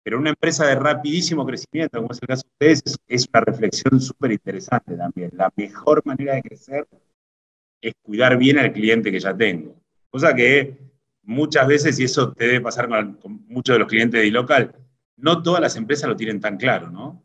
Pero 0.03 0.17
una 0.17 0.31
empresa 0.31 0.65
de 0.65 0.75
rapidísimo 0.75 1.45
crecimiento, 1.45 1.99
como 1.99 2.11
es 2.11 2.19
el 2.19 2.27
caso 2.27 2.43
de 2.59 2.73
ustedes, 2.73 2.97
es 3.07 3.27
una 3.31 3.41
reflexión 3.41 4.01
súper 4.01 4.31
interesante 4.31 4.95
también. 4.95 5.29
La 5.33 5.51
mejor 5.55 6.01
manera 6.03 6.33
de 6.33 6.41
crecer 6.41 6.87
es 7.81 7.93
cuidar 8.01 8.37
bien 8.37 8.59
al 8.59 8.71
cliente 8.71 9.11
que 9.11 9.19
ya 9.19 9.35
tengo. 9.35 9.75
Cosa 10.09 10.35
que 10.35 10.77
muchas 11.23 11.67
veces, 11.67 11.99
y 11.99 12.03
eso 12.03 12.33
te 12.33 12.45
debe 12.45 12.61
pasar 12.61 12.87
con, 12.87 13.45
muchos 13.47 13.75
de 13.75 13.79
los 13.79 13.87
clientes 13.87 14.21
de 14.21 14.31
local, 14.31 14.75
no 15.17 15.41
todas 15.41 15.61
las 15.61 15.75
empresas 15.75 16.09
lo 16.09 16.15
tienen 16.15 16.39
tan 16.39 16.57
claro, 16.57 16.89
¿no? 16.89 17.23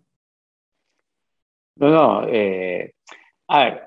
No, 1.77 1.91
no. 1.91 2.29
Eh, 2.29 2.95
a 3.49 3.65
ver, 3.65 3.83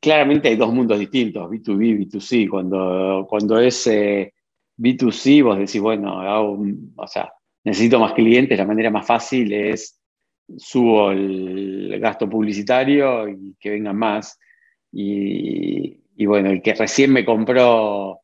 claramente 0.00 0.48
hay 0.48 0.56
dos 0.56 0.72
mundos 0.72 0.98
distintos, 0.98 1.50
B2B, 1.50 2.10
B2C. 2.10 2.48
Cuando, 2.48 3.26
cuando 3.28 3.58
es 3.58 3.86
eh, 3.88 4.32
B2C, 4.76 5.44
vos 5.44 5.58
decís, 5.58 5.80
bueno, 5.80 6.22
o 6.96 7.06
sea, 7.06 7.32
necesito 7.64 7.98
más 7.98 8.14
clientes, 8.14 8.58
la 8.58 8.66
manera 8.66 8.90
más 8.90 9.06
fácil 9.06 9.52
es 9.52 9.98
subo 10.56 11.10
el 11.12 11.98
gasto 12.00 12.28
publicitario 12.28 13.28
y 13.28 13.54
que 13.60 13.70
vengan 13.70 13.96
más. 13.96 14.38
Y, 14.92 16.26
bueno, 16.26 16.50
el 16.50 16.62
que 16.62 16.74
recién 16.74 17.12
me 17.12 17.24
compró, 17.24 18.20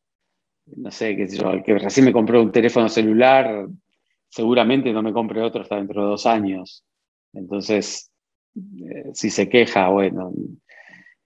no 0.75 0.91
sé, 0.91 1.15
qué 1.15 1.27
sé 1.27 1.37
yo, 1.37 1.51
el 1.51 1.63
que 1.63 1.77
recién 1.77 2.05
me 2.05 2.13
compró 2.13 2.41
un 2.41 2.51
teléfono 2.51 2.89
celular, 2.89 3.67
seguramente 4.29 4.91
no 4.91 5.01
me 5.01 5.13
compre 5.13 5.41
otro 5.41 5.61
hasta 5.61 5.77
dentro 5.77 6.03
de 6.03 6.09
dos 6.09 6.25
años. 6.25 6.83
Entonces, 7.33 8.11
eh, 8.55 9.11
si 9.13 9.29
se 9.29 9.49
queja, 9.49 9.89
bueno. 9.89 10.33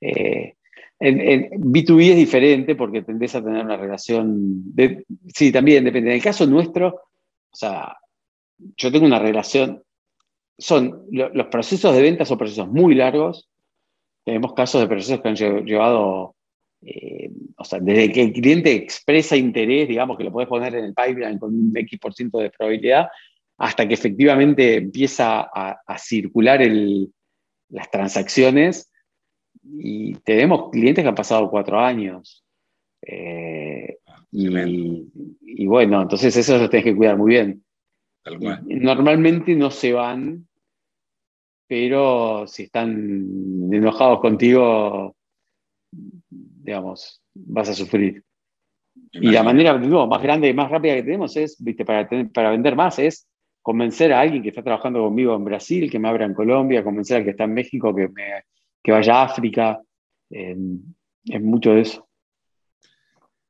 Eh, 0.02 0.56
en, 1.00 1.50
B2B 1.50 2.12
es 2.12 2.16
diferente 2.18 2.76
porque 2.76 3.02
tendés 3.02 3.36
a 3.36 3.44
tener 3.44 3.64
una 3.64 3.78
relación. 3.78 4.64
sí, 5.34 5.52
también 5.52 5.86
depende. 5.86 6.10
En 6.10 6.18
el 6.18 6.24
caso 6.24 6.46
nuestro, 6.46 6.88
o 6.90 7.56
sea, 7.56 7.98
yo 8.78 8.92
tengo 8.92 9.06
una 9.06 9.20
relación. 9.20 9.84
Son 10.58 11.06
los 11.10 11.48
procesos 11.48 11.96
de 11.96 12.02
venta 12.02 12.26
son 12.26 12.38
procesos 12.38 12.68
muy 12.68 12.96
largos. 12.96 13.50
Tenemos 14.24 14.53
casos 14.53 14.82
de 14.82 14.88
procesos 14.88 15.22
que 15.22 15.30
han 15.30 15.36
llevado, 15.36 16.36
eh, 16.82 17.32
o 17.57 17.63
sea, 17.63 17.80
desde 17.80 18.11
que 18.11 18.24
el 18.24 18.34
cliente 18.34 18.74
expresa 18.74 19.36
interés, 19.36 19.88
digamos 19.88 20.17
que 20.17 20.24
lo 20.24 20.32
puedes 20.32 20.49
poner 20.49 20.76
en 20.76 20.86
el 20.86 20.93
pipeline 20.93 21.39
con 21.39 21.53
un 21.53 21.76
X% 21.76 22.39
de 22.39 22.51
probabilidad, 22.51 23.07
hasta 23.57 23.88
que 23.88 23.93
efectivamente 23.93 24.78
empieza 24.78 25.41
a, 25.41 25.97
circular 25.97 26.61
las 27.70 27.91
transacciones. 27.91 28.91
Y 29.63 30.13
tenemos 30.20 30.70
clientes 30.70 31.03
que 31.03 31.09
han 31.09 31.15
pasado 31.15 31.49
cuatro 31.49 31.80
años. 31.80 32.45
Eh, 33.01 33.97
y, 34.32 35.65
bueno, 35.65 36.01
entonces 36.01 36.36
eso 36.36 36.57
lo 36.57 36.70
tenés 36.70 36.86
que 36.86 36.95
cuidar 36.95 37.17
muy 37.17 37.32
bien. 37.32 37.63
Normalmente 38.65 39.55
no 39.55 39.72
se 39.72 39.93
van, 39.93 40.47
pero 41.70 42.47
si 42.47 42.63
están 42.63 43.70
enojados 43.72 44.22
contigo, 44.22 45.15
digamos, 45.91 47.22
vas 47.36 47.70
a 47.70 47.76
sufrir. 47.76 48.24
Y 49.11 49.30
la 49.30 49.43
manera 49.43 49.78
más 49.78 50.24
grande 50.24 50.49
y 50.49 50.53
más 50.55 50.72
rápida 50.72 50.95
que 50.95 51.03
tenemos 51.03 51.38
es, 51.38 51.63
viste, 51.63 51.86
para, 51.86 52.09
para 52.34 52.49
vender 52.49 52.76
más, 52.76 52.97
es 52.97 53.28
convencer 53.61 54.11
a 54.11 54.22
alguien 54.22 54.41
que 54.41 54.49
está 54.49 54.63
trabajando 54.63 55.03
conmigo 55.03 55.36
en 55.36 55.45
Brasil, 55.45 55.91
que 55.91 55.99
me 55.99 56.09
abra 56.09 56.26
en 56.26 56.34
Colombia, 56.34 56.84
convencer 56.84 57.17
al 57.17 57.24
que 57.24 57.32
está 57.32 57.43
en 57.43 57.53
México 57.53 57.93
que, 57.93 58.07
me, 58.07 58.45
que 58.82 58.91
vaya 58.91 59.17
a 59.17 59.26
África. 59.26 59.80
es 60.28 61.41
mucho 61.41 61.74
de 61.74 61.82
eso. 61.82 62.09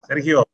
Sergio, 0.03 0.45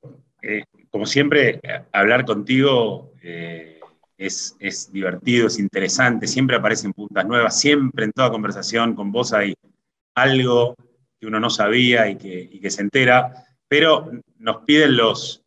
eh, 0.43 0.65
como 0.91 1.07
siempre, 1.07 1.59
hablar 1.91 2.25
contigo 2.25 3.13
eh, 3.23 3.74
es, 4.17 4.55
es, 4.59 4.91
divertido, 4.91 5.47
es 5.47 5.59
interesante, 5.59 6.27
siempre 6.27 6.55
aparecen 6.55 6.93
puntas 6.93 7.25
nuevas, 7.25 7.59
siempre 7.59 8.05
en 8.05 8.11
toda 8.11 8.31
conversación 8.31 8.95
con 8.95 9.11
vos 9.11 9.33
hay 9.33 9.53
algo 10.15 10.75
que 11.19 11.27
uno 11.27 11.39
no 11.39 11.49
sabía 11.49 12.09
y 12.09 12.17
que, 12.17 12.69
se 12.69 12.81
entera, 12.81 13.45
pero 13.67 14.11
nos 14.37 14.57
piden 14.65 14.95
los, 14.95 15.43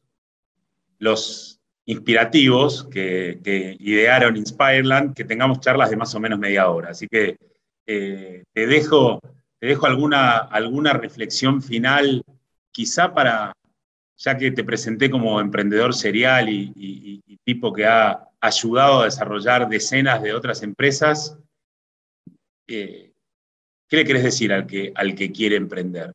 los 0.98 1.60
inspirativos 1.86 2.84
que, 2.84 3.76
idearon 3.80 4.36
Inspireland, 4.36 5.14
que 5.14 5.24
tengamos 5.24 5.60
charlas 5.60 5.90
de 5.90 5.96
más 5.96 6.14
o 6.14 6.20
menos 6.20 6.38
media 6.38 6.68
hora. 6.68 6.90
Así 6.90 7.08
que 7.08 7.36
eh, 7.86 8.44
te 8.52 8.66
dejo, 8.66 9.20
te 9.58 9.68
dejo 9.68 9.86
alguna, 9.86 10.36
alguna 10.36 10.92
reflexión 10.92 11.62
final, 11.62 12.22
quizá 12.70 13.14
para, 13.14 13.52
ya 14.18 14.36
que 14.36 14.50
te 14.50 14.64
presenté 14.64 15.10
como 15.10 15.40
emprendedor 15.40 15.94
serial 15.94 16.48
y, 16.48 17.22
tipo 17.44 17.72
que 17.72 17.86
ha 17.86 18.28
ayudado 18.40 19.00
a 19.00 19.04
desarrollar 19.06 19.68
decenas 19.68 20.22
de 20.22 20.34
otras 20.34 20.62
empresas, 20.62 21.38
eh, 22.66 23.12
¿qué 23.88 23.96
le 23.96 24.04
querés 24.04 24.24
decir 24.24 24.52
al 24.52 24.66
que, 24.66 24.92
al 24.94 25.14
que 25.14 25.32
quiere 25.32 25.56
emprender? 25.56 26.12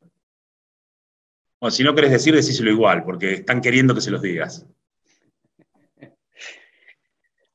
O 1.60 1.72
si 1.72 1.82
no 1.84 1.95
querés 1.95 2.12
decir, 2.12 2.36
decíselo 2.36 2.70
igual, 2.70 3.04
porque 3.04 3.36
están 3.36 3.62
queriendo 3.62 3.95
que 3.95 4.01
se 4.01 4.12
los 4.12 4.22
digas. 4.22 4.68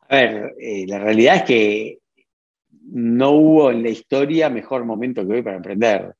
A 0.09 0.17
ver, 0.17 0.55
eh, 0.59 0.87
la 0.89 0.99
realidad 0.99 1.37
es 1.37 1.43
que 1.43 1.99
no 2.91 3.33
hubo 3.33 3.71
en 3.71 3.83
la 3.83 3.91
historia 3.91 4.49
mejor 4.49 4.87
momento 4.87 5.27
que 5.27 5.35
hoy 5.35 5.43
para 5.43 5.57
emprender. 5.57 6.15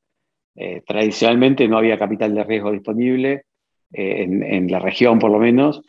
Eh, 0.55 0.83
tradicionalmente 0.85 1.67
no 1.67 1.79
había 1.79 1.97
capital 1.97 2.35
de 2.35 2.43
riesgo 2.43 2.71
disponible, 2.71 3.45
eh, 3.91 4.23
en, 4.23 4.71
la 4.71 4.79
región 4.79 5.19
por 5.19 5.31
lo 5.31 5.39
menos, 5.39 5.81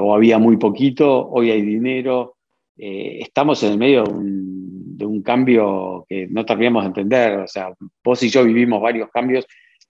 o 0.00 0.14
había 0.14 0.38
muy 0.38 0.58
poquito, 0.58 1.26
hoy 1.30 1.50
hay 1.50 1.62
dinero. 1.62 2.36
estamos 2.76 3.62
en 3.62 3.72
el 3.72 3.78
medio 3.78 4.04
de 4.04 5.06
un, 5.06 5.22
cambio 5.22 6.04
que 6.06 6.26
no 6.28 6.44
terminamos 6.44 6.82
de 6.82 6.88
entender. 6.88 7.38
O 7.38 7.46
sea, 7.46 7.72
vos 8.04 8.22
y 8.22 8.28
yo 8.28 8.44
vivimos 8.44 8.82
varios 8.82 9.08
cambios 9.10 9.46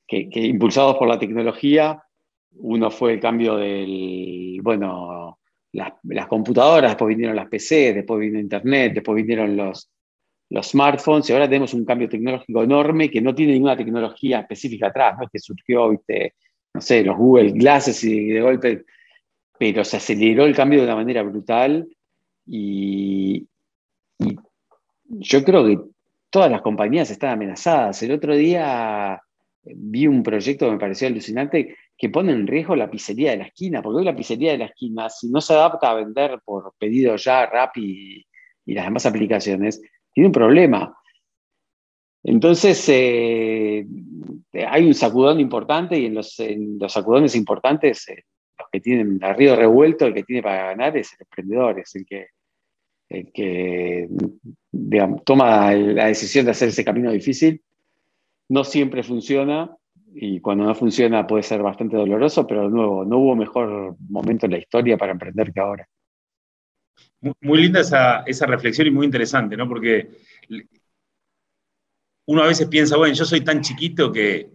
que, 0.06 0.28
impulsados 0.34 0.96
por 0.96 1.08
la 1.08 1.18
tecnología. 1.18 2.00
Uno 2.56 2.90
fue 2.90 3.14
el 3.14 3.20
cambio 3.20 3.56
del, 3.56 4.60
bueno, 4.62 5.38
las, 5.72 6.26
computadoras, 6.28 6.92
después 6.92 7.08
vinieron 7.08 7.36
las 7.36 7.48
PC, 7.48 7.92
después 7.92 8.20
vino 8.20 8.38
Internet, 8.38 8.94
después 8.94 9.16
vinieron 9.16 9.56
los, 9.56 9.90
los 10.50 10.68
smartphones 10.68 11.28
y 11.28 11.32
ahora 11.32 11.48
tenemos 11.48 11.74
un 11.74 11.84
cambio 11.84 12.08
tecnológico 12.08 12.62
enorme 12.62 13.10
que 13.10 13.20
no 13.20 13.34
tiene 13.34 13.54
ninguna 13.54 13.76
tecnología 13.76 14.40
específica 14.40 14.88
atrás, 14.88 15.16
¿no? 15.18 15.26
que 15.28 15.38
surgió, 15.38 15.90
¿viste? 15.90 16.34
No 16.74 16.80
sé, 16.80 17.04
los 17.04 17.16
Google 17.16 17.52
Glasses 17.52 18.02
y 18.04 18.28
de 18.28 18.40
golpe, 18.40 18.84
pero 19.58 19.84
se 19.84 19.96
aceleró 19.96 20.44
el 20.44 20.54
cambio 20.54 20.80
de 20.80 20.86
una 20.86 20.96
manera 20.96 21.22
brutal 21.22 21.88
y, 22.46 23.46
y 24.18 24.36
yo 25.06 25.44
creo 25.44 25.64
que 25.64 25.78
todas 26.30 26.50
las 26.50 26.62
compañías 26.62 27.10
están 27.10 27.30
amenazadas. 27.30 28.02
El 28.02 28.12
otro 28.12 28.34
día 28.36 29.22
vi 29.62 30.06
un 30.06 30.22
proyecto 30.22 30.66
que 30.66 30.72
me 30.72 30.78
pareció 30.78 31.06
alucinante 31.08 31.76
que 31.96 32.10
pone 32.10 32.32
en 32.32 32.46
riesgo 32.46 32.74
la 32.74 32.90
pizzería 32.90 33.30
de 33.30 33.36
la 33.38 33.44
esquina, 33.44 33.80
porque 33.80 33.98
hoy 33.98 34.04
la 34.04 34.16
pizzería 34.16 34.52
de 34.52 34.58
la 34.58 34.64
esquina, 34.66 35.08
si 35.08 35.30
no 35.30 35.40
se 35.40 35.54
adapta 35.54 35.90
a 35.90 35.94
vender 35.94 36.40
por 36.44 36.74
pedido 36.78 37.16
ya, 37.16 37.46
Rappi 37.46 38.26
y, 38.66 38.74
las 38.74 38.86
demás 38.86 39.06
aplicaciones, 39.06 39.80
tiene 40.12 40.28
un 40.28 40.32
problema. 40.32 40.96
Entonces, 42.24 42.82
eh, 42.88 43.86
hay 44.66 44.86
un 44.86 44.94
sacudón 44.94 45.40
importante 45.40 45.98
y 45.98 46.06
en 46.06 46.14
los, 46.14 46.34
sacudones 46.88 47.36
importantes, 47.36 48.08
eh, 48.08 48.24
los 48.58 48.68
que 48.72 48.80
tienen 48.80 49.18
el 49.22 49.36
río 49.36 49.54
revuelto, 49.54 50.06
el 50.06 50.14
que 50.14 50.22
tiene 50.22 50.42
para 50.42 50.68
ganar 50.68 50.96
es 50.96 51.12
el 51.12 51.18
emprendedor, 51.20 51.78
es 51.78 51.94
el 51.94 52.06
que, 52.06 52.28
que 53.32 54.08
toma 55.24 55.72
la 55.74 56.06
decisión 56.06 56.46
de 56.46 56.52
hacer 56.52 56.70
ese 56.70 56.84
camino 56.84 57.12
difícil. 57.12 57.62
No 58.48 58.64
siempre 58.64 59.02
funciona, 59.02 59.76
y 60.14 60.40
cuando 60.40 60.64
no 60.64 60.74
funciona 60.74 61.26
puede 61.26 61.42
ser 61.42 61.62
bastante 61.62 61.96
doloroso, 61.96 62.46
pero 62.46 62.62
de 62.62 62.70
nuevo, 62.70 63.04
no 63.04 63.18
hubo 63.18 63.36
mejor 63.36 63.96
momento 64.08 64.46
en 64.46 64.52
la 64.52 64.58
historia 64.58 64.96
para 64.96 65.12
emprender 65.12 65.52
que 65.52 65.60
ahora. 65.60 65.86
Muy, 67.40 67.62
linda 67.62 67.80
esa, 67.80 68.20
esa, 68.20 68.46
reflexión 68.46 68.86
y 68.86 68.90
muy 68.90 69.06
interesante, 69.06 69.56
¿no? 69.56 69.66
Porque 69.66 70.08
uno 72.26 72.42
a 72.42 72.46
veces 72.46 72.68
piensa, 72.68 72.96
bueno, 72.96 73.14
yo 73.14 73.24
soy 73.24 73.40
tan 73.42 73.60
chiquito 73.60 74.12
que 74.12 74.50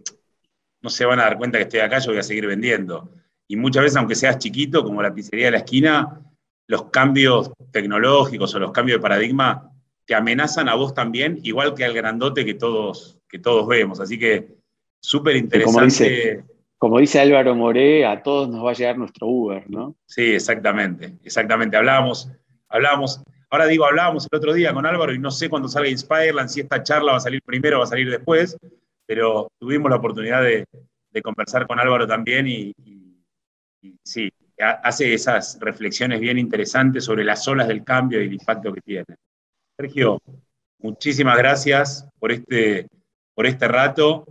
no 0.82 0.90
se 0.90 1.04
van 1.04 1.20
a 1.20 1.24
dar 1.24 1.38
cuenta 1.38 1.58
que 1.58 1.64
estoy 1.64 1.80
acá, 1.80 1.98
yo 1.98 2.10
voy 2.10 2.20
a 2.20 2.24
seguir 2.24 2.46
vendiendo. 2.46 3.10
Y 3.46 3.56
muchas 3.56 3.82
veces, 3.82 3.96
aunque 3.96 4.14
seas 4.14 4.38
chiquito, 4.38 4.84
como 4.84 5.02
la 5.02 5.14
pizzería 5.14 5.46
de 5.46 5.52
la 5.52 5.58
esquina, 5.58 6.20
los 6.66 6.84
cambios 6.90 7.50
tecnológicos 7.72 8.54
o 8.54 8.58
los 8.58 8.72
cambios 8.72 8.98
de 8.98 9.02
paradigma 9.02 9.72
te 10.04 10.14
amenazan 10.14 10.68
a 10.68 10.74
vos 10.74 10.94
también, 10.94 11.38
igual 11.42 11.74
que 11.74 11.84
al 11.84 11.94
grandote 11.94 12.44
que 12.44 12.54
todos, 12.54 13.18
que 13.28 13.38
todos 13.38 13.66
vemos. 13.66 14.00
Así 14.00 14.18
que 14.18 14.60
Súper 15.00 15.36
interesante. 15.36 16.44
Como 16.76 16.98
dice, 16.98 17.20
Álvaro 17.20 17.54
Moré, 17.54 18.06
a 18.06 18.22
todos 18.22 18.48
nos 18.48 18.64
va 18.64 18.70
a 18.70 18.74
llegar 18.74 18.96
nuestro 18.96 19.26
Uber, 19.26 19.68
¿no? 19.68 19.96
Sí, 20.06 20.32
exactamente, 20.32 21.14
exactamente. 21.24 21.76
Hablábamos, 21.76 22.30
hablábamos, 22.68 23.22
ahora 23.50 23.66
digo, 23.66 23.84
hablábamos 23.84 24.26
el 24.30 24.36
otro 24.36 24.52
día 24.54 24.72
con 24.72 24.86
Álvaro 24.86 25.12
y 25.12 25.18
no 25.18 25.30
sé 25.30 25.48
cuándo 25.48 25.68
salga 25.68 25.88
Inspireland, 25.88 26.48
si 26.48 26.60
esta 26.60 26.82
charla 26.82 27.12
va 27.12 27.18
a 27.18 27.20
salir 27.20 27.42
primero 27.42 27.76
o 27.76 27.80
va 27.80 27.84
a 27.84 27.88
salir 27.88 28.10
después, 28.10 28.56
pero 29.06 29.50
tuvimos 29.58 29.90
la 29.90 29.96
oportunidad 29.96 30.42
de, 30.42 30.64
conversar 31.22 31.66
con 31.66 31.80
Álvaro 31.80 32.06
también 32.06 32.46
y, 32.46 32.72
y, 33.82 33.96
sí, 34.04 34.30
hace 34.60 35.12
esas 35.12 35.58
reflexiones 35.60 36.20
bien 36.20 36.38
interesantes 36.38 37.04
sobre 37.04 37.24
las 37.24 37.46
olas 37.48 37.66
del 37.66 37.82
cambio 37.82 38.22
y 38.22 38.26
el 38.26 38.32
impacto 38.34 38.72
que 38.72 38.80
tiene. 38.80 39.16
Sergio, 39.76 40.20
muchísimas 40.78 41.36
gracias 41.36 42.06
por 42.18 42.30
este, 42.30 42.86
por 43.34 43.46
este 43.46 43.66
rato 43.66 44.24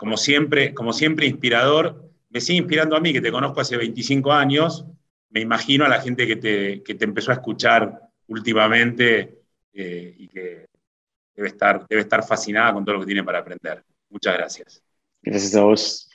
como 0.00 0.16
siempre, 0.16 0.72
como 0.72 0.94
siempre 0.94 1.26
inspirador. 1.26 2.10
Me 2.30 2.40
sigue 2.40 2.60
inspirando 2.60 2.96
a 2.96 3.00
mí, 3.00 3.12
que 3.12 3.20
te 3.20 3.30
conozco 3.30 3.60
hace 3.60 3.76
25 3.76 4.32
años. 4.32 4.86
Me 5.28 5.40
imagino 5.40 5.84
a 5.84 5.90
la 5.90 6.00
gente 6.00 6.26
que 6.26 6.36
te, 6.36 6.78
te 6.78 7.04
empezó 7.04 7.32
a 7.32 7.34
escuchar 7.34 8.09
últimamente 8.30 9.42
eh, 9.72 10.14
y 10.18 10.28
que 10.28 10.66
debe 11.34 11.48
estar, 11.48 11.86
debe 11.86 12.02
estar 12.02 12.26
fascinada 12.26 12.72
con 12.72 12.84
todo 12.84 12.94
lo 12.94 13.00
que 13.00 13.06
tiene 13.06 13.24
para 13.24 13.40
aprender. 13.40 13.84
Muchas 14.08 14.34
gracias. 14.34 14.82
Gracias 15.22 15.54
a 15.54 15.62
vos. 15.62 16.09